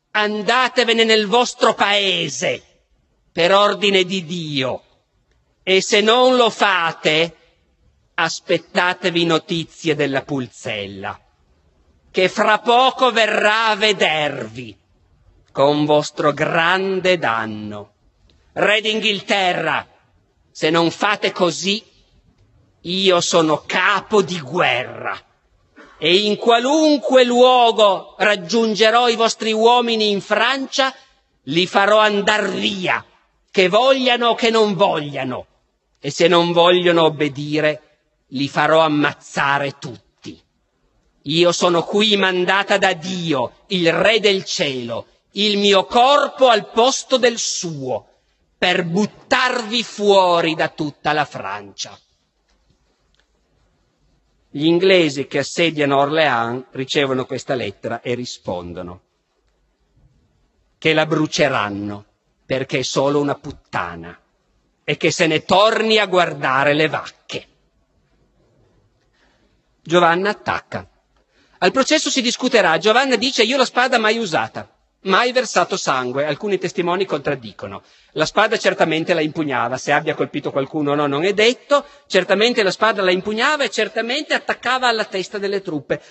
andatevene 0.10 1.04
nel 1.04 1.28
vostro 1.28 1.76
paese 1.76 2.64
per 3.32 3.54
ordine 3.54 4.04
di 4.04 4.26
Dio. 4.26 4.82
E 5.62 5.80
se 5.80 6.02
non 6.02 6.36
lo 6.36 6.50
fate, 6.50 7.36
aspettatevi 8.16 9.26
notizie 9.26 9.94
della 9.94 10.24
pulzella 10.24 11.22
che 12.10 12.30
fra 12.30 12.58
poco 12.58 13.12
verrà 13.12 13.68
a 13.68 13.76
vedervi 13.76 14.76
con 15.52 15.86
vostro 15.86 16.34
grande 16.34 17.20
danno. 17.20 17.92
Re 18.54 18.82
d'Inghilterra, 18.82 19.88
se 20.50 20.72
non 20.72 20.90
fate 20.90 21.32
così, 21.32 21.86
io 22.82 23.22
sono 23.22 23.62
capo 23.68 24.24
di 24.24 24.42
guerra 24.42 25.16
e 26.00 26.16
in 26.16 26.38
qualunque 26.38 27.24
luogo 27.24 28.16
raggiungerò 28.18 29.10
i 29.10 29.16
vostri 29.16 29.52
uomini 29.52 30.12
in 30.12 30.22
Francia, 30.22 30.94
li 31.44 31.66
farò 31.66 32.00
andar 32.00 32.50
via, 32.50 33.04
che 33.50 33.68
vogliano 33.68 34.30
o 34.30 34.36
che 34.36 34.50
non 34.50 34.76
vogliano, 34.76 35.46
e 36.00 36.12
se 36.12 36.28
non 36.28 36.52
vogliono 36.52 37.04
obbedire, 37.06 37.82
li 38.32 38.48
farò 38.48 38.82
ammazzare 38.82 39.78
tutti. 39.80 40.40
Io 41.24 41.52
sono 41.52 41.84
qui 41.84 42.16
mandata 42.16 42.78
da 42.78 42.94
Dio, 42.94 43.64
il 43.68 43.92
Re 43.92 44.20
del 44.20 44.44
cielo, 44.46 45.08
il 45.32 45.58
mio 45.58 45.86
corpo 45.86 46.48
al 46.48 46.70
posto 46.70 47.18
del 47.18 47.38
suo, 47.38 48.06
per 48.58 48.86
buttarvi 48.86 49.84
fuori 49.84 50.56
da 50.56 50.70
tutta 50.70 51.12
la 51.14 51.26
Francia. 51.26 51.98
Gli 54.58 54.66
inglesi 54.66 55.28
che 55.28 55.38
assediano 55.38 56.00
Orléans 56.00 56.64
ricevono 56.72 57.28
questa 57.28 57.54
lettera 57.54 58.02
e 58.02 58.16
rispondono 58.16 59.02
che 60.80 60.94
la 60.96 61.06
bruceranno 61.06 62.06
perché 62.44 62.80
è 62.80 62.82
solo 62.82 63.20
una 63.20 63.36
puttana 63.36 64.20
e 64.84 64.98
che 64.98 65.12
se 65.12 65.28
ne 65.28 65.46
torni 65.46 66.00
a 66.00 66.08
guardare 66.08 66.74
le 66.74 66.88
vacche. 66.88 67.48
Giovanna 69.84 70.32
attacca. 70.32 70.90
Al 71.60 71.72
processo 71.72 72.10
si 72.10 72.24
discuterà. 72.24 72.80
Giovanna 72.80 73.16
dice 73.16 73.44
io 73.44 73.58
la 73.58 73.66
spada 73.66 74.00
mai 74.00 74.18
usata, 74.18 74.68
mai 75.08 75.32
versato 75.32 75.76
sangue. 75.76 76.26
Alcuni 76.26 76.58
testimoni 76.58 77.06
contraddicono. 77.06 77.82
La 78.12 78.26
spada 78.26 78.58
certamente 78.58 79.14
la 79.14 79.22
impugnava, 79.22 79.78
se 79.78 79.92
abbia 79.92 80.16
colpito 80.16 80.52
qualcuno 80.52 80.92
o 80.92 80.96
no 80.96 81.08
non 81.08 81.24
è 81.26 81.34
detto, 81.34 81.84
certamente 82.08 82.64
la 82.64 82.72
spada 82.72 83.02
la 83.02 83.12
impugnava 83.12 83.64
e 83.64 83.70
certamente 83.70 84.34
attaccava 84.34 84.88
alla 84.88 85.06
testa 85.06 85.38
delle 85.38 85.62
truppe. 85.62 86.02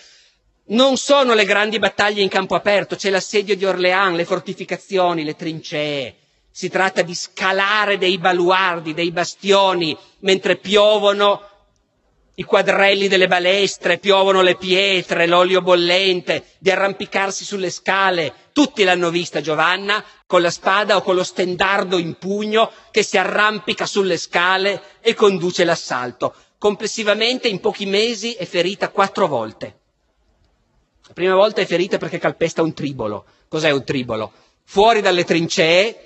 Non 0.69 0.97
sono 0.97 1.35
le 1.35 1.45
grandi 1.45 1.79
battaglie 1.79 2.23
in 2.23 2.29
campo 2.29 2.57
aperto, 2.57 2.97
c'è 2.97 3.11
l'assedio 3.11 3.55
di 3.57 3.65
Orléans, 3.65 4.17
le 4.17 4.25
fortificazioni, 4.25 5.23
le 5.23 5.37
trincee. 5.37 6.17
Si 6.51 6.69
tratta 6.69 7.03
di 7.03 7.15
scalare 7.15 7.99
dei 7.99 8.19
baluardi, 8.19 8.95
dei 8.95 9.13
bastioni, 9.13 9.97
mentre 10.21 10.57
piovono 10.57 11.56
i 12.39 12.43
quadrelli 12.45 13.09
delle 13.09 13.29
balestre, 13.29 13.97
piovono 13.99 14.43
le 14.43 14.57
pietre, 14.57 15.27
l'olio 15.27 15.63
bollente, 15.63 16.45
di 16.59 16.71
arrampicarsi 16.71 17.45
sulle 17.45 17.71
scale. 17.71 18.33
Tutti 18.53 18.85
l'hanno 18.85 19.09
vista 19.11 19.41
Giovanna 19.41 20.05
con 20.27 20.43
la 20.43 20.51
spada 20.51 20.97
o 20.97 21.03
con 21.03 21.15
lo 21.15 21.25
stendardo 21.25 21.97
in 21.97 22.17
pugno 22.19 22.71
che 22.91 23.03
si 23.03 23.17
arrampica 23.17 23.87
sulle 23.87 24.19
scale 24.19 24.83
e 25.01 25.15
conduce 25.15 25.65
l'assalto. 25.65 26.35
Complessivamente 26.59 27.49
in 27.49 27.61
pochi 27.61 27.87
mesi 27.87 28.33
è 28.35 28.45
ferita 28.45 28.91
quattro 28.91 29.27
volte. 29.29 29.79
La 31.07 31.15
prima 31.15 31.35
volta 31.35 31.63
è 31.63 31.67
ferita 31.67 31.97
perché 31.97 32.19
calpesta 32.19 32.61
un 32.61 32.75
tribolo. 32.75 33.25
Cos'è 33.49 33.71
un 33.71 33.85
tribolo? 33.85 34.33
Fuori 34.65 35.01
dalle 35.01 35.25
trincee 35.25 36.01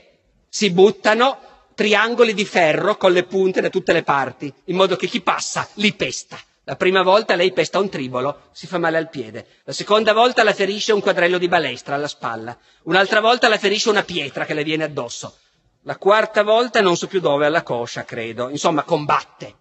si 0.49 0.71
buttano 0.71 1.39
triangoli 1.81 2.35
di 2.35 2.45
ferro 2.45 2.99
con 2.99 3.11
le 3.11 3.23
punte 3.23 3.63
da 3.63 3.71
tutte 3.71 3.95
le 3.95 4.03
parti, 4.03 4.53
in 4.65 4.77
modo 4.77 4.97
che 4.97 5.07
chi 5.07 5.23
passa 5.23 5.67
li 5.77 5.95
pesta. 5.95 6.39
La 6.65 6.77
prima 6.77 7.01
volta 7.03 7.35
lei 7.37 7.55
pesta 7.55 7.79
un 7.79 7.89
tribolo, 7.89 8.51
si 8.53 8.67
fa 8.67 8.77
male 8.77 8.99
al 8.99 9.09
piede. 9.09 9.47
La 9.65 9.73
seconda 9.73 10.13
volta 10.13 10.43
la 10.43 10.53
ferisce 10.53 10.93
un 10.93 11.01
quadrello 11.01 11.39
di 11.39 11.49
balestra 11.49 11.95
alla 11.95 12.07
spalla. 12.07 12.55
Un'altra 12.83 13.23
volta 13.23 13.49
la 13.49 13.57
ferisce 13.57 13.89
una 13.89 14.03
pietra 14.03 14.45
che 14.45 14.53
le 14.53 14.63
viene 14.63 14.85
addosso. 14.85 15.39
La 15.85 15.97
quarta 15.97 16.43
volta 16.43 16.83
non 16.83 16.99
so 16.99 17.07
più 17.07 17.19
dove, 17.19 17.47
alla 17.47 17.63
coscia, 17.63 18.05
credo. 18.05 18.51
Insomma, 18.51 18.83
combatte. 18.83 19.55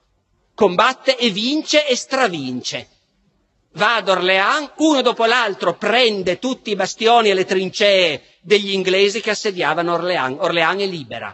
Combatte 0.53 1.15
e 1.15 1.29
vince 1.29 1.87
e 1.87 1.95
stravince. 1.95 2.89
Va 3.75 3.95
ad 3.95 4.09
Orléans, 4.09 4.71
uno 4.79 5.01
dopo 5.01 5.23
l'altro 5.23 5.75
prende 5.75 6.37
tutti 6.37 6.71
i 6.71 6.75
bastioni 6.75 7.29
e 7.29 7.33
le 7.33 7.45
trincee 7.45 8.21
degli 8.41 8.71
inglesi 8.71 9.21
che 9.21 9.29
assediavano 9.29 9.93
Orléans. 9.93 10.35
Orléans 10.41 10.81
è 10.81 10.85
libera 10.85 11.33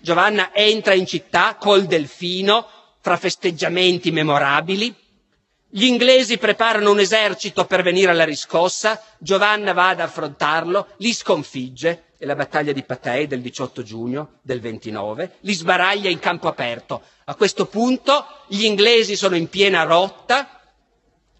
Giovanna 0.00 0.54
entra 0.54 0.94
in 0.94 1.06
città 1.06 1.56
col 1.56 1.84
delfino, 1.84 2.66
fra 3.00 3.16
festeggiamenti 3.16 4.10
memorabili. 4.10 4.94
Gli 5.68 5.84
inglesi 5.84 6.36
preparano 6.38 6.90
un 6.90 6.98
esercito 7.00 7.64
per 7.64 7.82
venire 7.82 8.10
alla 8.10 8.24
riscossa, 8.24 9.00
Giovanna 9.18 9.72
va 9.72 9.90
ad 9.90 10.00
affrontarlo, 10.00 10.88
li 10.98 11.12
sconfigge, 11.12 12.04
è 12.18 12.24
la 12.26 12.34
battaglia 12.34 12.72
di 12.72 12.82
Patei 12.82 13.26
del 13.26 13.40
18 13.40 13.82
giugno 13.82 14.38
del 14.42 14.60
29, 14.60 15.36
li 15.40 15.52
sbaraglia 15.52 16.10
in 16.10 16.18
campo 16.18 16.48
aperto. 16.48 17.02
A 17.26 17.34
questo 17.36 17.66
punto 17.66 18.26
gli 18.48 18.64
inglesi 18.64 19.16
sono 19.16 19.36
in 19.36 19.48
piena 19.48 19.84
rotta, 19.84 20.60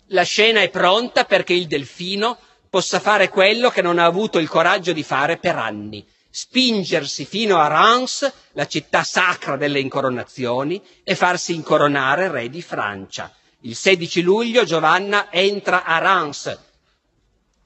la 0.08 0.22
scena 0.22 0.60
è 0.60 0.70
pronta 0.70 1.24
perché 1.24 1.52
il 1.52 1.66
delfino 1.66 2.38
possa 2.70 3.00
fare 3.00 3.28
quello 3.28 3.68
che 3.70 3.82
non 3.82 3.98
ha 3.98 4.04
avuto 4.04 4.38
il 4.38 4.48
coraggio 4.48 4.92
di 4.92 5.02
fare 5.02 5.38
per 5.38 5.56
anni, 5.56 6.06
spingersi 6.30 7.24
fino 7.24 7.58
a 7.58 7.66
Reims, 7.66 8.32
la 8.52 8.66
città 8.66 9.02
sacra 9.02 9.56
delle 9.56 9.80
incoronazioni, 9.80 10.82
e 11.02 11.14
farsi 11.14 11.54
incoronare 11.54 12.30
re 12.30 12.48
di 12.48 12.62
Francia. 12.62 13.32
Il 13.62 13.74
16 13.74 14.22
luglio 14.22 14.64
Giovanna 14.64 15.30
entra 15.30 15.84
a 15.84 15.98
Reims 15.98 16.58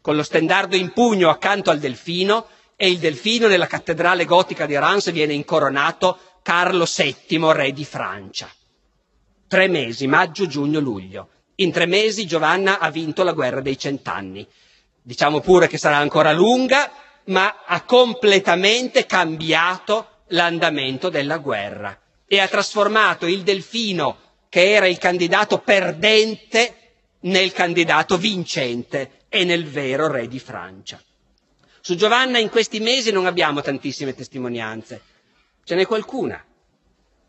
con 0.05 0.17
lo 0.17 0.23
stendardo 0.23 0.77
in 0.77 0.93
pugno 0.93 1.31
accanto 1.31 1.71
al 1.71 1.79
delfino 1.79 2.47
e 2.77 2.91
il 2.91 2.99
delfino 2.99 3.49
nella 3.49 3.67
cattedrale 3.67 4.27
gotica 4.27 4.67
di 4.67 4.79
Reims 4.79 5.11
viene 5.11 5.33
incoronato 5.33 6.19
Carlo 6.43 6.85
VII, 6.85 7.53
re 7.53 7.73
di 7.73 7.87
Francia. 7.87 8.47
Tre 9.49 9.67
mesi, 9.67 10.07
maggio, 10.07 10.47
giugno, 10.47 10.79
luglio. 10.79 11.29
In 11.55 11.73
tre 11.73 11.87
mesi 11.87 12.27
Giovanna 12.27 12.81
ha 12.81 12.91
vinto 12.91 13.23
la 13.23 13.33
guerra 13.33 13.63
dei 13.63 13.79
cent'anni. 13.79 14.47
Diciamo 15.01 15.41
pure 15.41 15.69
che 15.69 15.79
sarà 15.79 15.97
ancora 15.97 16.33
lunga, 16.33 16.93
ma 17.27 17.63
ha 17.65 17.83
completamente 17.83 19.07
cambiato 19.07 20.09
l'andamento 20.29 21.09
della 21.09 21.39
guerra 21.39 21.99
e 22.27 22.41
ha 22.41 22.49
trasformato 22.49 23.27
il 23.27 23.43
delfino, 23.43 24.19
che 24.49 24.73
era 24.73 24.87
il 24.87 24.99
candidato 24.99 25.59
perdente, 25.59 26.79
nel 27.21 27.53
candidato 27.53 28.19
vincente 28.19 29.23
e 29.29 29.45
nel 29.45 29.65
vero 29.67 30.09
re 30.09 30.29
di 30.29 30.39
Francia. 30.39 31.01
Su 31.81 31.97
Giovanna 31.97 32.39
in 32.39 32.51
questi 32.51 32.81
mesi 32.81 33.11
non 33.13 33.27
abbiamo 33.27 33.61
tantissime 33.63 34.15
testimonianze, 34.15 35.01
ce 35.65 35.75
n'è 35.75 35.87
qualcuna 35.87 36.45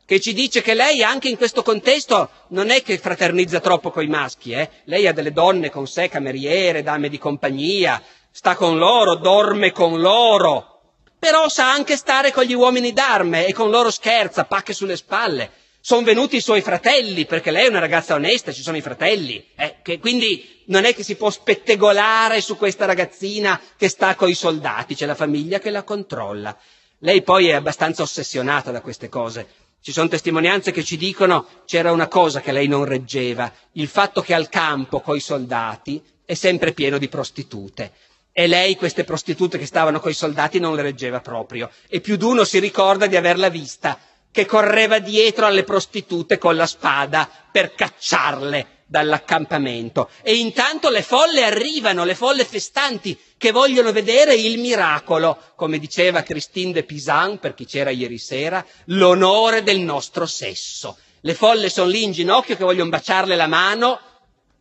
che 0.05 0.19
ci 0.19 0.33
dice 0.33 0.61
che 0.61 0.75
lei 0.75 1.01
anche 1.01 1.29
in 1.29 1.35
questo 1.35 1.63
contesto 1.63 2.29
non 2.49 2.69
è 2.69 2.83
che 2.83 2.99
fraternizza 2.99 3.59
troppo 3.59 3.89
coi 3.89 4.05
maschi, 4.07 4.51
eh? 4.51 4.69
lei 4.83 5.07
ha 5.07 5.13
delle 5.13 5.31
donne 5.31 5.71
con 5.71 5.87
sé, 5.87 6.09
cameriere, 6.09 6.83
dame 6.83 7.09
di 7.09 7.17
compagnia, 7.17 8.01
sta 8.35 8.53
con 8.57 8.77
loro, 8.77 9.15
dorme 9.15 9.71
con 9.71 10.01
loro, 10.01 10.81
però 11.17 11.47
sa 11.47 11.71
anche 11.71 11.95
stare 11.95 12.33
con 12.33 12.43
gli 12.43 12.53
uomini 12.53 12.91
d'arme 12.91 13.45
e 13.45 13.53
con 13.53 13.69
loro 13.69 13.89
scherza, 13.89 14.43
pacche 14.43 14.73
sulle 14.73 14.97
spalle. 14.97 15.51
Sono 15.79 16.01
venuti 16.01 16.35
i 16.35 16.41
suoi 16.41 16.59
fratelli, 16.59 17.25
perché 17.25 17.49
lei 17.49 17.67
è 17.67 17.69
una 17.69 17.79
ragazza 17.79 18.13
onesta, 18.13 18.51
ci 18.51 18.61
sono 18.61 18.75
i 18.75 18.81
fratelli, 18.81 19.51
eh, 19.55 19.77
che 19.81 19.99
quindi 19.99 20.63
non 20.65 20.83
è 20.83 20.93
che 20.93 21.01
si 21.01 21.15
può 21.15 21.29
spettegolare 21.29 22.41
su 22.41 22.57
questa 22.57 22.83
ragazzina 22.83 23.57
che 23.77 23.87
sta 23.87 24.15
coi 24.15 24.33
soldati, 24.33 24.95
c'è 24.95 25.05
la 25.05 25.15
famiglia 25.15 25.59
che 25.59 25.69
la 25.69 25.83
controlla. 25.83 26.57
Lei 26.99 27.21
poi 27.21 27.47
è 27.47 27.53
abbastanza 27.53 28.01
ossessionata 28.01 28.69
da 28.71 28.81
queste 28.81 29.07
cose. 29.07 29.47
Ci 29.79 29.93
sono 29.93 30.09
testimonianze 30.09 30.71
che 30.71 30.83
ci 30.83 30.97
dicono 30.97 31.47
c'era 31.65 31.93
una 31.93 32.09
cosa 32.09 32.41
che 32.41 32.51
lei 32.51 32.67
non 32.67 32.83
reggeva, 32.83 33.49
il 33.73 33.87
fatto 33.87 34.21
che 34.21 34.33
al 34.33 34.49
campo 34.49 34.99
coi 34.99 35.21
soldati 35.21 36.03
è 36.25 36.33
sempre 36.33 36.73
pieno 36.73 36.97
di 36.97 37.07
prostitute 37.07 37.93
e 38.37 38.47
lei 38.47 38.75
queste 38.75 39.05
prostitute 39.05 39.57
che 39.57 39.65
stavano 39.65 40.01
coi 40.01 40.13
soldati 40.13 40.59
non 40.59 40.75
le 40.75 40.81
reggeva 40.81 41.21
proprio. 41.21 41.69
E 41.87 42.01
più 42.01 42.17
d'uno 42.17 42.43
si 42.43 42.59
ricorda 42.59 43.07
di 43.07 43.15
averla 43.15 43.47
vista, 43.47 43.97
che 44.29 44.45
correva 44.45 44.99
dietro 44.99 45.45
alle 45.45 45.63
prostitute 45.63 46.37
con 46.37 46.57
la 46.57 46.65
spada 46.65 47.29
per 47.49 47.73
cacciarle 47.73 48.83
dall'accampamento. 48.87 50.09
E 50.21 50.35
intanto 50.35 50.89
le 50.89 51.01
folle 51.01 51.45
arrivano, 51.45 52.03
le 52.03 52.13
folle 52.13 52.43
festanti, 52.43 53.17
che 53.37 53.51
vogliono 53.51 53.93
vedere 53.93 54.35
il 54.35 54.59
miracolo, 54.59 55.53
come 55.55 55.79
diceva 55.79 56.21
Christine 56.21 56.73
de 56.73 56.83
Pisan, 56.83 57.39
per 57.39 57.53
chi 57.53 57.65
c'era 57.65 57.89
ieri 57.89 58.17
sera, 58.17 58.65
l'onore 58.87 59.63
del 59.63 59.79
nostro 59.79 60.25
sesso. 60.25 60.97
Le 61.21 61.33
folle 61.35 61.69
sono 61.69 61.89
lì 61.89 62.03
in 62.03 62.11
ginocchio 62.11 62.57
che 62.57 62.65
vogliono 62.65 62.89
baciarle 62.89 63.37
la 63.37 63.47
mano 63.47 63.97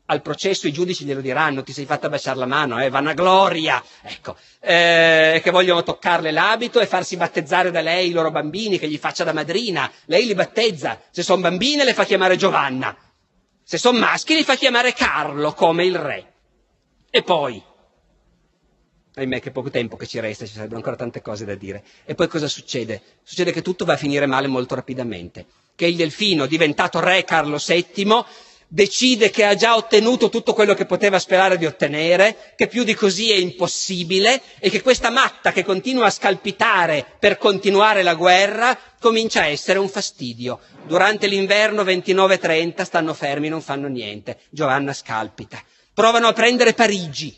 al 0.07 0.20
processo 0.20 0.66
i 0.66 0.72
giudici 0.72 1.05
glielo 1.05 1.20
diranno, 1.20 1.62
ti 1.62 1.72
sei 1.72 1.86
fatta 1.86 2.09
baciare 2.09 2.38
la 2.38 2.46
mano, 2.46 2.82
eh, 2.82 2.90
vanagloria, 2.90 3.82
ecco, 4.02 4.36
eh, 4.61 5.40
che 5.42 5.50
vogliono 5.50 5.82
toccarle 5.82 6.30
l'abito 6.30 6.80
e 6.80 6.86
farsi 6.86 7.16
battezzare 7.16 7.70
da 7.70 7.80
lei 7.80 8.09
i 8.09 8.12
loro 8.12 8.30
bambini, 8.30 8.78
che 8.78 8.88
gli 8.88 8.98
faccia 8.98 9.24
da 9.24 9.32
madrina, 9.32 9.90
lei 10.07 10.26
li 10.26 10.34
battezza, 10.34 11.00
se 11.11 11.22
sono 11.22 11.40
bambine 11.40 11.84
le 11.84 11.94
fa 11.94 12.05
chiamare 12.05 12.36
Giovanna, 12.36 12.94
se 13.62 13.78
sono 13.78 13.98
maschi 13.98 14.34
li 14.34 14.44
fa 14.44 14.57
chiamare 14.57 14.92
Carlo, 14.92 15.52
come 15.55 15.86
il 15.86 15.96
re. 15.96 16.32
E 17.11 17.22
poi, 17.22 17.62
ahimè 19.14 19.40
che 19.40 19.52
poco 19.52 19.70
tempo 19.70 19.96
che 19.96 20.07
ci 20.07 20.20
resta, 20.20 20.44
ci 20.44 20.52
sarebbero 20.52 20.76
ancora 20.76 20.96
tante 20.96 21.22
cose 21.22 21.46
da 21.46 21.55
dire. 21.55 21.82
E 22.05 22.14
poi 22.14 22.28
cosa 22.28 22.48
succede? 22.48 23.00
Succede 23.22 23.52
che 23.52 23.62
tutto 23.62 23.86
va 23.86 23.94
a 23.94 23.96
finire 23.96 24.26
male 24.26 24.48
molto 24.48 24.74
rapidamente, 24.74 25.46
che 25.74 25.86
il 25.86 25.96
delfino, 25.96 26.44
diventato 26.44 27.00
re 27.00 27.24
Carlo 27.24 27.57
VII, 27.64 28.24
decide 28.69 29.31
che 29.31 29.45
ha 29.45 29.55
già 29.55 29.77
ottenuto 29.77 30.29
tutto 30.29 30.53
quello 30.53 30.75
che 30.75 30.87
poteva 30.87 31.19
sperare 31.19 31.59
di 31.59 31.67
ottenere, 31.67 32.53
che 32.57 32.67
più 32.67 32.85
di 32.85 32.95
così 32.95 33.31
è 33.31 33.37
impossibile 33.37 34.41
e 34.59 34.71
che 34.71 34.83
questa 34.83 35.11
matta 35.11 35.53
che 35.53 35.65
continua 35.65 36.07
a 36.07 36.11
scalpitare 36.11 37.05
per 37.19 37.39
continuare 37.39 38.03
la 38.03 38.15
guerra 38.15 38.77
comincia 38.99 39.43
a 39.43 39.47
essere 39.47 39.79
un 39.79 39.89
fastidio. 39.89 40.61
Durante 40.87 41.27
l'inverno 41.27 41.83
29-30 41.83 42.83
stanno 42.83 43.15
fermi, 43.15 43.49
non 43.49 43.61
fanno 43.61 43.89
niente. 43.89 44.39
Giovanna 44.51 44.93
scalpita. 44.93 45.62
Provano 45.93 46.27
a 46.27 46.33
prendere 46.33 46.75
Parigi, 46.75 47.37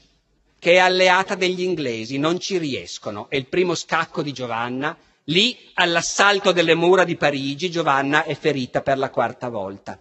che 0.59 0.73
è 0.73 0.79
alleata 0.79 1.35
degli 1.35 1.63
inglesi, 1.63 2.19
non 2.19 2.41
ci 2.41 2.57
riescono. 2.59 3.27
È 3.29 3.37
il 3.37 3.47
primo 3.47 3.75
scacco 3.75 4.23
di 4.23 4.33
Giovanna. 4.33 4.97
Lì, 5.25 5.59
all'assalto 5.75 6.53
delle 6.53 6.75
mura 6.75 7.05
di 7.05 7.17
Parigi, 7.17 7.71
Giovanna 7.71 8.25
è 8.25 8.35
ferita 8.35 8.81
per 8.81 8.97
la 8.97 9.11
quarta 9.11 9.49
volta. 9.49 9.99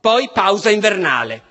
Poi 0.00 0.30
pausa 0.32 0.70
invernale. 0.70 1.42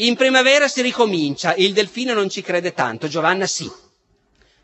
In 0.00 0.16
primavera 0.16 0.66
si 0.66 0.82
ricomincia, 0.82 1.54
il 1.54 1.72
delfino 1.72 2.12
non 2.12 2.28
ci 2.28 2.42
crede 2.42 2.72
tanto, 2.74 3.06
Giovanna 3.06 3.46
sì. 3.46 3.70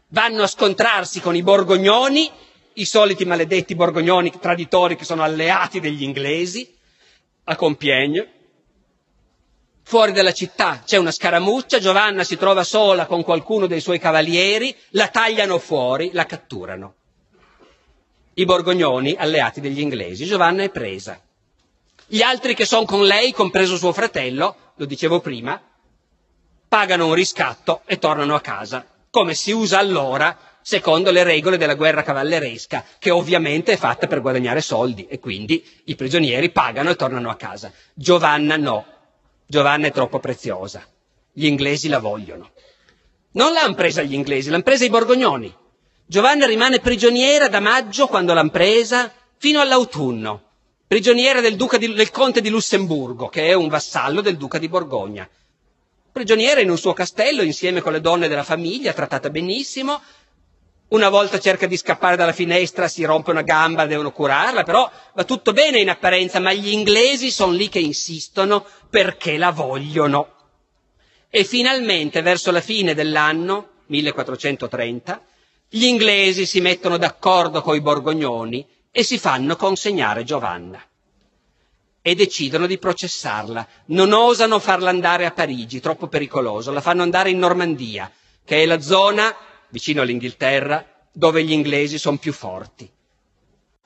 Vanno 0.08 0.42
a 0.42 0.48
scontrarsi 0.48 1.20
con 1.20 1.36
i 1.36 1.42
borgognoni, 1.42 2.28
i 2.74 2.84
soliti 2.84 3.24
maledetti 3.24 3.76
borgognoni 3.76 4.32
traditori 4.40 4.96
che 4.96 5.04
sono 5.04 5.22
alleati 5.22 5.78
degli 5.78 6.02
inglesi, 6.02 6.76
a 7.44 7.54
Compiègne. 7.54 8.32
Fuori 9.84 10.10
dalla 10.10 10.32
città 10.32 10.82
c'è 10.84 10.96
una 10.96 11.12
scaramuccia, 11.12 11.78
Giovanna 11.78 12.24
si 12.24 12.36
trova 12.36 12.64
sola 12.64 13.06
con 13.06 13.22
qualcuno 13.22 13.66
dei 13.66 13.80
suoi 13.80 14.00
cavalieri, 14.00 14.74
la 14.90 15.06
tagliano 15.06 15.58
fuori, 15.58 16.10
la 16.12 16.26
catturano. 16.26 16.94
I 18.34 18.44
borgognoni 18.44 19.14
alleati 19.16 19.60
degli 19.60 19.78
inglesi, 19.80 20.24
Giovanna 20.24 20.64
è 20.64 20.70
presa. 20.70 21.20
Gli 22.14 22.22
altri 22.22 22.54
che 22.54 22.64
sono 22.64 22.84
con 22.84 23.04
lei, 23.04 23.32
compreso 23.32 23.76
suo 23.76 23.92
fratello, 23.92 24.74
lo 24.76 24.84
dicevo 24.84 25.18
prima, 25.18 25.60
pagano 26.68 27.06
un 27.08 27.14
riscatto 27.14 27.80
e 27.86 27.98
tornano 27.98 28.36
a 28.36 28.40
casa, 28.40 28.86
come 29.10 29.34
si 29.34 29.50
usa 29.50 29.80
allora 29.80 30.38
secondo 30.62 31.10
le 31.10 31.24
regole 31.24 31.56
della 31.56 31.74
guerra 31.74 32.04
cavalleresca, 32.04 32.84
che 33.00 33.10
ovviamente 33.10 33.72
è 33.72 33.76
fatta 33.76 34.06
per 34.06 34.20
guadagnare 34.20 34.60
soldi 34.60 35.08
e 35.08 35.18
quindi 35.18 35.68
i 35.86 35.96
prigionieri 35.96 36.50
pagano 36.50 36.90
e 36.90 36.94
tornano 36.94 37.30
a 37.30 37.34
casa. 37.34 37.72
Giovanna 37.94 38.56
no. 38.56 38.86
Giovanna 39.44 39.88
è 39.88 39.90
troppo 39.90 40.20
preziosa. 40.20 40.86
Gli 41.32 41.46
inglesi 41.46 41.88
la 41.88 41.98
vogliono. 41.98 42.52
Non 43.32 43.52
l'hanno 43.52 43.74
presa 43.74 44.02
gli 44.02 44.14
inglesi, 44.14 44.50
l'hanno 44.50 44.62
presa 44.62 44.84
i 44.84 44.88
borgognoni. 44.88 45.52
Giovanna 46.06 46.46
rimane 46.46 46.78
prigioniera 46.78 47.48
da 47.48 47.58
maggio, 47.58 48.06
quando 48.06 48.32
l'hanno 48.34 48.50
presa, 48.50 49.12
fino 49.36 49.60
all'autunno 49.60 50.52
prigioniera 50.94 51.40
del, 51.40 51.56
di, 51.56 51.92
del 51.92 52.10
conte 52.12 52.40
di 52.40 52.48
Lussemburgo, 52.50 53.26
che 53.26 53.48
è 53.48 53.52
un 53.52 53.66
vassallo 53.66 54.20
del 54.20 54.36
duca 54.36 54.58
di 54.58 54.68
Borgogna. 54.68 55.28
Prigioniera 56.12 56.60
in 56.60 56.70
un 56.70 56.78
suo 56.78 56.92
castello 56.92 57.42
insieme 57.42 57.80
con 57.80 57.90
le 57.90 58.00
donne 58.00 58.28
della 58.28 58.44
famiglia, 58.44 58.92
trattata 58.92 59.28
benissimo. 59.28 60.00
Una 60.90 61.08
volta 61.08 61.40
cerca 61.40 61.66
di 61.66 61.76
scappare 61.76 62.14
dalla 62.14 62.30
finestra, 62.30 62.86
si 62.86 63.02
rompe 63.02 63.32
una 63.32 63.42
gamba, 63.42 63.86
devono 63.86 64.12
curarla, 64.12 64.62
però 64.62 64.88
va 65.14 65.24
tutto 65.24 65.52
bene 65.52 65.80
in 65.80 65.88
apparenza, 65.90 66.38
ma 66.38 66.52
gli 66.52 66.68
inglesi 66.70 67.32
sono 67.32 67.50
lì 67.50 67.68
che 67.68 67.80
insistono 67.80 68.64
perché 68.88 69.36
la 69.36 69.50
vogliono. 69.50 70.28
E 71.28 71.42
finalmente, 71.42 72.22
verso 72.22 72.52
la 72.52 72.60
fine 72.60 72.94
dell'anno, 72.94 73.70
1430, 73.86 75.24
gli 75.68 75.86
inglesi 75.86 76.46
si 76.46 76.60
mettono 76.60 76.98
d'accordo 76.98 77.62
coi 77.62 77.80
borgognoni 77.80 78.64
e 78.96 79.02
si 79.02 79.18
fanno 79.18 79.56
consegnare 79.56 80.22
Giovanna. 80.22 80.80
E 82.00 82.14
decidono 82.14 82.66
di 82.68 82.78
processarla. 82.78 83.66
Non 83.86 84.12
osano 84.12 84.60
farla 84.60 84.90
andare 84.90 85.26
a 85.26 85.32
Parigi, 85.32 85.80
troppo 85.80 86.06
pericoloso, 86.06 86.70
la 86.70 86.80
fanno 86.80 87.02
andare 87.02 87.30
in 87.30 87.38
Normandia, 87.38 88.08
che 88.44 88.62
è 88.62 88.66
la 88.66 88.80
zona, 88.80 89.34
vicino 89.70 90.02
all'Inghilterra, 90.02 90.86
dove 91.10 91.42
gli 91.42 91.50
inglesi 91.50 91.98
sono 91.98 92.18
più 92.18 92.32
forti. 92.32 92.88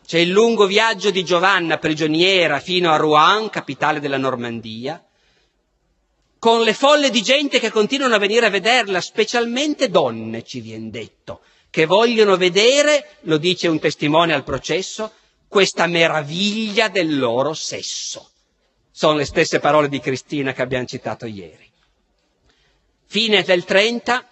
C'è 0.04 0.18
il 0.18 0.28
lungo 0.28 0.66
viaggio 0.66 1.10
di 1.10 1.24
Giovanna 1.24 1.78
prigioniera 1.78 2.60
fino 2.60 2.92
a 2.92 2.96
Rouen, 2.96 3.48
capitale 3.48 4.00
della 4.00 4.18
Normandia, 4.18 5.02
con 6.38 6.60
le 6.60 6.74
folle 6.74 7.08
di 7.08 7.22
gente 7.22 7.58
che 7.58 7.70
continuano 7.70 8.14
a 8.14 8.18
venire 8.18 8.44
a 8.44 8.50
vederla, 8.50 9.00
specialmente 9.00 9.88
donne, 9.88 10.44
ci 10.44 10.60
viene 10.60 10.90
detto, 10.90 11.40
che 11.70 11.86
vogliono 11.86 12.36
vedere, 12.36 13.16
lo 13.22 13.36
dice 13.36 13.68
un 13.68 13.78
testimone 13.78 14.32
al 14.32 14.44
processo, 14.44 15.12
questa 15.48 15.86
meraviglia 15.86 16.88
del 16.88 17.18
loro 17.18 17.54
sesso. 17.54 18.30
Sono 18.90 19.16
le 19.16 19.24
stesse 19.24 19.60
parole 19.60 19.88
di 19.88 20.00
Cristina 20.00 20.52
che 20.52 20.62
abbiamo 20.62 20.86
citato 20.86 21.26
ieri. 21.26 21.70
Fine 23.06 23.42
del 23.42 23.64
30, 23.64 24.24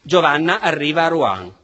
Giovanna 0.00 0.60
arriva 0.60 1.04
a 1.04 1.08
Rouen. 1.08 1.54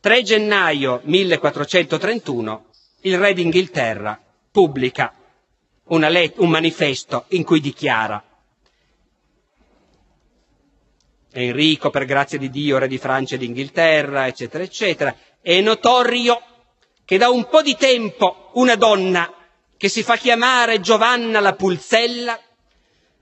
3 0.00 0.22
gennaio 0.22 1.00
1431 1.04 2.66
il 3.02 3.18
re 3.18 3.32
d'Inghilterra 3.34 4.20
pubblica 4.50 5.12
let- 5.88 6.38
un 6.38 6.48
manifesto 6.50 7.24
in 7.28 7.42
cui 7.44 7.60
dichiara 7.60 8.22
Enrico, 11.34 11.90
per 11.90 12.04
grazia 12.04 12.38
di 12.38 12.48
Dio, 12.48 12.78
re 12.78 12.86
di 12.86 12.98
Francia 12.98 13.34
e 13.34 13.38
d'Inghilterra, 13.38 14.26
eccetera, 14.26 14.62
eccetera, 14.62 15.14
è 15.42 15.60
notorio 15.60 16.40
che 17.04 17.18
da 17.18 17.28
un 17.28 17.48
po' 17.48 17.60
di 17.60 17.76
tempo 17.76 18.50
una 18.54 18.76
donna 18.76 19.32
che 19.76 19.88
si 19.88 20.02
fa 20.02 20.16
chiamare 20.16 20.80
Giovanna 20.80 21.40
la 21.40 21.54
Pulzella, 21.54 22.38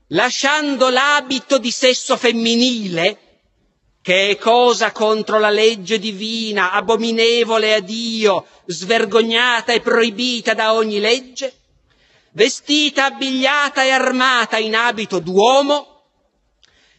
lasciando 0.09 0.91
l'abito 0.91 1.59
di 1.59 1.71
sesso 1.71 2.17
femminile, 2.17 3.19
che 4.03 4.29
è 4.31 4.37
cosa 4.37 4.93
contro 4.93 5.39
la 5.39 5.51
legge 5.51 5.99
divina, 5.99 6.73
abominevole 6.73 7.75
a 7.75 7.81
Dio, 7.81 8.47
svergognata 8.67 9.73
e 9.73 9.81
proibita 9.81 10.55
da 10.55 10.75
ogni 10.75 11.01
legge, 11.01 11.53
vestita, 12.33 13.07
abbigliata 13.07 13.85
e 13.85 13.91
armata 13.91 14.59
in 14.59 14.75
abito 14.75 15.19
d'uomo, 15.19 15.91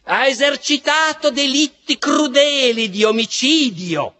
ha 0.04 0.26
esercitato 0.26 1.30
delitti 1.30 1.98
crudeli 1.98 2.90
di 2.90 3.04
omicidio 3.04 4.14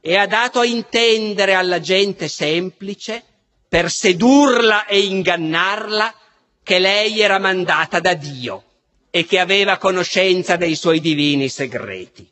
e 0.00 0.16
ha 0.16 0.26
dato 0.26 0.60
a 0.60 0.64
intendere 0.64 1.54
alla 1.54 1.80
gente 1.80 2.28
semplice, 2.28 3.22
per 3.68 3.90
sedurla 3.90 4.86
e 4.86 5.00
ingannarla, 5.00 6.14
che 6.62 6.78
lei 6.78 7.20
era 7.20 7.38
mandata 7.38 8.00
da 8.00 8.14
Dio 8.14 8.64
e 9.10 9.24
che 9.26 9.38
aveva 9.38 9.76
conoscenza 9.76 10.56
dei 10.56 10.74
suoi 10.74 11.00
divini 11.00 11.48
segreti. 11.48 12.28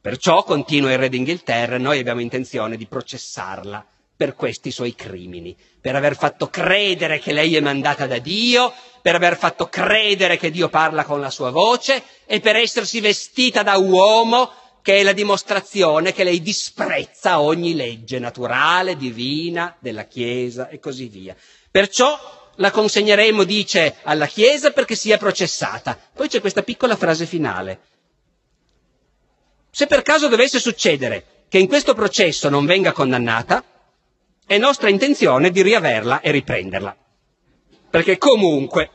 Perciò, 0.00 0.42
continua 0.42 0.92
il 0.92 0.98
re 0.98 1.08
d'Inghilterra, 1.08 1.78
noi 1.78 1.98
abbiamo 1.98 2.20
intenzione 2.20 2.76
di 2.76 2.86
processarla 2.86 3.86
per 4.16 4.34
questi 4.34 4.70
suoi 4.70 4.94
crimini, 4.94 5.56
per 5.80 5.96
aver 5.96 6.16
fatto 6.16 6.48
credere 6.48 7.18
che 7.18 7.32
lei 7.32 7.56
è 7.56 7.60
mandata 7.60 8.06
da 8.06 8.18
Dio, 8.18 8.72
per 9.02 9.16
aver 9.16 9.36
fatto 9.36 9.68
credere 9.68 10.38
che 10.38 10.50
Dio 10.50 10.68
parla 10.68 11.04
con 11.04 11.20
la 11.20 11.30
sua 11.30 11.50
voce 11.50 12.02
e 12.24 12.40
per 12.40 12.56
essersi 12.56 13.00
vestita 13.00 13.62
da 13.62 13.76
uomo 13.76 14.52
che 14.82 14.98
è 14.98 15.02
la 15.02 15.12
dimostrazione 15.12 16.12
che 16.12 16.24
lei 16.24 16.40
disprezza 16.40 17.40
ogni 17.40 17.74
legge 17.74 18.18
naturale, 18.18 18.96
divina, 18.96 19.76
della 19.78 20.04
Chiesa 20.04 20.68
e 20.68 20.78
così 20.78 21.06
via. 21.06 21.36
Perciò 21.70 22.18
la 22.56 22.70
consegneremo, 22.70 23.44
dice, 23.44 23.96
alla 24.02 24.26
Chiesa 24.26 24.70
perché 24.72 24.94
sia 24.94 25.18
processata. 25.18 25.98
Poi 26.12 26.28
c'è 26.28 26.40
questa 26.40 26.62
piccola 26.62 26.96
frase 26.96 27.26
finale. 27.26 27.80
Se 29.70 29.86
per 29.86 30.02
caso 30.02 30.28
dovesse 30.28 30.58
succedere 30.58 31.44
che 31.48 31.58
in 31.58 31.68
questo 31.68 31.94
processo 31.94 32.48
non 32.48 32.66
venga 32.66 32.92
condannata, 32.92 33.64
è 34.46 34.58
nostra 34.58 34.88
intenzione 34.90 35.50
di 35.50 35.62
riaverla 35.62 36.20
e 36.20 36.30
riprenderla, 36.30 36.96
perché 37.92 38.16
comunque 38.16 38.88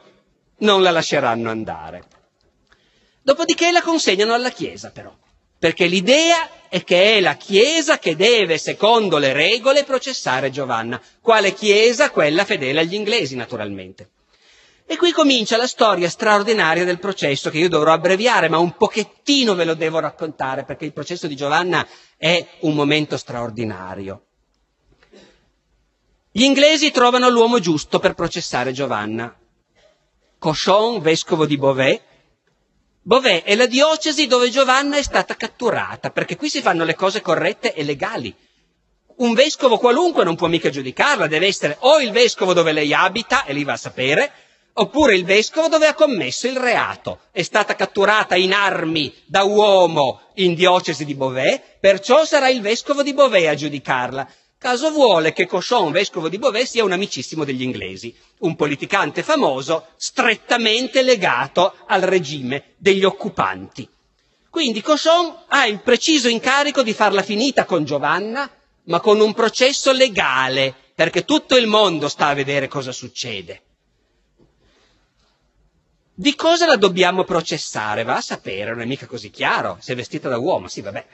non 0.62 0.82
la 0.82 0.90
lasceranno 0.90 1.52
andare. 1.52 2.04
Dopodiché 3.22 3.70
la 3.70 3.84
consegnano 3.84 4.34
alla 4.34 4.50
Chiesa 4.50 4.90
però, 4.90 5.16
perché 5.60 5.86
l'idea 5.86 6.68
è 6.68 6.84
che 6.84 7.18
è 7.18 7.20
la 7.22 7.36
Chiesa 7.36 8.00
che 8.00 8.16
deve, 8.16 8.58
secondo 8.58 9.20
le 9.20 9.34
regole, 9.34 9.84
processare 9.84 10.50
Giovanna. 10.50 11.00
Quale 11.22 11.54
Chiesa? 11.54 12.10
Quella 12.10 12.44
fedele 12.44 12.80
agli 12.80 12.96
inglesi, 12.96 13.36
naturalmente. 13.36 14.10
E 14.88 14.98
qui 14.98 15.12
comincia 15.12 15.58
la 15.58 15.68
storia 15.68 16.10
straordinaria 16.10 16.84
del 16.84 16.98
processo 16.98 17.52
che 17.52 17.60
io 17.60 17.70
dovrò 17.70 17.94
abbreviare, 17.94 18.50
ma 18.50 18.58
un 18.58 18.76
pochettino 18.76 19.54
ve 19.54 19.66
lo 19.66 19.76
devo 19.76 20.00
raccontare 20.00 20.64
perché 20.64 20.86
il 20.86 20.94
processo 20.94 21.28
di 21.28 21.36
Giovanna 21.36 21.88
è 22.18 22.44
un 22.62 22.74
momento 22.74 23.16
straordinario. 23.16 24.27
Gli 26.38 26.44
inglesi 26.44 26.92
trovano 26.92 27.30
l'uomo 27.30 27.58
giusto 27.58 27.98
per 27.98 28.14
processare 28.14 28.72
Giovanna. 28.72 29.36
Cochon, 30.38 31.02
vescovo 31.02 31.48
di 31.48 31.58
Beauvais. 31.58 32.00
Beauvais 33.02 33.42
è 33.42 33.56
la 33.56 33.66
diocesi 33.66 34.28
dove 34.28 34.52
Giovanna 34.52 34.98
è 34.98 35.02
stata 35.02 35.36
catturata, 35.36 36.12
perché 36.12 36.36
qui 36.36 36.48
si 36.48 36.62
fanno 36.62 36.84
le 36.84 36.94
cose 36.94 37.22
corrette 37.22 37.74
e 37.74 37.84
legali. 37.84 38.36
un 39.16 39.34
vescovo 39.34 39.80
qualunque 39.80 40.24
non 40.24 40.36
può 40.36 40.46
mica 40.46 40.70
giudicarla, 40.70 41.26
deve 41.26 41.48
essere 41.48 41.76
o 41.80 42.00
il 42.02 42.12
vescovo 42.12 42.54
dove 42.54 42.72
lei 42.72 42.94
abita, 42.94 43.44
e 43.44 43.54
lì 43.54 43.64
va 43.64 43.74
a 43.74 43.78
sapere, 43.78 44.32
oppure 44.74 45.16
il 45.16 45.26
vescovo 45.26 45.70
dove 45.70 45.88
ha 45.88 45.96
commesso 45.96 46.46
il 46.46 46.58
reato. 46.58 47.22
È 47.32 47.42
stata 47.42 47.74
catturata 47.74 48.36
in 48.36 48.54
armi 48.54 49.12
da 49.26 49.42
uomo 49.42 50.22
in 50.36 50.54
diocesi 50.54 51.04
di 51.04 51.16
Beauvais, 51.16 51.60
perciò 51.80 52.26
sarà 52.26 52.48
il 52.48 52.62
vescovo 52.62 53.02
di 53.02 53.16
Beauvais 53.16 53.48
a 53.48 53.56
giudicarla. 53.56 54.28
Caso 54.60 54.90
vuole 54.90 55.34
che 55.34 55.46
Cochon, 55.46 55.92
vescovo 55.92 56.30
di 56.30 56.40
Beauvais, 56.40 56.70
sia 56.70 56.84
un 56.84 56.92
amicissimo 56.92 57.44
degli 57.44 57.62
inglesi, 57.62 58.16
un 58.40 58.56
politicante 58.56 59.22
famoso 59.22 59.90
strettamente 59.98 61.04
legato 61.04 61.76
al 61.86 62.02
regime 62.02 62.74
degli 62.78 63.04
occupanti. 63.04 63.88
Quindi 64.50 64.82
Cochon 64.82 65.44
ha 65.50 65.68
il 65.68 65.82
preciso 65.82 66.28
incarico 66.28 66.82
di 66.82 66.94
farla 66.94 67.22
finita 67.22 67.66
con 67.66 67.86
Giovanna, 67.86 68.50
ma 68.86 69.00
con 69.00 69.20
un 69.20 69.34
processo 69.34 69.92
legale, 69.92 70.74
perché 70.96 71.24
tutto 71.24 71.56
il 71.56 71.68
mondo 71.68 72.08
sta 72.08 72.30
a 72.30 72.34
vedere 72.34 72.68
cosa 72.68 72.92
succede. 72.92 73.62
Di 76.16 76.34
cosa 76.34 76.66
la 76.66 76.78
dobbiamo 76.78 77.26
processare? 77.26 78.02
Va 78.02 78.16
a 78.16 78.22
sapere, 78.22 78.72
non 78.72 78.82
è 78.82 78.86
mica 78.86 79.06
così 79.06 79.30
chiaro. 79.30 79.78
Se 79.80 79.94
è 79.94 79.96
vestita 79.96 80.30
da 80.30 80.40
uomo, 80.40 80.68
sì, 80.68 80.82
vabbè. 80.82 81.06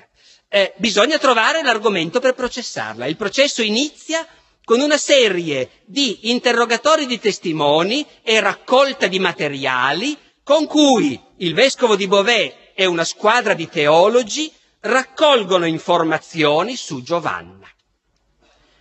Eh, 0.56 0.72
bisogna 0.76 1.18
trovare 1.18 1.64
l'argomento 1.64 2.20
per 2.20 2.36
processarla. 2.36 3.08
Il 3.08 3.16
processo 3.16 3.64
inizia 3.64 4.24
con 4.64 4.82
una 4.82 4.98
serie 4.98 5.82
di 5.84 6.30
interrogatori 6.30 7.08
di 7.08 7.18
testimoni 7.18 8.06
e 8.22 8.40
raccolta 8.40 9.08
di 9.08 9.18
materiali 9.18 10.16
con 10.44 10.68
cui 10.68 11.20
il 11.38 11.56
vescovo 11.56 11.96
di 11.96 12.06
Beauvais 12.06 12.54
e 12.76 12.86
una 12.86 13.04
squadra 13.04 13.56
di 13.56 13.68
teologi 13.68 14.54
raccolgono 14.82 15.66
informazioni 15.66 16.76
su 16.76 17.02
Giovanna. 17.02 17.68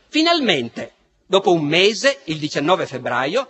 Finalmente, 0.08 0.92
dopo 1.24 1.52
un 1.54 1.64
mese, 1.64 2.20
il 2.24 2.36
19 2.36 2.84
febbraio, 2.84 3.48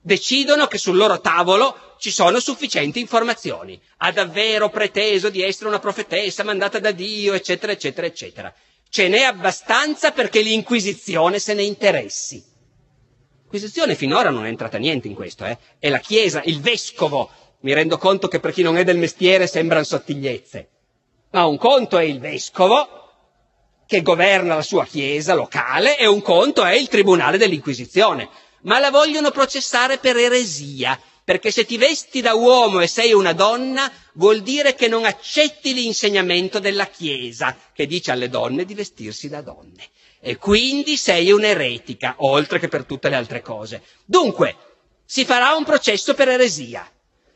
decidono 0.00 0.66
che 0.66 0.78
sul 0.78 0.96
loro 0.96 1.20
tavolo 1.20 1.94
ci 1.98 2.10
sono 2.10 2.40
sufficienti 2.40 3.00
informazioni. 3.00 3.80
Ha 3.98 4.10
davvero 4.12 4.70
preteso 4.70 5.28
di 5.28 5.42
essere 5.42 5.68
una 5.68 5.78
profetessa 5.78 6.42
mandata 6.42 6.78
da 6.78 6.92
Dio, 6.92 7.34
eccetera, 7.34 7.72
eccetera, 7.72 8.06
eccetera. 8.06 8.54
Ce 8.88 9.06
n'è 9.08 9.22
abbastanza 9.22 10.10
perché 10.10 10.40
l'Inquisizione 10.40 11.38
se 11.38 11.54
ne 11.54 11.62
interessi. 11.62 12.42
L'Inquisizione 13.42 13.94
finora 13.94 14.30
non 14.30 14.46
è 14.46 14.48
entrata 14.48 14.78
niente 14.78 15.08
in 15.08 15.14
questo, 15.14 15.44
eh? 15.44 15.58
È 15.78 15.88
la 15.88 15.98
Chiesa, 15.98 16.40
il 16.44 16.60
vescovo. 16.60 17.30
Mi 17.60 17.74
rendo 17.74 17.98
conto 17.98 18.28
che 18.28 18.40
per 18.40 18.52
chi 18.52 18.62
non 18.62 18.78
è 18.78 18.84
del 18.84 18.96
mestiere 18.96 19.46
sembrano 19.46 19.84
sottigliezze. 19.84 20.68
Ma 21.32 21.46
un 21.46 21.58
conto 21.58 21.98
è 21.98 22.04
il 22.04 22.18
vescovo, 22.18 22.88
che 23.86 24.02
governa 24.02 24.54
la 24.54 24.62
sua 24.62 24.86
Chiesa 24.86 25.34
locale, 25.34 25.98
e 25.98 26.06
un 26.06 26.22
conto 26.22 26.64
è 26.64 26.74
il 26.74 26.88
Tribunale 26.88 27.38
dell'Inquisizione. 27.38 28.28
Ma 28.62 28.78
la 28.78 28.90
vogliono 28.90 29.30
processare 29.30 29.98
per 29.98 30.16
eresia, 30.16 31.00
perché 31.24 31.50
se 31.50 31.64
ti 31.64 31.76
vesti 31.76 32.20
da 32.20 32.34
uomo 32.34 32.80
e 32.80 32.86
sei 32.86 33.12
una 33.12 33.32
donna, 33.32 33.90
vuol 34.14 34.40
dire 34.42 34.74
che 34.74 34.88
non 34.88 35.04
accetti 35.04 35.72
l'insegnamento 35.72 36.58
della 36.58 36.86
Chiesa, 36.86 37.56
che 37.72 37.86
dice 37.86 38.10
alle 38.10 38.28
donne 38.28 38.64
di 38.64 38.74
vestirsi 38.74 39.28
da 39.28 39.40
donne. 39.40 39.88
E 40.20 40.36
quindi 40.36 40.96
sei 40.96 41.30
un'eretica, 41.30 42.16
oltre 42.18 42.58
che 42.58 42.68
per 42.68 42.84
tutte 42.84 43.08
le 43.08 43.16
altre 43.16 43.40
cose. 43.40 43.82
Dunque, 44.04 44.56
si 45.04 45.24
farà 45.24 45.54
un 45.54 45.64
processo 45.64 46.14
per 46.14 46.28
eresia. 46.28 46.90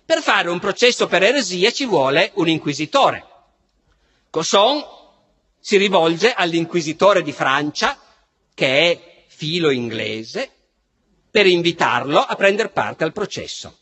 Per 0.05 0.21
fare 0.21 0.51
un 0.51 0.59
processo 0.59 1.07
per 1.07 1.23
eresia 1.23 1.71
ci 1.71 1.87
vuole 1.87 2.33
un 2.35 2.49
inquisitore. 2.49 3.25
Cosson 4.29 4.85
si 5.59 5.79
rivolge 5.79 6.33
all'inquisitore 6.33 7.23
di 7.23 7.33
Francia, 7.33 7.99
che 8.53 8.91
è 8.91 9.25
filo 9.29 9.71
inglese, 9.71 10.51
per 11.35 11.49
invitarlo 11.49 12.21
a 12.21 12.37
prendere 12.37 12.69
parte 12.69 13.03
al 13.03 13.11
processo. 13.13 13.77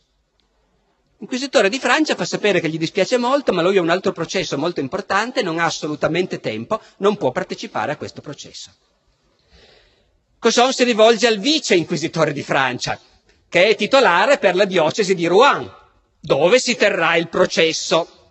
L'inquisitore 1.18 1.68
di 1.68 1.78
Francia 1.78 2.14
fa 2.14 2.24
sapere 2.24 2.60
che 2.60 2.70
gli 2.70 2.78
dispiace 2.78 3.18
molto, 3.18 3.52
ma 3.52 3.60
lui 3.60 3.76
ha 3.76 3.82
un 3.82 3.90
altro 3.90 4.12
processo 4.12 4.56
molto 4.56 4.80
importante, 4.80 5.42
non 5.42 5.58
ha 5.58 5.66
assolutamente 5.66 6.40
tempo, 6.40 6.80
non 6.96 7.18
può 7.18 7.30
partecipare 7.30 7.92
a 7.92 7.98
questo 7.98 8.22
processo. 8.22 8.70
Cosson 10.38 10.72
si 10.72 10.82
rivolge 10.84 11.26
al 11.26 11.36
vice 11.40 11.74
inquisitore 11.74 12.32
di 12.32 12.42
Francia, 12.42 12.98
che 13.50 13.66
è 13.68 13.74
titolare 13.76 14.38
per 14.38 14.54
la 14.54 14.64
diocesi 14.64 15.14
di 15.14 15.26
Rouen, 15.26 15.70
dove 16.20 16.58
si 16.58 16.74
terrà 16.74 17.16
il 17.16 17.28
processo. 17.28 18.21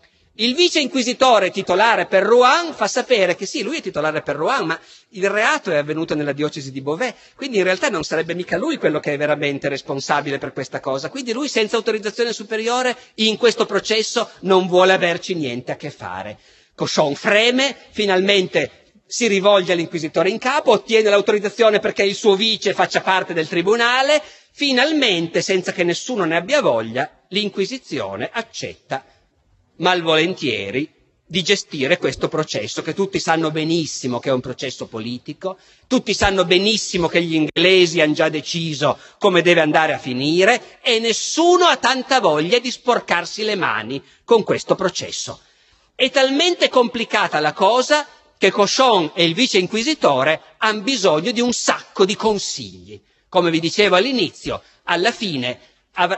Il 0.42 0.56
vice 0.56 0.80
inquisitore 0.80 1.52
titolare 1.52 2.08
per 2.08 2.24
Rouen 2.24 2.74
fa 2.74 2.88
sapere 2.88 3.36
che 3.36 3.46
sì, 3.46 3.62
lui 3.62 3.78
è 3.78 3.82
titolare 3.82 4.24
per 4.24 4.38
Rouen, 4.38 4.66
ma 4.66 4.80
il 5.10 5.30
reato 5.30 5.70
è 5.70 5.76
avvenuto 5.76 6.16
nella 6.16 6.32
diocesi 6.32 6.72
di 6.72 6.82
Beauvais, 6.82 7.14
quindi 7.36 7.58
in 7.60 7.64
realtà 7.64 7.90
non 7.90 8.02
sarebbe 8.02 8.34
mica 8.34 8.58
lui 8.58 8.78
quello 8.78 9.00
che 9.00 9.14
è 9.14 9.18
veramente 9.18 9.70
responsabile 9.70 10.40
per 10.40 10.52
questa 10.52 10.80
cosa. 10.80 11.12
Quindi 11.12 11.32
lui 11.32 11.48
senza 11.48 11.76
autorizzazione 11.76 12.34
superiore 12.34 12.98
in 13.16 13.38
questo 13.38 13.68
processo 13.68 14.32
non 14.40 14.66
vuole 14.66 14.94
averci 14.94 15.36
niente 15.36 15.74
a 15.74 15.76
che 15.76 15.92
fare. 15.92 16.40
Cochon 16.74 17.14
freme, 17.14 17.78
finalmente 17.92 18.94
si 19.06 19.28
rivolge 19.28 19.74
all'inquisitore 19.74 20.32
in 20.32 20.40
capo, 20.40 20.72
ottiene 20.72 21.12
l'autorizzazione 21.12 21.78
perché 21.78 22.02
il 22.02 22.16
suo 22.16 22.36
vice 22.36 22.74
faccia 22.74 23.02
parte 23.02 23.36
del 23.36 23.48
tribunale, 23.48 24.20
finalmente, 24.54 25.44
senza 25.44 25.72
che 25.72 25.84
nessuno 25.84 26.24
ne 26.24 26.38
abbia 26.38 26.62
voglia, 26.62 27.26
l'inquisizione 27.28 28.28
accetta 28.34 29.06
malvolentieri 29.82 30.90
di 31.26 31.44
gestire 31.44 31.98
questo 31.98 32.28
processo, 32.28 32.82
che 32.82 32.94
tutti 32.94 33.18
sanno 33.18 33.52
benissimo 33.52 34.20
che 34.20 34.28
è 34.30 34.34
un 34.34 34.42
processo 34.42 34.88
politico, 34.88 35.58
tutti 35.88 36.14
sanno 36.14 36.44
benissimo 36.44 37.08
che 37.08 37.22
gli 37.24 37.36
inglesi 37.36 38.02
hanno 38.02 38.14
già 38.14 38.28
deciso 38.28 38.98
come 39.18 39.42
deve 39.42 39.62
andare 39.62 39.94
a 39.94 39.98
finire 39.98 40.80
e 40.82 41.00
nessuno 41.00 41.66
ha 41.66 41.78
tanta 41.78 42.20
voglia 42.20 42.60
di 42.60 42.70
sporcarsi 42.70 43.44
le 43.44 43.56
mani 43.56 44.04
con 44.26 44.44
questo 44.44 44.76
processo. 44.76 45.40
È 45.96 46.10
talmente 46.12 46.68
complicata 46.68 47.40
la 47.40 47.54
cosa 47.54 48.06
che 48.38 48.52
Cochon 48.52 49.12
e 49.16 49.24
il 49.24 49.34
vice 49.34 49.58
inquisitore 49.58 50.42
hanno 50.58 50.82
bisogno 50.82 51.32
di 51.32 51.40
un 51.40 51.54
sacco 51.54 52.04
di 52.04 52.16
consigli. 52.18 53.00
Come 53.30 53.50
vi 53.52 53.62
dicevo 53.62 53.96
all'inizio, 53.96 54.62
alla 54.84 55.12
fine 55.14 55.60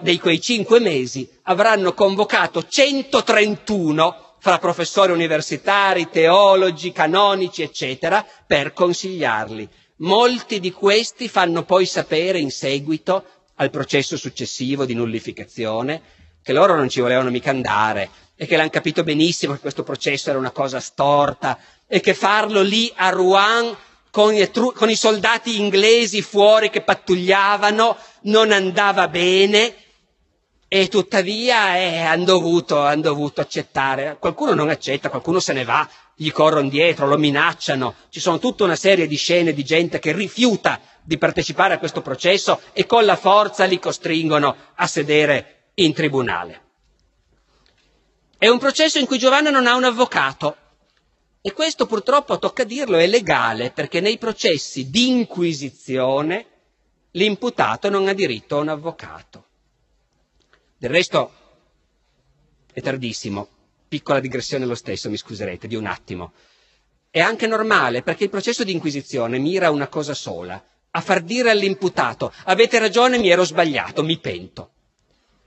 di 0.02 0.20
quei 0.20 0.40
cinque 0.40 0.80
mesi 0.80 1.28
avranno 1.44 1.94
convocato 1.94 2.64
131 2.68 4.36
fra 4.40 4.60
professori 4.60 5.12
universitari, 5.12 6.10
teologi, 6.10 6.92
canonici, 6.92 7.62
eccetera, 7.64 8.26
per 8.46 8.74
consigliarli. 8.74 9.68
Molti 9.98 10.60
di 10.60 10.72
questi 10.72 11.28
fanno 11.28 11.64
poi 11.64 11.86
sapere 11.86 12.40
in 12.40 12.52
seguito 12.52 13.24
al 13.56 13.70
processo 13.70 14.18
successivo 14.18 14.86
di 14.86 14.94
nullificazione 14.94 16.02
che 16.44 16.52
loro 16.54 16.76
non 16.76 16.90
ci 16.90 17.00
volevano 17.00 17.30
mica 17.30 17.52
andare 17.52 18.10
e 18.36 18.46
che 18.46 18.58
l'hanno 18.58 18.70
capito 18.70 19.04
benissimo 19.04 19.54
che 19.54 19.60
questo 19.60 19.84
processo 19.84 20.30
era 20.30 20.40
una 20.40 20.52
cosa 20.52 20.80
storta 20.82 21.58
e 21.88 22.02
che 22.02 22.14
farlo 22.14 22.62
lì 22.62 22.92
a 22.96 23.10
Rouen 23.10 23.74
con, 24.14 24.36
i 24.92 24.96
soldati 24.96 25.60
inglesi 25.60 26.22
fuori 26.22 26.70
che 26.70 26.82
pattugliavano 26.84 27.98
non 28.26 28.52
andava 28.52 29.08
bene 29.08 29.74
e 30.68 30.88
tuttavia 30.88 31.78
eh, 31.78 32.02
hanno 32.02 32.24
dovuto, 32.26 32.80
han 32.80 33.02
dovuto 33.02 33.42
accettare. 33.42 34.18
Qualcuno 34.20 34.54
non 34.54 34.70
accetta, 34.70 35.10
qualcuno 35.10 35.40
se 35.40 35.54
ne 35.54 35.64
va, 35.64 35.90
gli 36.14 36.30
corrono 36.32 36.70
dietro, 36.70 37.08
lo 37.08 37.18
minacciano. 37.18 37.96
Ci 38.10 38.20
sono 38.20 38.38
tutta 38.38 38.64
una 38.66 38.76
serie 38.76 39.08
di 39.08 39.16
scene 39.16 39.52
di 39.52 39.64
gente 39.64 39.98
che 39.98 40.12
rifiuta 40.12 40.80
di 41.02 41.18
partecipare 41.18 41.74
a 41.74 41.80
questo 41.80 42.02
processo 42.04 42.62
e 42.72 42.86
con 42.86 43.06
la 43.06 43.16
forza 43.16 43.66
li 43.66 43.80
costringono 43.80 44.56
a 44.76 44.86
sedere 44.86 45.70
in 45.76 45.92
tribunale. 45.92 46.62
È 48.38 48.48
un 48.48 48.60
processo 48.60 49.00
in 49.00 49.08
cui 49.08 49.18
Giovanna 49.18 49.50
non 49.50 49.66
ha 49.66 49.74
un 49.76 49.86
avvocato 49.86 50.56
e 51.46 51.52
questo 51.52 51.86
purtroppo, 51.88 52.40
tocca 52.40 52.64
dirlo, 52.64 52.98
è 52.98 53.06
legale 53.06 53.72
perché 53.72 54.00
nei 54.00 54.18
processi 54.18 54.90
di 54.90 55.10
inquisizione 55.10 56.46
l'imputato 57.12 57.90
non 57.90 58.08
ha 58.08 58.14
diritto 58.14 58.56
a 58.56 58.62
un 58.62 58.70
avvocato. 58.70 59.46
Del 60.78 60.90
resto 60.90 61.34
è 62.72 62.80
tardissimo, 62.80 63.46
piccola 63.90 64.22
digressione 64.22 64.64
lo 64.66 64.74
stesso, 64.74 65.10
mi 65.10 65.18
scuserete, 65.18 65.68
di 65.68 65.76
un 65.76 65.86
attimo. 65.86 66.32
È 67.10 67.20
anche 67.20 67.46
normale 67.46 68.04
perché 68.04 68.24
il 68.24 68.30
processo 68.30 68.64
di 68.64 68.72
inquisizione 68.72 69.38
mira 69.38 69.68
a 69.68 69.72
una 69.72 69.90
cosa 69.90 70.14
sola, 70.14 70.64
a 70.92 71.02
far 71.02 71.20
dire 71.24 71.50
all'imputato 71.50 72.32
avete 72.46 72.80
ragione, 72.80 73.18
mi 73.18 73.28
ero 73.28 73.44
sbagliato, 73.44 74.02
mi 74.02 74.18
pento. 74.18 74.72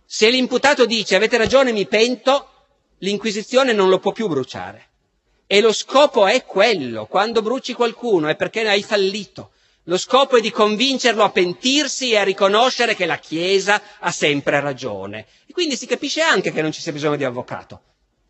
Se 0.05 0.29
l'imputato 0.29 0.85
dice 0.85 1.17
avete 1.17 1.39
ragione, 1.39 1.73
mi 1.73 1.87
pento, 1.87 2.51
l'inquisizione 2.99 3.73
non 3.73 3.89
lo 3.89 3.99
può 3.99 4.13
più 4.13 4.29
bruciare. 4.29 4.91
E 5.47 5.61
lo 5.61 5.73
scopo 5.73 6.27
è 6.27 6.45
quello, 6.45 7.07
quando 7.07 7.41
bruci 7.41 7.73
qualcuno 7.73 8.29
è 8.29 8.35
perché 8.35 8.67
hai 8.69 8.83
fallito, 8.83 9.53
lo 9.85 9.97
scopo 9.97 10.37
è 10.37 10.41
di 10.41 10.51
convincerlo 10.51 11.23
a 11.23 11.31
pentirsi 11.31 12.11
e 12.11 12.17
a 12.17 12.25
riconoscere 12.25 12.97
che 12.97 13.07
la 13.07 13.19
Chiesa 13.19 13.81
ha 14.01 14.11
sempre 14.11 14.59
ragione. 14.59 15.27
E 15.47 15.53
quindi 15.53 15.77
si 15.77 15.87
capisce 15.87 16.23
anche 16.23 16.51
che 16.51 16.63
non 16.63 16.73
ci 16.73 16.81
sia 16.81 16.91
bisogno 16.91 17.15
di 17.15 17.23
avvocato. 17.23 17.83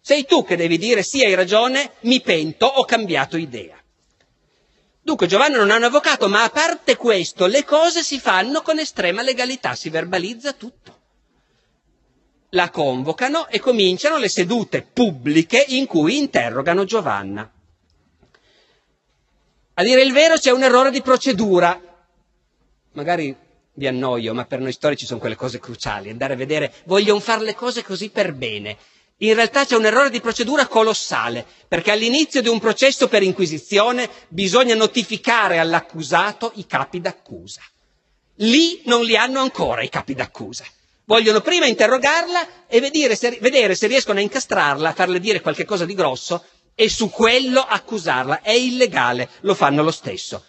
Sei 0.03 0.27
tu 0.27 0.45
che 0.45 0.57
devi 0.57 0.77
dire 0.77 1.03
sì, 1.03 1.25
hai 1.25 1.35
ragione, 1.35 1.93
mi 2.01 2.21
pento, 2.21 2.67
ho 2.67 2.85
cambiato 2.85 3.39
idea. 3.39 3.83
Dunque 5.01 5.27
Giovanna 5.27 5.57
non 5.57 5.71
ha 5.71 5.77
un 5.77 5.85
avvocato, 5.85 6.29
ma 6.29 6.43
a 6.43 6.51
parte 6.51 6.97
questo, 6.97 7.47
le 7.47 7.64
cose 7.64 8.03
si 8.03 8.21
fanno 8.21 8.61
con 8.61 8.79
estrema 8.79 9.23
legalità, 9.23 9.75
si 9.75 9.89
verbalizza 9.89 10.53
tutto. 10.53 10.95
La 12.51 12.70
convocano 12.70 13.49
e 13.49 13.59
cominciano 13.59 14.18
le 14.18 14.28
sedute 14.28 14.82
pubbliche 14.82 15.64
in 15.68 15.86
cui 15.86 16.18
interrogano 16.18 16.84
Giovanna. 16.84 17.51
A 19.74 19.82
dire 19.82 20.03
il 20.03 20.12
vero 20.12 20.36
c'è 20.36 20.53
un 20.53 20.62
errore 20.62 20.90
di 20.90 21.03
procedura. 21.03 21.78
Magari 22.92 23.36
vi 23.74 23.86
annoio, 23.86 24.32
ma 24.32 24.44
per 24.47 24.61
noi 24.61 24.72
storici 24.72 25.07
sono 25.07 25.18
quelle 25.20 25.34
cose 25.34 25.59
cruciali, 25.59 26.09
andare 26.09 26.32
a 26.32 26.36
vedere, 26.36 26.72
vogliono 26.84 27.20
fare 27.20 27.42
le 27.44 27.55
cose 27.55 27.82
così 27.82 28.11
per 28.11 28.32
bene. 28.32 28.76
In 29.18 29.34
realtà 29.34 29.64
c'è 29.64 29.76
un 29.76 29.84
errore 29.84 30.11
di 30.11 30.20
procedura 30.20 30.66
colossale, 30.66 31.44
perché 31.66 31.90
all'inizio 31.90 32.40
di 32.42 32.49
un 32.49 32.61
processo 32.61 33.09
per 33.09 33.22
inquisizione 33.22 34.09
bisogna 34.28 34.74
notificare 34.74 35.59
all'accusato 35.59 36.53
i 36.55 36.66
capi 36.66 37.01
d'accusa. 37.01 37.62
Lì 38.36 38.82
non 38.84 39.05
li 39.05 39.16
hanno 39.16 39.40
ancora 39.40 39.82
i 39.82 39.88
capi 39.88 40.14
d'accusa. 40.14 40.64
Vogliono 41.09 41.41
prima 41.41 41.67
interrogarla 41.67 42.67
e 42.67 42.81
vedere 42.81 43.15
se, 43.15 43.87
riescono 43.87 44.19
a 44.19 44.23
incastrarla, 44.23 44.89
a 44.89 44.93
farle 44.93 45.21
dire 45.21 45.41
qualche 45.41 45.65
cosa 45.65 45.85
di 45.85 45.95
grosso 45.95 46.45
e 46.75 46.89
su 46.89 47.11
quello 47.11 47.61
accusarla. 47.61 48.43
È 48.43 48.51
illegale, 48.51 49.31
lo 49.43 49.55
fanno 49.55 49.85
lo 49.85 49.93
stesso. 49.93 50.45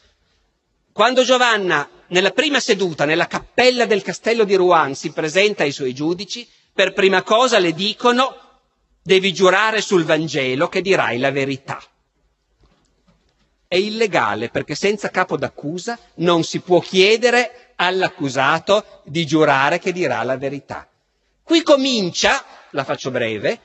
Quando 0.91 1.23
Giovanna, 1.23 1.87
nella 2.07 2.31
prima 2.31 2.59
seduta, 2.59 3.05
nella 3.05 3.27
cappella 3.27 3.85
del 3.85 4.01
castello 4.01 4.45
di 4.45 4.55
Rouen, 4.55 4.95
si 4.95 5.11
presenta 5.11 5.61
ai 5.61 5.71
suoi 5.71 5.93
giudici, 5.93 6.47
per 6.73 6.93
prima 6.93 7.21
cosa 7.21 7.59
le 7.59 7.73
dicono 7.73 8.35
devi 9.03 9.31
giurare 9.31 9.79
sul 9.79 10.05
Vangelo 10.05 10.69
che 10.69 10.81
dirai 10.81 11.19
la 11.19 11.29
verità. 11.29 11.79
È 13.67 13.75
illegale 13.75 14.49
perché 14.49 14.75
senza 14.75 15.09
capo 15.09 15.35
d'accusa 15.35 15.99
non 16.15 16.43
si 16.43 16.61
può 16.61 16.79
chiedere 16.79 17.73
all'accusato 17.75 19.01
di 19.03 19.25
giurare 19.25 19.77
che 19.79 19.91
dirà 19.91 20.23
la 20.23 20.37
verità. 20.37 20.87
Qui 21.43 21.63
comincia, 21.63 22.45
la 22.71 22.85
faccio 22.85 23.11
breve, 23.11 23.59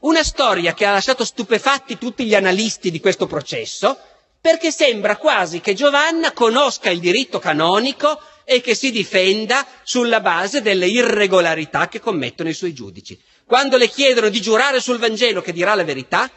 una 0.00 0.22
storia 0.22 0.72
che 0.72 0.86
ha 0.86 0.92
lasciato 0.92 1.24
stupefatti 1.24 1.98
tutti 1.98 2.24
gli 2.24 2.34
analisti 2.34 2.90
di 2.90 3.00
questo 3.00 3.26
processo, 3.26 3.98
perché 4.40 4.70
sembra 4.70 5.16
quasi 5.16 5.60
che 5.60 5.74
Giovanna 5.74 6.32
conosca 6.32 6.90
il 6.90 7.00
diritto 7.00 7.38
canonico 7.38 8.20
e 8.44 8.60
che 8.60 8.74
si 8.74 8.90
difenda 8.90 9.66
sulla 9.82 10.20
base 10.20 10.62
delle 10.62 10.86
irregolarità 10.86 11.88
che 11.88 12.00
commettono 12.00 12.48
i 12.48 12.54
suoi 12.54 12.72
giudici. 12.72 13.20
Quando 13.44 13.76
le 13.76 13.88
chiedono 13.88 14.28
di 14.28 14.40
giurare 14.40 14.80
sul 14.80 14.98
Vangelo 14.98 15.42
che 15.42 15.52
dirà 15.52 15.74
la 15.74 15.84
verità, 15.84 16.30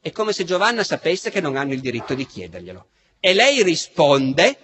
è 0.00 0.10
come 0.12 0.32
se 0.32 0.44
Giovanna 0.44 0.82
sapesse 0.82 1.30
che 1.30 1.40
non 1.40 1.56
hanno 1.56 1.74
il 1.74 1.80
diritto 1.80 2.14
di 2.14 2.26
chiederglielo. 2.26 2.86
E 3.20 3.34
lei 3.34 3.62
risponde, 3.62 4.58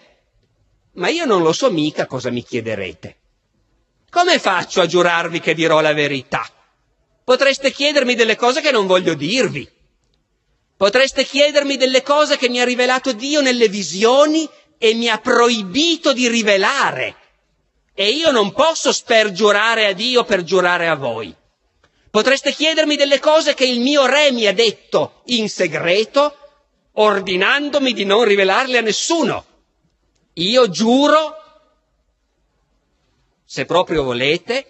ma 0.93 1.09
io 1.09 1.27
non 1.27 1.43
lo 1.43 1.53
so 1.53 1.71
mica 1.71 2.07
cosa 2.07 2.31
mi 2.31 2.43
chiederete. 2.43 3.17
Come 4.09 4.39
faccio 4.39 4.81
a 4.81 4.87
giurarvi 4.87 5.41
che 5.41 5.53
dirò 5.55 5.81
la 5.81 5.93
verità? 5.93 6.49
Potreste 7.23 7.71
chiedermi 7.71 8.15
delle 8.15 8.37
cose 8.37 8.63
che 8.63 8.71
non 8.71 8.87
voglio 8.87 9.13
dirvi. 9.15 9.69
Potreste 10.77 11.25
chiedermi 11.25 11.77
delle 11.77 12.03
cose 12.03 12.37
che 12.39 12.49
mi 12.49 12.61
ha 12.61 12.65
rivelato 12.65 13.13
Dio 13.13 13.43
nelle 13.43 13.69
visioni 13.69 14.49
e 14.79 14.95
mi 14.95 15.09
ha 15.09 15.19
proibito 15.19 16.13
di 16.15 16.29
rivelare. 16.29 17.15
E 17.93 18.11
io 18.11 18.31
non 18.31 18.53
posso 18.53 18.93
spergiurare 18.93 19.87
a 19.87 19.93
Dio 19.93 20.25
per 20.25 20.43
giurare 20.45 20.89
a 20.89 20.95
voi. 20.95 21.35
Potreste 22.17 22.53
chiedermi 22.53 22.97
delle 22.97 23.21
cose 23.21 23.53
che 23.53 23.67
il 23.67 23.79
mio 23.79 24.07
re 24.07 24.33
mi 24.33 24.47
ha 24.47 24.55
detto 24.55 25.21
in 25.27 25.51
segreto, 25.51 26.35
ordinandomi 26.93 27.93
di 27.93 28.07
non 28.07 28.25
rivelarle 28.25 28.79
a 28.79 28.81
nessuno. 28.81 29.45
Io 30.33 30.71
giuro, 30.71 31.37
se 33.45 33.67
proprio 33.67 34.03
volete, 34.03 34.65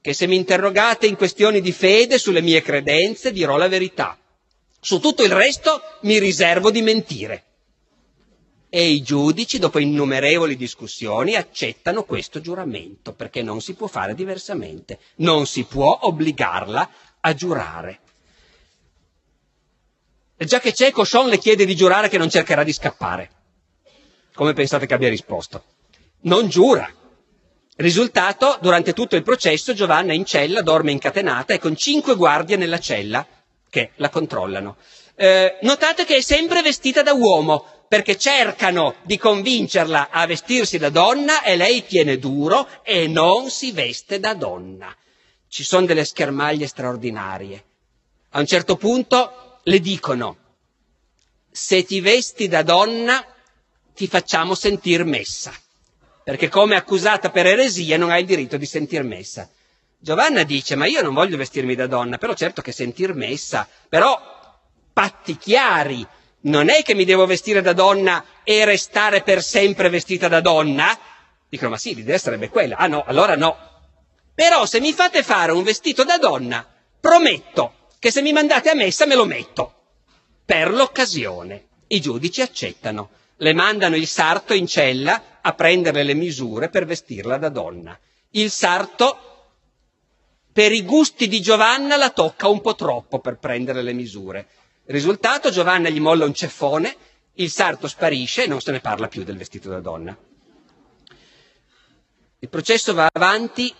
che 0.00 0.12
se 0.14 0.26
mi 0.26 0.34
interrogate 0.34 1.06
in 1.06 1.14
questioni 1.14 1.60
di 1.60 1.70
fede 1.70 2.18
sulle 2.18 2.40
mie 2.40 2.60
credenze 2.60 3.30
dirò 3.30 3.56
la 3.56 3.68
verità. 3.68 4.18
Su 4.80 4.98
tutto 4.98 5.22
il 5.22 5.30
resto 5.30 5.80
mi 6.00 6.18
riservo 6.18 6.72
di 6.72 6.82
mentire. 6.82 7.44
E 8.76 8.88
i 8.88 9.02
giudici, 9.02 9.60
dopo 9.60 9.78
innumerevoli 9.78 10.56
discussioni, 10.56 11.36
accettano 11.36 12.02
questo 12.02 12.40
giuramento, 12.40 13.12
perché 13.12 13.40
non 13.40 13.60
si 13.60 13.74
può 13.74 13.86
fare 13.86 14.16
diversamente. 14.16 14.98
Non 15.18 15.46
si 15.46 15.62
può 15.62 15.96
obbligarla 16.02 16.90
a 17.20 17.34
giurare. 17.34 18.00
E 20.36 20.44
già 20.44 20.58
che 20.58 20.72
c'è, 20.72 20.90
Cochon 20.90 21.28
le 21.28 21.38
chiede 21.38 21.64
di 21.64 21.76
giurare 21.76 22.08
che 22.08 22.18
non 22.18 22.28
cercherà 22.28 22.64
di 22.64 22.72
scappare. 22.72 23.30
Come 24.34 24.54
pensate 24.54 24.86
che 24.86 24.94
abbia 24.94 25.08
risposto? 25.08 25.62
Non 26.22 26.48
giura, 26.48 26.92
Risultato, 27.76 28.58
durante 28.60 28.92
tutto 28.92 29.14
il 29.14 29.22
processo 29.22 29.72
Giovanna 29.72 30.12
in 30.12 30.24
cella 30.24 30.62
dorme 30.62 30.90
incatenata 30.90 31.54
e 31.54 31.60
con 31.60 31.76
cinque 31.76 32.16
guardie 32.16 32.56
nella 32.56 32.80
cella 32.80 33.24
che 33.70 33.90
la 33.96 34.08
controllano. 34.08 34.76
Eh, 35.16 35.58
notate 35.62 36.04
che 36.04 36.16
è 36.16 36.20
sempre 36.20 36.60
vestita 36.62 37.02
da 37.02 37.12
uomo, 37.12 37.73
perché 37.94 38.18
cercano 38.18 38.96
di 39.02 39.16
convincerla 39.16 40.08
a 40.10 40.26
vestirsi 40.26 40.78
da 40.78 40.88
donna 40.88 41.44
e 41.44 41.54
lei 41.54 41.86
tiene 41.86 42.18
duro 42.18 42.66
e 42.82 43.06
non 43.06 43.50
si 43.50 43.70
veste 43.70 44.18
da 44.18 44.34
donna. 44.34 44.92
Ci 45.46 45.62
sono 45.62 45.86
delle 45.86 46.04
schermaglie 46.04 46.66
straordinarie. 46.66 47.64
A 48.30 48.40
un 48.40 48.46
certo 48.46 48.74
punto 48.74 49.60
le 49.62 49.78
dicono, 49.78 50.36
se 51.52 51.84
ti 51.84 52.00
vesti 52.00 52.48
da 52.48 52.64
donna 52.64 53.24
ti 53.94 54.08
facciamo 54.08 54.56
sentir 54.56 55.04
messa 55.04 55.54
perché 56.24 56.48
come 56.48 56.74
accusata 56.74 57.30
per 57.30 57.46
eresia 57.46 57.96
non 57.96 58.10
hai 58.10 58.22
il 58.22 58.26
diritto 58.26 58.56
di 58.56 58.66
sentir 58.66 59.04
messa. 59.04 59.48
Giovanna 60.00 60.42
dice, 60.42 60.74
ma 60.74 60.86
io 60.86 61.00
non 61.00 61.14
voglio 61.14 61.36
vestirmi 61.36 61.76
da 61.76 61.86
donna, 61.86 62.18
però 62.18 62.34
certo 62.34 62.60
che 62.60 62.72
sentir 62.72 63.14
messa, 63.14 63.68
però 63.88 64.20
patti 64.92 65.36
chiari, 65.36 66.04
non 66.44 66.68
è 66.68 66.82
che 66.82 66.94
mi 66.94 67.04
devo 67.04 67.26
vestire 67.26 67.62
da 67.62 67.72
donna 67.72 68.24
e 68.42 68.64
restare 68.64 69.22
per 69.22 69.42
sempre 69.42 69.88
vestita 69.88 70.28
da 70.28 70.40
donna? 70.40 70.98
Dicono, 71.48 71.70
ma 71.70 71.78
sì, 71.78 71.94
l'idea 71.94 72.18
sarebbe 72.18 72.48
quella. 72.48 72.76
Ah 72.76 72.86
no, 72.86 73.04
allora 73.06 73.36
no. 73.36 73.56
Però 74.34 74.66
se 74.66 74.80
mi 74.80 74.92
fate 74.92 75.22
fare 75.22 75.52
un 75.52 75.62
vestito 75.62 76.04
da 76.04 76.18
donna, 76.18 76.66
prometto 77.00 77.88
che 77.98 78.10
se 78.10 78.20
mi 78.20 78.32
mandate 78.32 78.70
a 78.70 78.74
messa 78.74 79.06
me 79.06 79.14
lo 79.14 79.24
metto. 79.24 79.72
Per 80.44 80.72
l'occasione. 80.72 81.68
I 81.86 82.00
giudici 82.00 82.42
accettano. 82.42 83.10
Le 83.36 83.54
mandano 83.54 83.96
il 83.96 84.06
sarto 84.06 84.52
in 84.52 84.66
cella 84.66 85.38
a 85.40 85.54
prendere 85.54 86.02
le 86.02 86.14
misure 86.14 86.68
per 86.68 86.84
vestirla 86.84 87.38
da 87.38 87.48
donna. 87.48 87.98
Il 88.30 88.50
sarto, 88.50 89.52
per 90.52 90.72
i 90.72 90.82
gusti 90.82 91.28
di 91.28 91.40
Giovanna, 91.40 91.96
la 91.96 92.10
tocca 92.10 92.48
un 92.48 92.60
po' 92.60 92.74
troppo 92.74 93.18
per 93.20 93.38
prendere 93.38 93.80
le 93.82 93.92
misure. 93.92 94.46
Risultato, 94.86 95.50
Giovanna 95.50 95.88
gli 95.88 96.00
molla 96.00 96.24
un 96.26 96.34
ceffone, 96.34 96.94
il 97.34 97.50
sarto 97.50 97.88
sparisce 97.88 98.44
e 98.44 98.46
non 98.46 98.60
se 98.60 98.70
ne 98.70 98.80
parla 98.80 99.08
più 99.08 99.24
del 99.24 99.36
vestito 99.38 99.68
da 99.70 99.80
donna. 99.80 100.16
Il 102.38 102.48
processo 102.50 102.92
va 102.92 103.08
avanti, 103.10 103.74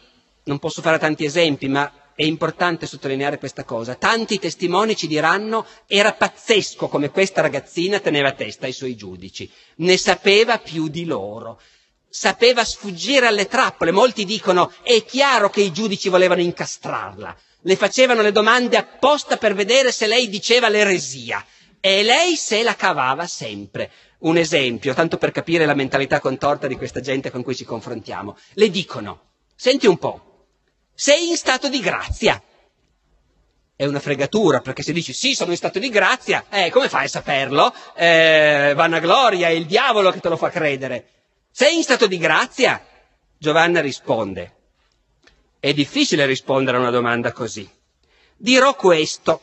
non 0.45 0.59
posso 0.59 0.81
fare 0.81 0.99
tanti 0.99 1.25
esempi, 1.27 1.69
ma 1.69 1.93
è 2.15 2.23
importante 2.23 2.87
sottolineare 2.87 3.39
questa 3.39 3.65
cosa. 3.65 3.97
Tanti 3.97 4.39
testimoni 4.39 4.97
ci 4.97 5.07
diranno 5.07 5.67
era 5.87 6.13
pazzesco 6.15 6.89
come 6.89 7.11
questa 7.11 7.43
ragazzina 7.43 8.01
teneva 8.01 8.33
testa 8.33 8.65
ai 8.67 8.73
suoi 8.73 8.97
giudici, 8.97 9.51
ne 9.77 9.97
sapeva 9.99 10.59
più 10.59 10.89
di 10.89 11.05
loro, 11.05 11.61
sapeva 12.09 12.65
sfuggire 12.65 13.27
alle 13.27 13.47
trappole. 13.47 13.91
Molti 13.91 14.25
dicono 14.25 14.73
è 14.83 15.05
chiaro 15.05 15.51
che 15.51 15.61
i 15.61 15.73
giudici 15.73 16.09
volevano 16.09 16.41
incastrarla, 16.41 17.37
le 17.67 17.77
facevano 17.77 18.21
le 18.23 18.33
domande 18.33 18.77
apposta 18.77 19.37
per 19.37 19.55
vedere 19.55 19.91
se 19.91 20.07
lei 20.07 20.29
diceva 20.29 20.69
l'eresia 20.69 21.45
e 21.81 22.03
lei 22.03 22.37
se 22.37 22.63
la 22.63 22.75
cavava 22.77 23.27
sempre. 23.27 23.91
Un 24.21 24.39
esempio, 24.39 24.95
tanto 24.95 25.19
per 25.19 25.33
capire 25.33 25.67
la 25.67 25.75
mentalità 25.75 26.19
contorta 26.19 26.67
di 26.67 26.77
questa 26.77 27.01
gente 27.01 27.31
con 27.31 27.43
cui 27.43 27.55
ci 27.55 27.65
confrontiamo. 27.65 28.37
Le 28.55 28.71
dicono, 28.71 29.21
senti 29.55 29.87
un 29.87 29.99
po', 29.99 30.47
sei 30.95 31.29
in 31.29 31.37
stato 31.37 31.69
di 31.69 31.81
grazia. 31.81 32.43
È 33.77 33.85
una 33.85 34.01
fregatura, 34.01 34.61
perché 34.61 34.83
se 34.83 34.93
dici 34.93 35.13
sì, 35.13 35.35
sono 35.35 35.51
in 35.51 35.57
stato 35.57 35.79
di 35.79 35.89
grazia, 35.89 36.45
eh, 36.49 36.71
come 36.71 36.89
fai 36.89 37.07
a 37.07 37.09
saperlo? 37.09 37.75
Eh, 37.97 38.73
vanagloria, 38.75 39.49
è 39.49 39.51
il 39.51 39.67
diavolo 39.67 40.11
che 40.11 40.21
te 40.21 40.29
lo 40.29 40.37
fa 40.37 40.49
credere. 40.49 41.09
Sei 41.51 41.77
in 41.77 41.83
stato 41.83 42.07
di 42.07 42.17
grazia? 42.19 42.83
Giovanna 43.37 43.81
risponde. 43.81 44.64
È 45.65 45.73
difficile 45.73 46.27
rispondere 46.27 46.77
a 46.77 46.81
una 46.81 46.91
domanda 46.91 47.33
così. 47.33 47.67
Dirò 48.37 48.77
questo. 48.77 49.41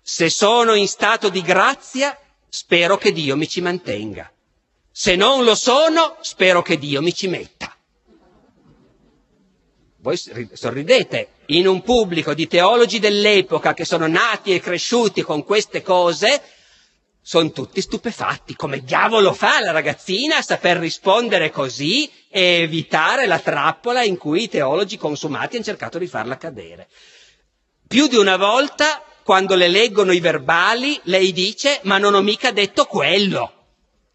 Se 0.00 0.30
sono 0.30 0.72
in 0.72 0.88
stato 0.88 1.28
di 1.28 1.42
grazia, 1.42 2.18
spero 2.48 2.96
che 2.96 3.12
Dio 3.12 3.36
mi 3.36 3.46
ci 3.46 3.60
mantenga. 3.60 4.32
Se 4.90 5.14
non 5.14 5.44
lo 5.44 5.54
sono, 5.54 6.16
spero 6.22 6.62
che 6.62 6.78
Dio 6.78 7.02
mi 7.02 7.12
ci 7.12 7.28
metta. 7.28 7.76
Voi 9.98 10.16
sorridete, 10.16 11.28
in 11.48 11.66
un 11.66 11.82
pubblico 11.82 12.32
di 12.32 12.46
teologi 12.46 12.98
dell'epoca 12.98 13.74
che 13.74 13.84
sono 13.84 14.06
nati 14.06 14.54
e 14.54 14.60
cresciuti 14.60 15.20
con 15.20 15.44
queste 15.44 15.82
cose, 15.82 16.40
sono 17.20 17.50
tutti 17.52 17.82
stupefatti. 17.82 18.56
Come 18.56 18.82
diavolo 18.82 19.34
fa 19.34 19.60
la 19.60 19.72
ragazzina 19.72 20.38
a 20.38 20.42
saper 20.42 20.78
rispondere 20.78 21.50
così 21.50 22.10
e 22.36 22.60
evitare 22.60 23.24
la 23.24 23.38
trappola 23.38 24.02
in 24.02 24.18
cui 24.18 24.42
i 24.42 24.48
teologi 24.50 24.98
consumati 24.98 25.56
hanno 25.56 25.64
cercato 25.64 25.96
di 25.96 26.06
farla 26.06 26.36
cadere? 26.36 26.86
Più 27.88 28.08
di 28.08 28.16
una 28.16 28.36
volta, 28.36 29.02
quando 29.24 29.54
le 29.54 29.68
leggono 29.68 30.12
i 30.12 30.20
verbali, 30.20 31.00
lei 31.04 31.32
dice, 31.32 31.80
ma 31.84 31.96
non 31.96 32.12
ho 32.12 32.20
mica 32.20 32.50
detto 32.50 32.84
quello. 32.84 33.52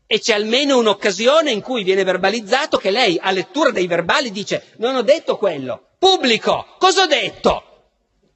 E 0.06 0.20
c'è 0.20 0.36
almeno 0.36 0.78
un'occasione 0.78 1.50
in 1.50 1.62
cui 1.62 1.84
viene 1.84 2.04
verbalizzato 2.04 2.78
che 2.78 2.92
lei, 2.92 3.18
a 3.20 3.32
lettura 3.32 3.72
dei 3.72 3.88
verbali, 3.88 4.30
dice, 4.30 4.68
non 4.78 4.96
ho 4.96 5.02
detto 5.02 5.38
quello. 5.38 5.88
Pubblico, 5.98 6.76
cosa 6.78 7.02
ho 7.02 7.08
detto? 7.08 7.64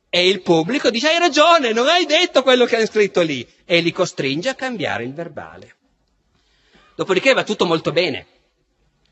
E 0.09 0.27
il 0.27 0.41
pubblico 0.41 0.89
dice 0.89 1.09
hai 1.09 1.19
ragione, 1.19 1.73
non 1.73 1.87
hai 1.89 2.07
detto 2.07 2.41
quello 2.41 2.65
che 2.65 2.77
hanno 2.77 2.87
scritto 2.87 3.21
lì 3.21 3.47
e 3.63 3.81
li 3.81 3.91
costringe 3.91 4.49
a 4.49 4.55
cambiare 4.55 5.03
il 5.03 5.13
verbale. 5.13 5.75
Dopodiché 6.95 7.33
va 7.33 7.43
tutto 7.43 7.67
molto 7.67 7.91
bene. 7.91 8.33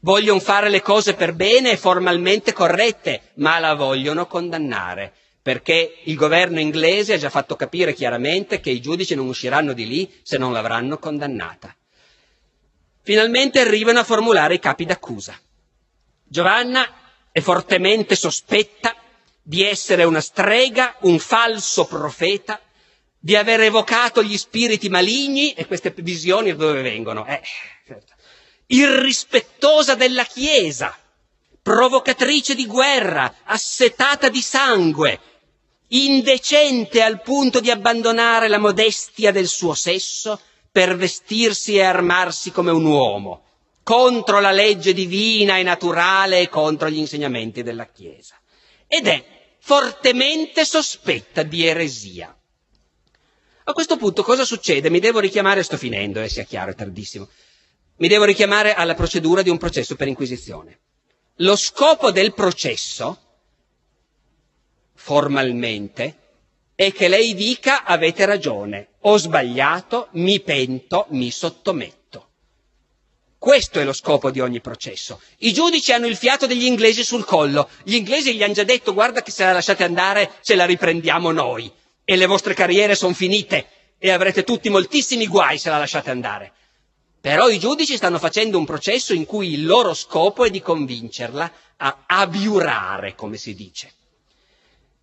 Vogliono 0.04 0.42
fare 0.42 0.68
le 0.70 0.82
cose 0.82 1.14
per 1.14 1.32
bene 1.32 1.72
e 1.72 1.78
formalmente 1.78 2.52
corrette, 2.52 3.32
ma 3.36 3.58
la 3.60 3.74
vogliono 3.74 4.28
condannare, 4.28 5.14
perché 5.42 6.00
il 6.04 6.16
governo 6.16 6.60
inglese 6.60 7.14
ha 7.14 7.18
già 7.18 7.30
fatto 7.30 7.56
capire 7.56 7.94
chiaramente 7.94 8.60
che 8.60 8.70
i 8.70 8.82
giudici 8.82 9.16
non 9.16 9.28
usciranno 9.28 9.72
di 9.72 9.88
lì 9.88 10.14
se 10.22 10.38
non 10.38 10.52
l'avranno 10.52 10.98
condannata. 10.98 11.74
Finalmente 13.02 13.62
arrivano 13.62 14.00
a 14.00 14.04
formulare 14.04 14.56
i 14.56 14.60
capi 14.60 14.84
d'accusa. 14.84 15.40
Giovanna 16.26 16.86
è 17.32 17.40
fortemente 17.40 18.18
sospetta 18.18 18.94
di 19.42 19.64
essere 19.64 20.04
una 20.04 20.20
strega, 20.20 20.98
un 21.04 21.18
falso 21.18 21.86
profeta, 21.86 22.60
di 23.18 23.38
aver 23.38 23.62
evocato 23.62 24.22
gli 24.22 24.38
spiriti 24.38 24.90
maligni 24.90 25.54
e 25.54 25.66
queste 25.66 25.94
visioni 25.96 26.52
da 26.52 26.58
dove 26.58 26.82
vengono? 26.82 27.26
Eh, 27.26 27.42
certo. 27.88 28.16
Irrispettosa 28.68 29.96
della 29.96 30.24
Chiesa, 30.24 30.98
provocatrice 31.62 32.56
di 32.56 32.66
guerra, 32.66 33.34
assetata 33.44 34.30
di 34.30 34.42
sangue, 34.42 35.20
indecente 35.90 37.02
al 37.02 37.22
punto 37.22 37.60
di 37.60 37.70
abbandonare 37.70 38.48
la 38.48 38.58
modestia 38.58 39.32
del 39.32 39.48
suo 39.48 39.74
sesso 39.74 40.40
per 40.72 40.96
vestirsi 40.96 41.76
e 41.76 41.84
armarsi 41.84 42.52
come 42.52 42.72
un 42.72 42.86
uomo, 42.86 43.44
contro 43.84 44.40
la 44.40 44.52
legge 44.52 44.94
divina 44.94 45.58
e 45.58 45.64
naturale 45.64 46.40
e 46.40 46.50
contro 46.50 46.90
gli 46.90 46.98
insegnamenti 46.98 47.62
della 47.64 47.86
Chiesa 47.86 48.38
ed 48.88 49.08
è 49.08 49.24
fortemente 49.60 50.66
sospetta 50.66 51.42
di 51.44 51.66
eresia. 51.66 52.36
A 53.66 53.72
questo 53.74 53.98
punto 53.98 54.24
cosa 54.24 54.44
succede? 54.46 54.90
Mi 54.90 55.00
devo 55.00 55.20
richiamare, 55.20 55.64
sto 55.64 55.78
finendo, 55.78 56.22
eh, 56.22 56.28
sia 56.30 56.44
chiaro, 56.44 56.72
è 56.72 56.76
tardissimo. 56.76 57.30
Mi 58.04 58.10
devo 58.10 58.26
richiamare 58.26 58.74
alla 58.74 58.96
procedura 58.96 59.42
di 59.44 59.50
un 59.50 59.58
processo 59.58 59.96
per 59.96 60.10
inquisizione. 60.10 60.80
Lo 61.38 61.56
scopo 61.56 62.12
del 62.12 62.34
processo, 62.34 63.18
formalmente, 64.94 66.18
è 66.76 66.92
che 66.92 67.08
lei 67.08 67.34
dica 67.34 67.86
avete 67.86 68.26
ragione, 68.26 68.96
ho 69.04 69.16
sbagliato, 69.16 70.10
mi 70.16 70.42
pento, 70.42 71.06
mi 71.12 71.32
sottometto. 71.32 72.28
Questo 73.38 73.80
è 73.80 73.86
lo 73.86 73.94
scopo 73.94 74.32
di 74.32 74.42
ogni 74.42 74.60
processo. 74.60 75.22
I 75.38 75.54
giudici 75.54 75.94
hanno 75.94 76.08
il 76.08 76.18
fiato 76.18 76.46
degli 76.46 76.66
inglesi 76.66 77.06
sul 77.06 77.24
collo. 77.24 77.70
Gli 77.84 77.96
inglesi 77.96 78.36
gli 78.36 78.44
hanno 78.44 78.52
già 78.52 78.66
detto 78.66 78.94
guarda 78.94 79.22
che 79.22 79.32
se 79.32 79.46
la 79.46 79.54
lasciate 79.54 79.86
andare 79.86 80.30
ce 80.42 80.56
la 80.56 80.66
riprendiamo 80.66 81.32
noi. 81.32 81.72
E 82.04 82.18
le 82.18 82.26
vostre 82.26 82.54
carriere 82.54 82.96
sono 82.96 83.14
finite 83.14 83.96
e 83.98 84.12
avrete 84.12 84.44
tutti 84.44 84.68
moltissimi 84.68 85.26
guai 85.26 85.58
se 85.58 85.70
la 85.70 85.78
lasciate 85.78 86.10
andare. 86.10 86.52
Però 87.24 87.48
i 87.48 87.58
giudici 87.58 87.96
stanno 87.96 88.20
facendo 88.20 88.58
un 88.58 88.66
processo 88.66 89.14
in 89.14 89.26
cui 89.26 89.54
il 89.54 89.66
loro 89.66 89.94
scopo 89.94 90.44
è 90.44 90.50
di 90.50 90.62
convincerla 90.62 91.52
a 91.78 92.04
abiurare, 92.06 93.16
come 93.16 93.38
si 93.38 93.56
dice. 93.56 93.94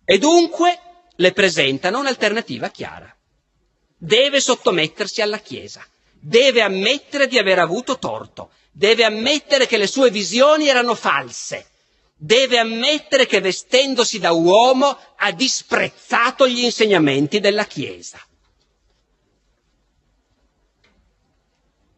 E 0.05 0.19
dunque 0.19 0.79
le 1.15 1.31
presentano 1.31 1.97
un'alternativa 1.97 2.69
chiara. 2.69 3.11
Deve 3.97 4.39
sottomettersi 4.39 5.23
alla 5.23 5.39
Chiesa 5.39 5.83
deve 6.21 6.61
ammettere 6.61 7.27
di 7.27 7.39
aver 7.39 7.57
avuto 7.57 7.97
torto, 7.97 8.51
deve 8.71 9.03
ammettere 9.03 9.65
che 9.65 9.77
le 9.77 9.87
sue 9.87 10.11
visioni 10.11 10.67
erano 10.67 10.93
false, 10.93 11.65
deve 12.15 12.59
ammettere 12.59 13.25
che 13.25 13.41
vestendosi 13.41 14.19
da 14.19 14.31
uomo 14.31 14.95
ha 15.15 15.31
disprezzato 15.31 16.47
gli 16.47 16.63
insegnamenti 16.63 17.39
della 17.39 17.65
Chiesa. 17.65 18.19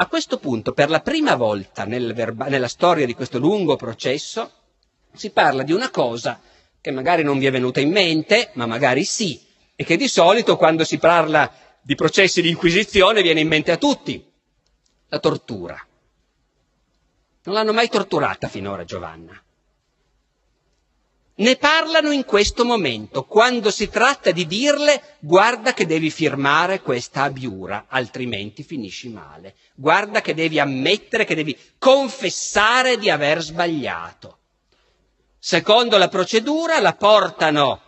A 0.03 0.07
questo 0.07 0.37
punto, 0.37 0.73
per 0.73 0.89
la 0.89 0.99
prima 0.99 1.35
volta 1.35 1.85
nel 1.85 2.13
verba- 2.13 2.47
nella 2.47 2.67
storia 2.67 3.05
di 3.05 3.13
questo 3.13 3.39
lungo 3.39 3.77
processo, 3.77 4.51
si 5.13 5.29
parla 5.29 5.63
di 5.63 5.71
una 5.71 5.89
cosa 5.91 6.41
che 6.81 6.91
magari 6.91 7.23
non 7.23 7.37
vi 7.39 7.45
è 7.45 7.51
venuta 7.51 7.79
in 7.79 7.89
mente, 7.89 8.49
ma 8.55 8.65
magari 8.65 9.05
sì, 9.05 9.41
e 9.73 9.85
che 9.85 9.95
di 9.95 10.09
solito 10.09 10.57
quando 10.57 10.83
si 10.83 10.97
parla 10.97 11.49
di 11.81 11.95
processi 11.95 12.41
di 12.41 12.49
inquisizione 12.49 13.21
viene 13.21 13.39
in 13.39 13.47
mente 13.47 13.71
a 13.71 13.77
tutti, 13.77 14.29
la 15.07 15.19
tortura. 15.19 15.81
Non 17.43 17.55
l'hanno 17.55 17.71
mai 17.71 17.87
torturata 17.87 18.49
finora 18.49 18.83
Giovanna. 18.83 19.41
Ne 21.35 21.55
parlano 21.55 22.11
in 22.11 22.25
questo 22.25 22.63
momento, 22.63 23.23
quando 23.23 23.71
si 23.71 23.89
tratta 23.89 24.29
di 24.29 24.45
dirle 24.45 25.17
guarda 25.19 25.73
che 25.73 25.87
devi 25.87 26.11
firmare 26.11 26.81
questa 26.81 27.23
abiura, 27.23 27.85
altrimenti 27.87 28.61
finisci 28.61 29.09
male. 29.09 29.55
Guarda 29.73 30.21
che 30.21 30.35
devi 30.35 30.59
ammettere, 30.59 31.25
che 31.25 31.33
devi 31.33 31.57
confessare 31.79 32.99
di 32.99 33.09
aver 33.09 33.41
sbagliato. 33.41 34.37
Secondo 35.39 35.97
la 35.97 36.07
procedura 36.07 36.79
la 36.79 36.93
portano 36.93 37.81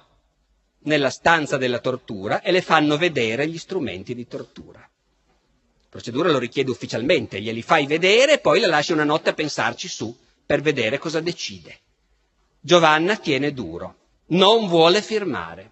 nella 0.86 1.12
stanza 1.12 1.58
della 1.58 1.80
tortura 1.80 2.42
e 2.42 2.52
le 2.52 2.64
fanno 2.64 2.98
vedere 2.98 3.48
gli 3.48 3.60
strumenti 3.60 4.16
di 4.16 4.28
tortura. 4.28 4.80
La 4.80 5.90
procedura 5.90 6.32
lo 6.32 6.40
richiede 6.40 6.72
ufficialmente, 6.72 7.40
glieli 7.40 7.62
fai 7.62 7.86
vedere 7.86 8.34
e 8.34 8.40
poi 8.40 8.60
la 8.60 8.68
lasci 8.68 8.92
una 8.92 9.04
notte 9.04 9.30
a 9.30 9.34
pensarci 9.34 9.88
su 9.88 10.18
per 10.44 10.62
vedere 10.62 10.98
cosa 10.98 11.20
decide. 11.20 11.82
Giovanna 12.66 13.16
tiene 13.18 13.54
duro, 13.54 13.96
non 14.30 14.68
vuole 14.68 15.04
firmare. 15.04 15.72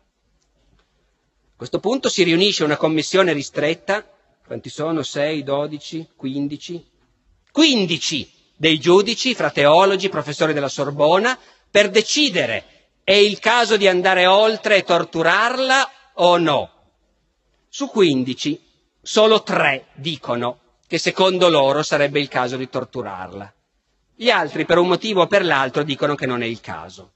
A 0.78 1.56
questo 1.56 1.80
punto 1.80 2.08
si 2.08 2.22
riunisce 2.22 2.64
una 2.64 2.78
commissione 2.78 3.34
ristretta, 3.34 4.08
quanti 4.46 4.70
sono? 4.70 5.02
6, 5.02 5.42
12, 5.42 6.10
15? 6.16 6.92
15 7.52 8.32
dei 8.56 8.78
giudici, 8.80 9.34
fra 9.34 9.50
teologi, 9.50 10.08
professori 10.10 10.54
della 10.54 10.70
Sorbona, 10.70 11.36
per 11.72 11.90
decidere 11.90 12.92
è 13.04 13.14
il 13.14 13.40
caso 13.40 13.76
di 13.76 13.88
andare 13.88 14.28
oltre 14.28 14.76
e 14.76 14.84
torturarla 14.84 15.90
o 16.18 16.38
no? 16.38 16.70
Su 17.70 17.90
15, 17.90 18.62
solo 19.02 19.42
tre 19.42 19.88
dicono 19.96 20.60
che 20.86 21.00
secondo 21.00 21.50
loro 21.50 21.82
sarebbe 21.82 22.20
il 22.20 22.28
caso 22.28 22.56
di 22.56 22.70
torturarla. 22.70 23.52
Gli 24.24 24.30
altri, 24.30 24.64
per 24.64 24.78
un 24.78 24.88
motivo 24.88 25.24
o 25.24 25.28
per 25.28 25.44
l'altro, 25.44 25.84
dicono 25.84 26.16
che 26.16 26.26
non 26.26 26.42
è 26.42 26.46
il 26.46 26.62
caso. 26.62 27.12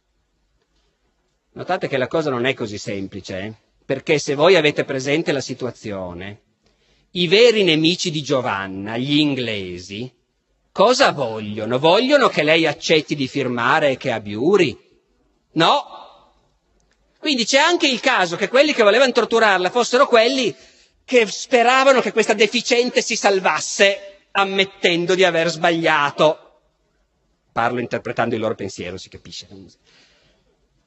Notate 1.54 1.88
che 1.88 1.96
la 1.96 2.08
cosa 2.08 2.30
non 2.30 2.46
è 2.46 2.54
così 2.54 2.78
semplice, 2.78 3.40
eh? 3.40 3.54
perché 3.86 4.20
se 4.20 4.36
voi 4.36 4.58
avete 4.58 4.84
presente 4.84 5.32
la 5.32 5.40
situazione, 5.40 6.42
i 7.12 7.30
veri 7.30 7.64
nemici 7.64 8.12
di 8.12 8.22
Giovanna, 8.22 8.98
gli 8.98 9.20
inglesi, 9.20 10.14
cosa 10.74 11.14
vogliono? 11.14 11.80
Vogliono 11.80 12.28
che 12.28 12.44
lei 12.44 12.68
accetti 12.68 13.16
di 13.16 13.30
firmare 13.30 13.92
e 13.92 13.98
che 13.98 14.12
abiuri? 14.12 14.78
No. 15.54 16.34
Quindi 17.20 17.46
c'è 17.46 17.60
anche 17.60 17.88
il 17.88 18.02
caso 18.02 18.36
che 18.36 18.50
quelli 18.50 18.74
che 18.74 18.84
volevano 18.84 19.14
torturarla 19.14 19.70
fossero 19.70 20.08
quelli 20.08 20.54
che 21.06 21.26
speravano 21.26 22.02
che 22.02 22.12
questa 22.12 22.34
deficiente 22.34 23.02
si 23.02 23.16
salvasse 23.16 24.24
ammettendo 24.32 25.16
di 25.16 25.24
aver 25.24 25.48
sbagliato. 25.48 26.42
Parlo 27.58 27.80
interpretando 27.80 28.36
il 28.36 28.42
loro 28.42 28.54
pensiero, 28.54 28.98
si 28.98 29.10
capisce. 29.10 29.48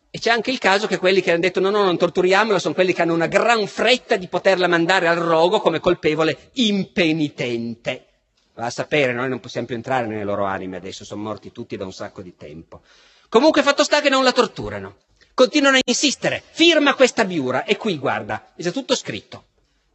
E 0.08 0.18
c'è 0.20 0.30
anche 0.30 0.52
il 0.52 0.58
caso 0.58 0.86
che 0.86 0.98
quelli 0.98 1.20
che 1.20 1.32
hanno 1.32 1.40
detto 1.40 1.58
no, 1.58 1.68
no, 1.68 1.82
non 1.82 1.98
torturiamola 1.98 2.60
sono 2.60 2.74
quelli 2.74 2.92
che 2.92 3.02
hanno 3.02 3.12
una 3.12 3.26
gran 3.26 3.66
fretta 3.66 4.14
di 4.14 4.28
poterla 4.28 4.68
mandare 4.68 5.08
al 5.08 5.16
rogo 5.16 5.58
come 5.58 5.80
colpevole 5.80 6.50
impenitente. 6.52 8.06
Va 8.54 8.66
a 8.66 8.70
sapere, 8.70 9.12
noi 9.12 9.28
non 9.28 9.40
possiamo 9.40 9.66
più 9.66 9.74
entrare 9.74 10.06
nelle 10.06 10.22
loro 10.22 10.44
anime 10.44 10.76
adesso, 10.76 11.04
sono 11.04 11.22
morti 11.22 11.50
tutti 11.50 11.76
da 11.76 11.84
un 11.84 11.92
sacco 11.92 12.22
di 12.22 12.36
tempo. 12.36 12.82
Comunque 13.28 13.64
fatto 13.64 13.82
sta 13.82 14.00
che 14.00 14.08
non 14.08 14.22
la 14.22 14.30
torturano. 14.30 14.98
Continuano 15.34 15.78
a 15.78 15.80
insistere, 15.84 16.40
firma 16.52 16.94
questa 16.94 17.24
biura 17.24 17.64
e 17.64 17.76
qui 17.76 17.98
guarda, 17.98 18.52
è 18.54 18.62
già 18.62 18.70
tutto 18.70 18.94
scritto. 18.94 19.46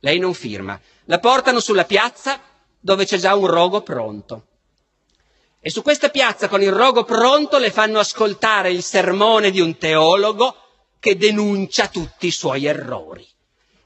Lei 0.02 0.20
non 0.20 0.34
firma. 0.34 0.78
La 1.06 1.20
portano 1.20 1.62
sulla 1.62 1.86
piazza 1.86 2.38
dove 2.78 3.06
c'è 3.06 3.18
già 3.18 3.34
un 3.34 3.48
rogo 3.48 3.82
pronto. 3.82 4.48
E 5.68 5.72
su 5.72 5.82
questa 5.82 6.10
piazza 6.10 6.48
con 6.48 6.62
il 6.62 6.72
rogo 6.72 7.06
pronto 7.06 7.58
le 7.58 7.72
fanno 7.72 7.98
ascoltare 7.98 8.70
il 8.70 8.84
sermone 8.84 9.50
di 9.50 9.60
un 9.60 9.80
teologo 9.80 10.56
che 11.00 11.18
denuncia 11.18 11.88
tutti 11.88 12.28
i 12.28 12.32
suoi 12.32 12.66
errori. 12.68 13.28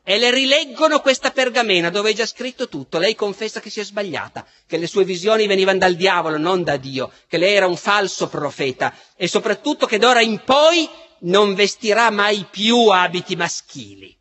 e 0.04 0.18
le 0.18 0.30
rileggono 0.32 1.00
questa 1.00 1.32
pergamena 1.32 1.90
dove 1.90 2.10
è 2.10 2.14
già 2.14 2.26
scritto 2.26 2.68
tutto. 2.68 2.98
Lei 2.98 3.16
confessa 3.16 3.62
che 3.62 3.70
si 3.70 3.80
è 3.80 3.84
sbagliata, 3.86 4.46
che 4.68 4.76
le 4.78 4.88
sue 4.88 5.06
visioni 5.06 5.48
venivano 5.48 5.78
dal 5.78 5.96
diavolo, 5.96 6.38
non 6.38 6.64
da 6.64 6.76
Dio, 6.76 7.12
che 7.28 7.38
lei 7.38 7.54
era 7.54 7.68
un 7.68 7.78
falso 7.78 8.28
profeta 8.28 8.94
e 9.16 9.28
soprattutto 9.30 9.86
che 9.86 10.00
d'ora 10.00 10.20
in 10.22 10.42
poi 10.44 10.90
non 11.20 11.54
vestirà 11.54 12.10
mai 12.10 12.46
più 12.52 12.88
abiti 12.88 13.36
maschili, 13.38 14.18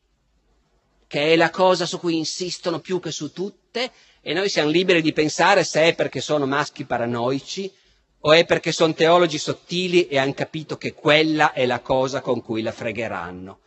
che 1.09 1.33
è 1.33 1.37
la 1.37 1.51
cosa 1.51 1.87
su 1.87 1.99
cui 1.99 2.17
insistono 2.19 2.79
più 2.79 3.01
che 3.01 3.11
su 3.11 3.33
tutte 3.33 3.91
e 4.29 4.35
noi 4.35 4.51
siamo 4.51 4.69
liberi 4.69 5.01
di 5.01 5.15
pensare 5.15 5.65
se 5.65 5.85
è 5.85 5.95
perché 5.95 6.21
sono 6.21 6.45
maschi 6.45 6.85
paranoici 6.85 7.73
o 8.21 8.33
è 8.35 8.45
perché 8.45 8.73
sono 8.73 8.93
teologi 8.93 9.39
sottili 9.39 10.07
e 10.07 10.19
hanno 10.19 10.35
capito 10.35 10.77
che 10.77 10.93
quella 10.93 11.53
è 11.55 11.65
la 11.65 11.81
cosa 11.81 12.21
con 12.21 12.43
cui 12.43 12.61
la 12.61 12.71
fregheranno. 12.71 13.61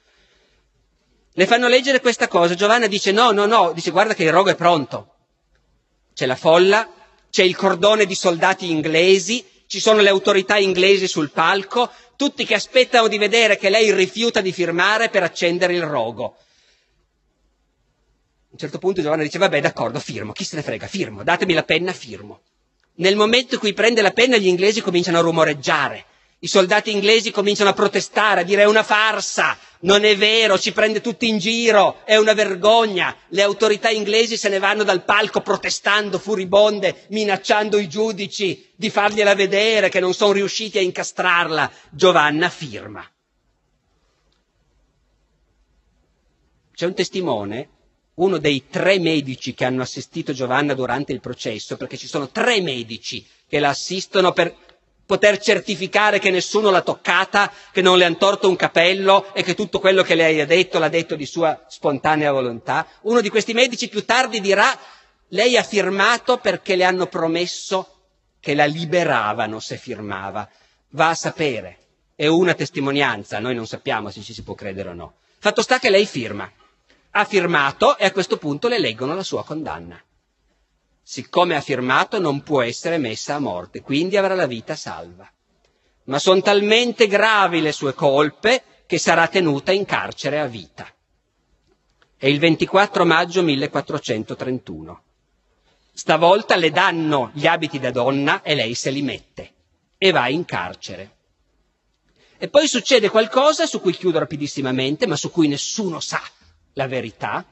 Le 1.33 1.45
fanno 1.47 1.67
leggere 1.67 1.99
questa 1.99 2.27
cosa, 2.27 2.53
Giovanna 2.53 2.85
dice 2.85 3.11
no, 3.11 3.31
no, 3.31 3.47
no, 3.47 3.71
dice 3.73 3.89
guarda 3.89 4.13
che 4.13 4.23
il 4.23 4.31
rogo 4.31 4.51
è 4.51 4.55
pronto. 4.55 5.15
C'è 6.13 6.27
la 6.27 6.35
folla, 6.35 6.87
c'è 7.31 7.41
il 7.41 7.55
cordone 7.55 8.05
di 8.05 8.13
soldati 8.13 8.69
inglesi, 8.69 9.43
ci 9.65 9.79
sono 9.79 9.99
le 10.01 10.09
autorità 10.09 10.57
inglesi 10.57 11.07
sul 11.07 11.31
palco, 11.31 11.89
tutti 12.15 12.45
che 12.45 12.53
aspettano 12.53 13.07
di 13.07 13.17
vedere 13.17 13.57
che 13.57 13.71
lei 13.71 13.91
rifiuta 13.91 14.41
di 14.41 14.51
firmare 14.51 15.09
per 15.09 15.23
accendere 15.23 15.73
il 15.73 15.81
rogo. 15.81 16.35
Certo 18.61 18.77
punto 18.77 19.01
Giovanna 19.01 19.23
dice 19.23 19.39
vabbè 19.39 19.59
d'accordo, 19.59 19.97
firmo, 19.97 20.33
chi 20.33 20.43
se 20.43 20.55
ne 20.55 20.61
frega, 20.61 20.85
firmo, 20.85 21.23
datemi 21.23 21.53
la 21.53 21.63
penna, 21.63 21.93
firmo. 21.93 22.41
Nel 22.97 23.15
momento 23.15 23.55
in 23.55 23.59
cui 23.59 23.73
prende 23.73 24.03
la 24.03 24.11
penna 24.11 24.37
gli 24.37 24.45
inglesi 24.45 24.81
cominciano 24.81 25.17
a 25.17 25.21
rumoreggiare, 25.21 26.05
i 26.41 26.47
soldati 26.47 26.91
inglesi 26.91 27.31
cominciano 27.31 27.71
a 27.71 27.73
protestare, 27.73 28.41
a 28.41 28.43
dire 28.43 28.61
è 28.61 28.65
una 28.67 28.83
farsa, 28.83 29.57
non 29.79 30.03
è 30.03 30.15
vero, 30.15 30.59
ci 30.59 30.73
prende 30.73 31.01
tutti 31.01 31.27
in 31.27 31.39
giro, 31.39 32.05
è 32.05 32.17
una 32.17 32.33
vergogna. 32.33 33.15
Le 33.29 33.41
autorità 33.41 33.89
inglesi 33.89 34.37
se 34.37 34.47
ne 34.47 34.59
vanno 34.59 34.83
dal 34.83 35.05
palco 35.05 35.41
protestando 35.41 36.19
furibonde, 36.19 37.05
minacciando 37.07 37.79
i 37.79 37.89
giudici 37.89 38.69
di 38.75 38.91
fargliela 38.91 39.33
vedere 39.33 39.89
che 39.89 39.99
non 39.99 40.13
sono 40.13 40.33
riusciti 40.33 40.77
a 40.77 40.81
incastrarla. 40.81 41.71
Giovanna 41.89 42.47
firma. 42.49 43.03
C'è 46.75 46.85
un 46.85 46.93
testimone, 46.93 47.69
uno 48.21 48.37
dei 48.37 48.67
tre 48.69 48.99
medici 48.99 49.53
che 49.53 49.65
hanno 49.65 49.81
assistito 49.81 50.31
Giovanna 50.31 50.73
durante 50.73 51.11
il 51.11 51.19
processo, 51.19 51.75
perché 51.75 51.97
ci 51.97 52.07
sono 52.07 52.29
tre 52.29 52.61
medici 52.61 53.25
che 53.47 53.59
la 53.59 53.69
assistono 53.69 54.31
per 54.31 54.55
poter 55.05 55.39
certificare 55.39 56.19
che 56.19 56.29
nessuno 56.29 56.69
l'ha 56.69 56.81
toccata, 56.81 57.51
che 57.71 57.81
non 57.81 57.97
le 57.97 58.05
han 58.05 58.17
torto 58.17 58.47
un 58.47 58.55
capello 58.55 59.33
e 59.33 59.43
che 59.43 59.55
tutto 59.55 59.79
quello 59.79 60.03
che 60.03 60.15
lei 60.15 60.39
ha 60.39 60.45
detto 60.45 60.77
l'ha 60.79 60.87
detto 60.87 61.15
di 61.15 61.25
sua 61.25 61.65
spontanea 61.67 62.31
volontà. 62.31 62.87
Uno 63.01 63.21
di 63.21 63.29
questi 63.29 63.53
medici 63.53 63.89
più 63.89 64.05
tardi 64.05 64.39
dirà 64.39 64.71
lei 65.29 65.57
ha 65.57 65.63
firmato 65.63 66.37
perché 66.37 66.75
le 66.75 66.83
hanno 66.83 67.07
promesso 67.07 67.87
che 68.39 68.53
la 68.53 68.65
liberavano 68.65 69.59
se 69.59 69.77
firmava. 69.77 70.47
Va 70.91 71.09
a 71.09 71.15
sapere. 71.15 71.77
È 72.15 72.27
una 72.27 72.53
testimonianza, 72.53 73.39
noi 73.39 73.55
non 73.55 73.65
sappiamo 73.65 74.11
se 74.11 74.21
ci 74.21 74.33
si 74.33 74.43
può 74.43 74.53
credere 74.53 74.89
o 74.89 74.93
no. 74.93 75.13
Fatto 75.39 75.61
sta 75.63 75.79
che 75.79 75.89
lei 75.89 76.05
firma. 76.05 76.49
Ha 77.11 77.25
firmato 77.25 77.97
e 77.97 78.05
a 78.05 78.11
questo 78.11 78.37
punto 78.37 78.67
le 78.67 78.79
leggono 78.79 79.13
la 79.15 79.23
sua 79.23 79.43
condanna 79.43 80.01
siccome 81.03 81.55
ha 81.57 81.61
firmato 81.61 82.19
non 82.21 82.41
può 82.41 82.61
essere 82.61 82.97
messa 82.97 83.35
a 83.35 83.39
morte, 83.39 83.81
quindi 83.81 84.15
avrà 84.15 84.33
la 84.33 84.45
vita 84.45 84.77
salva. 84.77 85.29
Ma 86.05 86.19
sono 86.19 86.39
talmente 86.41 87.07
gravi 87.07 87.59
le 87.59 87.73
sue 87.73 87.93
colpe 87.93 88.63
che 88.85 88.97
sarà 88.97 89.27
tenuta 89.27 89.73
in 89.73 89.83
carcere 89.83 90.39
a 90.39 90.45
vita. 90.47 90.87
È 92.15 92.27
il 92.27 92.39
24 92.39 93.03
maggio 93.05 93.43
1431. 93.43 95.03
Stavolta 95.93 96.55
le 96.55 96.71
danno 96.71 97.31
gli 97.33 97.45
abiti 97.45 97.77
da 97.77 97.91
donna 97.91 98.41
e 98.41 98.55
lei 98.55 98.73
se 98.73 98.89
li 98.89 99.01
mette 99.01 99.51
e 99.97 100.11
va 100.11 100.29
in 100.29 100.45
carcere. 100.45 101.15
E 102.37 102.47
poi 102.47 102.69
succede 102.69 103.09
qualcosa 103.09 103.65
su 103.65 103.81
cui 103.81 103.91
chiudo 103.91 104.17
rapidissimamente, 104.17 105.05
ma 105.07 105.17
su 105.17 105.29
cui 105.29 105.49
nessuno 105.49 105.99
sa 105.99 106.21
la 106.73 106.87
verità. 106.87 107.45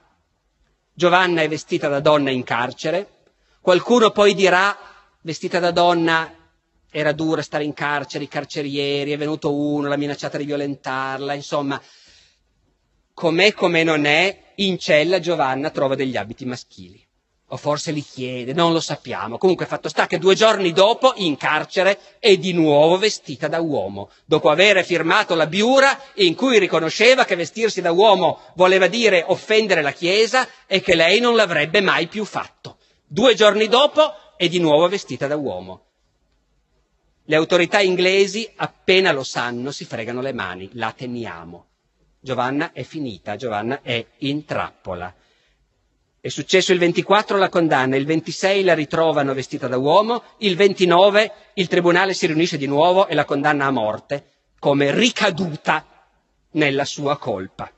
Giovanna 0.93 1.41
è 1.41 1.47
vestita 1.47 1.87
da 1.87 1.99
donna 1.99 2.29
in 2.29 2.43
carcere, 2.43 3.19
Qualcuno 3.61 4.11
poi 4.11 4.33
dirà, 4.33 4.75
vestita 5.21 5.59
da 5.59 5.71
donna, 5.71 6.33
era 6.89 7.11
dura 7.11 7.41
stare 7.41 7.65
in 7.65 7.73
carcere, 7.73 8.23
i 8.23 8.29
carcerieri, 8.29 9.11
è 9.11 9.17
venuto 9.17 9.53
uno, 9.53 9.89
l'ha 9.89 9.97
minacciata 9.97 10.37
di 10.37 10.45
violentarla, 10.45 11.33
insomma, 11.33 11.79
com'è 13.13 13.53
come 13.53 13.83
non 13.83 14.05
è, 14.05 14.53
in 14.55 14.79
cella 14.79 15.19
Giovanna 15.19 15.69
trova 15.71 15.95
degli 15.95 16.15
abiti 16.15 16.45
maschili. 16.45 17.05
O 17.51 17.57
forse 17.57 17.91
li 17.91 18.03
chiede, 18.03 18.53
non 18.53 18.73
lo 18.73 18.79
sappiamo. 18.79 19.39
Comunque 19.39 19.65
fatto 19.65 19.89
sta 19.89 20.05
che 20.05 20.19
due 20.19 20.35
giorni 20.35 20.71
dopo, 20.71 21.13
in 21.15 21.35
carcere, 21.35 21.99
è 22.19 22.37
di 22.37 22.53
nuovo 22.53 22.97
vestita 22.97 23.47
da 23.47 23.59
uomo, 23.59 24.11
dopo 24.25 24.49
aver 24.49 24.85
firmato 24.85 25.33
la 25.33 25.47
biura 25.47 25.99
in 26.15 26.35
cui 26.35 26.59
riconosceva 26.59 27.25
che 27.25 27.35
vestirsi 27.35 27.81
da 27.81 27.91
uomo 27.91 28.39
voleva 28.53 28.85
dire 28.85 29.23
offendere 29.25 29.81
la 29.81 29.91
Chiesa 29.91 30.47
e 30.67 30.81
che 30.81 30.93
lei 30.93 31.19
non 31.19 31.35
l'avrebbe 31.35 31.81
mai 31.81 32.07
più 32.07 32.23
fatto. 32.23 32.77
Due 33.07 33.33
giorni 33.33 33.67
dopo 33.67 34.13
è 34.37 34.47
di 34.47 34.59
nuovo 34.59 34.87
vestita 34.87 35.25
da 35.25 35.35
uomo. 35.35 35.85
Le 37.25 37.35
autorità 37.35 37.79
inglesi, 37.79 38.47
appena 38.55 39.11
lo 39.11 39.23
sanno, 39.23 39.71
si 39.71 39.85
fregano 39.85 40.21
le 40.21 40.33
mani, 40.33 40.69
la 40.73 40.91
teniamo. 40.91 41.65
Giovanna 42.19 42.73
è 42.73 42.83
finita, 42.83 43.35
Giovanna 43.35 43.81
è 43.81 44.05
in 44.19 44.45
trappola. 44.45 45.13
È 46.21 46.27
successo 46.27 46.73
il 46.73 46.79
24 46.79 47.37
la 47.37 47.49
condanna, 47.49 47.95
il 47.95 48.05
26 48.05 48.63
la 48.63 48.73
ritrovano 48.73 49.33
vestita 49.33 49.67
da 49.67 49.77
uomo, 49.77 50.23
il 50.39 50.55
29 50.55 51.31
il 51.53 51.67
tribunale 51.67 52.13
si 52.13 52.27
riunisce 52.27 52.57
di 52.57 52.67
nuovo 52.67 53.07
e 53.07 53.15
la 53.15 53.25
condanna 53.25 53.65
a 53.65 53.71
morte 53.71 54.25
come 54.59 54.91
ricaduta 54.93 55.85
nella 56.51 56.83
sua 56.85 57.17
colpa. 57.17 57.71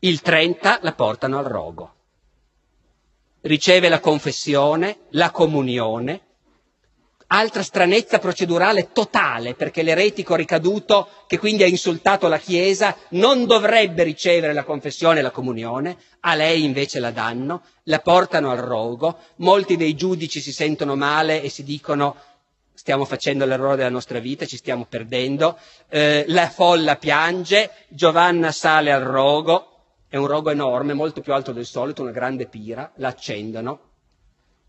Il 0.00 0.20
30 0.20 0.78
la 0.82 0.92
portano 0.92 1.38
al 1.38 1.44
rogo 1.44 1.92
riceve 3.42 3.88
la 3.88 4.00
confessione, 4.00 4.98
la 5.10 5.30
comunione, 5.30 6.20
altra 7.28 7.62
stranezza 7.62 8.18
procedurale 8.18 8.90
totale, 8.92 9.54
perché 9.54 9.82
l'eretico 9.82 10.34
ricaduto, 10.34 11.08
che 11.26 11.38
quindi 11.38 11.62
ha 11.62 11.66
insultato 11.66 12.28
la 12.28 12.38
Chiesa, 12.38 12.96
non 13.10 13.46
dovrebbe 13.46 14.02
ricevere 14.02 14.52
la 14.52 14.64
confessione 14.64 15.18
e 15.18 15.22
la 15.22 15.30
comunione, 15.30 15.96
a 16.20 16.34
lei 16.34 16.64
invece 16.64 17.00
la 17.00 17.10
danno, 17.10 17.62
la 17.84 17.98
portano 18.00 18.50
al 18.50 18.58
rogo, 18.58 19.18
molti 19.36 19.76
dei 19.76 19.94
giudici 19.94 20.40
si 20.40 20.52
sentono 20.52 20.96
male 20.96 21.42
e 21.42 21.48
si 21.48 21.64
dicono 21.64 22.16
stiamo 22.72 23.04
facendo 23.04 23.44
l'errore 23.44 23.76
della 23.76 23.88
nostra 23.88 24.20
vita, 24.20 24.46
ci 24.46 24.56
stiamo 24.56 24.86
perdendo, 24.88 25.58
eh, 25.88 26.24
la 26.28 26.48
folla 26.48 26.94
piange, 26.96 27.72
Giovanna 27.88 28.52
sale 28.52 28.92
al 28.92 29.02
rogo, 29.02 29.78
è 30.08 30.16
un 30.16 30.26
rogo 30.26 30.50
enorme, 30.50 30.94
molto 30.94 31.20
più 31.20 31.34
alto 31.34 31.52
del 31.52 31.66
solito, 31.66 32.02
una 32.02 32.12
grande 32.12 32.46
pira, 32.46 32.90
la 32.96 33.08
accendono. 33.08 33.80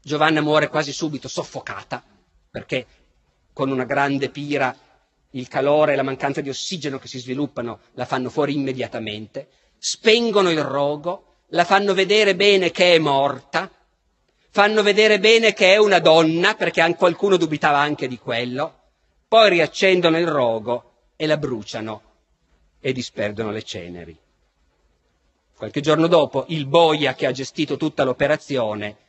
Giovanna 0.01 0.41
muore 0.41 0.69
quasi 0.69 0.91
subito 0.91 1.27
soffocata, 1.27 2.03
perché 2.59 2.85
con 3.53 3.69
una 3.71 3.85
grande 3.85 4.29
pira 4.29 4.75
il 5.31 5.47
calore 5.47 5.93
e 5.93 5.95
la 5.95 6.03
mancanza 6.03 6.41
di 6.41 6.49
ossigeno 6.49 6.99
che 6.99 7.07
si 7.07 7.19
sviluppano 7.19 7.79
la 7.93 8.05
fanno 8.05 8.29
fuori 8.29 8.53
immediatamente. 8.53 9.47
Spengono 9.77 10.49
il 10.51 10.61
rogo, 10.61 11.35
la 11.49 11.63
fanno 11.63 11.93
vedere 11.93 12.35
bene 12.35 12.71
che 12.71 12.95
è 12.95 12.99
morta, 12.99 13.71
fanno 14.49 14.83
vedere 14.83 15.19
bene 15.19 15.53
che 15.53 15.73
è 15.73 15.77
una 15.77 15.99
donna, 15.99 16.55
perché 16.55 16.93
qualcuno 16.95 17.37
dubitava 17.37 17.77
anche 17.77 18.07
di 18.07 18.17
quello, 18.17 18.73
poi 19.27 19.49
riaccendono 19.49 20.17
il 20.19 20.27
rogo 20.27 20.93
e 21.15 21.25
la 21.27 21.37
bruciano 21.37 22.01
e 22.81 22.91
disperdono 22.91 23.51
le 23.51 23.63
ceneri. 23.63 24.17
Qualche 25.55 25.81
giorno 25.81 26.07
dopo 26.07 26.45
il 26.49 26.65
boia 26.65 27.13
che 27.13 27.25
ha 27.25 27.31
gestito 27.31 27.77
tutta 27.77 28.03
l'operazione 28.03 29.07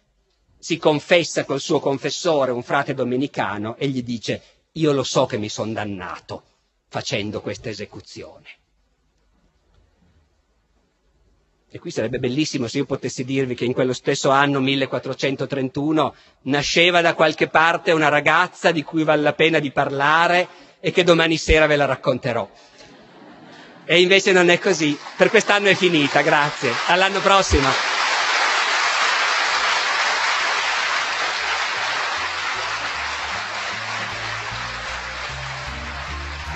si 0.60 0.76
confessa 0.76 1.44
col 1.44 1.58
suo 1.60 1.80
confessore, 1.80 2.52
un 2.52 2.62
frate 2.62 2.92
domenicano, 2.94 3.76
e 3.76 3.88
gli 3.88 4.02
dice 4.02 4.42
io 4.72 4.92
lo 4.92 5.02
so 5.02 5.26
che 5.26 5.38
mi 5.38 5.48
sono 5.48 5.72
dannato 5.72 6.42
facendo 6.88 7.40
questa 7.40 7.70
esecuzione. 7.70 8.46
E 11.72 11.78
qui 11.78 11.90
sarebbe 11.92 12.18
bellissimo 12.18 12.66
se 12.66 12.78
io 12.78 12.84
potessi 12.84 13.24
dirvi 13.24 13.54
che 13.54 13.64
in 13.64 13.72
quello 13.72 13.92
stesso 13.92 14.30
anno 14.30 14.58
1431 14.60 16.14
nasceva 16.42 17.00
da 17.00 17.14
qualche 17.14 17.46
parte 17.48 17.92
una 17.92 18.08
ragazza 18.08 18.72
di 18.72 18.82
cui 18.82 19.04
vale 19.04 19.22
la 19.22 19.34
pena 19.34 19.60
di 19.60 19.70
parlare 19.70 20.48
e 20.80 20.90
che 20.90 21.04
domani 21.04 21.36
sera 21.36 21.66
ve 21.66 21.76
la 21.76 21.84
racconterò. 21.86 22.48
E 23.84 24.00
invece 24.00 24.32
non 24.32 24.50
è 24.50 24.58
così. 24.58 24.98
Per 25.16 25.30
quest'anno 25.30 25.68
è 25.68 25.74
finita, 25.74 26.22
grazie. 26.22 26.70
All'anno 26.88 27.20
prossimo. 27.20 27.99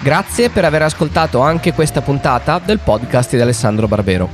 Grazie 0.04 0.50
per 0.50 0.66
aver 0.66 0.82
ascoltato 0.82 1.40
anche 1.40 1.72
questa 1.72 2.02
puntata 2.02 2.60
del 2.62 2.78
podcast 2.78 3.34
di 3.34 3.40
Alessandro 3.40 3.88
Barbero. 3.88 4.28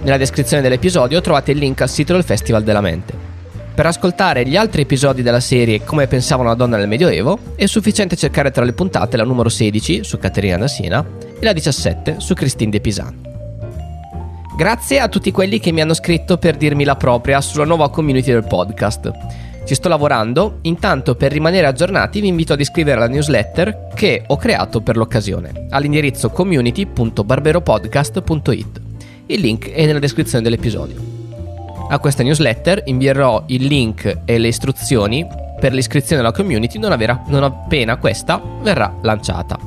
Nella 0.00 0.16
descrizione 0.16 0.62
dell'episodio 0.62 1.20
trovate 1.20 1.50
il 1.50 1.58
link 1.58 1.82
al 1.82 1.90
sito 1.90 2.14
del 2.14 2.24
Festival 2.24 2.62
della 2.62 2.80
Mente. 2.80 3.12
Per 3.74 3.84
ascoltare 3.84 4.46
gli 4.46 4.56
altri 4.56 4.80
episodi 4.80 5.20
della 5.20 5.40
serie 5.40 5.84
Come 5.84 6.06
pensava 6.06 6.40
una 6.40 6.54
donna 6.54 6.78
nel 6.78 6.88
Medioevo 6.88 7.38
è 7.54 7.66
sufficiente 7.66 8.16
cercare 8.16 8.50
tra 8.50 8.64
le 8.64 8.72
puntate 8.72 9.18
la 9.18 9.24
numero 9.24 9.50
16 9.50 10.04
su 10.04 10.16
Caterina 10.16 10.56
da 10.56 10.68
Siena 10.68 11.04
e 11.38 11.44
la 11.44 11.52
17 11.52 12.14
su 12.20 12.32
Christine 12.32 12.70
de 12.70 12.80
Pisan. 12.80 13.20
Grazie 14.56 15.00
a 15.00 15.08
tutti 15.08 15.30
quelli 15.32 15.60
che 15.60 15.70
mi 15.70 15.82
hanno 15.82 15.92
scritto 15.92 16.38
per 16.38 16.56
dirmi 16.56 16.84
la 16.84 16.96
propria 16.96 17.42
sulla 17.42 17.66
nuova 17.66 17.90
community 17.90 18.32
del 18.32 18.46
podcast. 18.46 19.10
Ci 19.64 19.74
sto 19.74 19.88
lavorando, 19.88 20.58
intanto 20.62 21.14
per 21.14 21.30
rimanere 21.32 21.66
aggiornati 21.66 22.20
vi 22.20 22.28
invito 22.28 22.52
ad 22.52 22.60
iscrivere 22.60 22.98
alla 22.98 23.08
newsletter 23.08 23.88
che 23.94 24.22
ho 24.26 24.36
creato 24.36 24.82
per 24.82 24.98
l'occasione 24.98 25.68
all'indirizzo 25.70 26.28
community.barberopodcast.it. 26.28 28.80
Il 29.26 29.40
link 29.40 29.70
è 29.70 29.86
nella 29.86 30.00
descrizione 30.00 30.44
dell'episodio. 30.44 31.00
A 31.88 31.98
questa 31.98 32.22
newsletter 32.22 32.82
invierò 32.84 33.44
il 33.46 33.64
link 33.64 34.20
e 34.26 34.36
le 34.36 34.48
istruzioni 34.48 35.26
per 35.58 35.72
l'iscrizione 35.72 36.20
alla 36.20 36.32
community 36.32 36.78
non, 36.78 36.92
avera, 36.92 37.22
non 37.28 37.42
appena 37.42 37.96
questa 37.96 38.42
verrà 38.60 38.94
lanciata. 39.00 39.58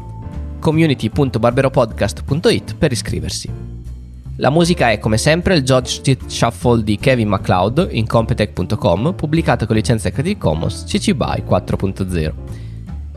community.barberopodcast.it 0.60 2.76
per 2.76 2.92
iscriversi. 2.92 3.67
La 4.40 4.52
musica 4.52 4.92
è 4.92 5.00
come 5.00 5.18
sempre 5.18 5.56
il 5.56 5.64
Judge 5.64 6.18
Shuffle 6.28 6.84
di 6.84 6.98
Kevin 6.98 7.28
MacLeod 7.28 7.88
in 7.92 8.06
Competech.com, 8.06 9.16
pubblicato 9.16 9.66
con 9.66 9.76
licenza 9.76 10.12
Creative 10.12 10.38
Commons 10.38 10.84
CC 10.84 11.14
BY 11.14 11.44
4.0. 11.48 12.34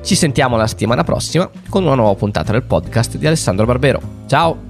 Ci 0.02 0.14
sentiamo 0.14 0.56
la 0.56 0.66
settimana 0.66 1.04
prossima 1.04 1.50
con 1.68 1.84
una 1.84 1.94
nuova 1.94 2.14
puntata 2.14 2.52
del 2.52 2.62
podcast 2.62 3.18
di 3.18 3.26
Alessandro 3.26 3.66
Barbero. 3.66 4.00
Ciao! 4.26 4.69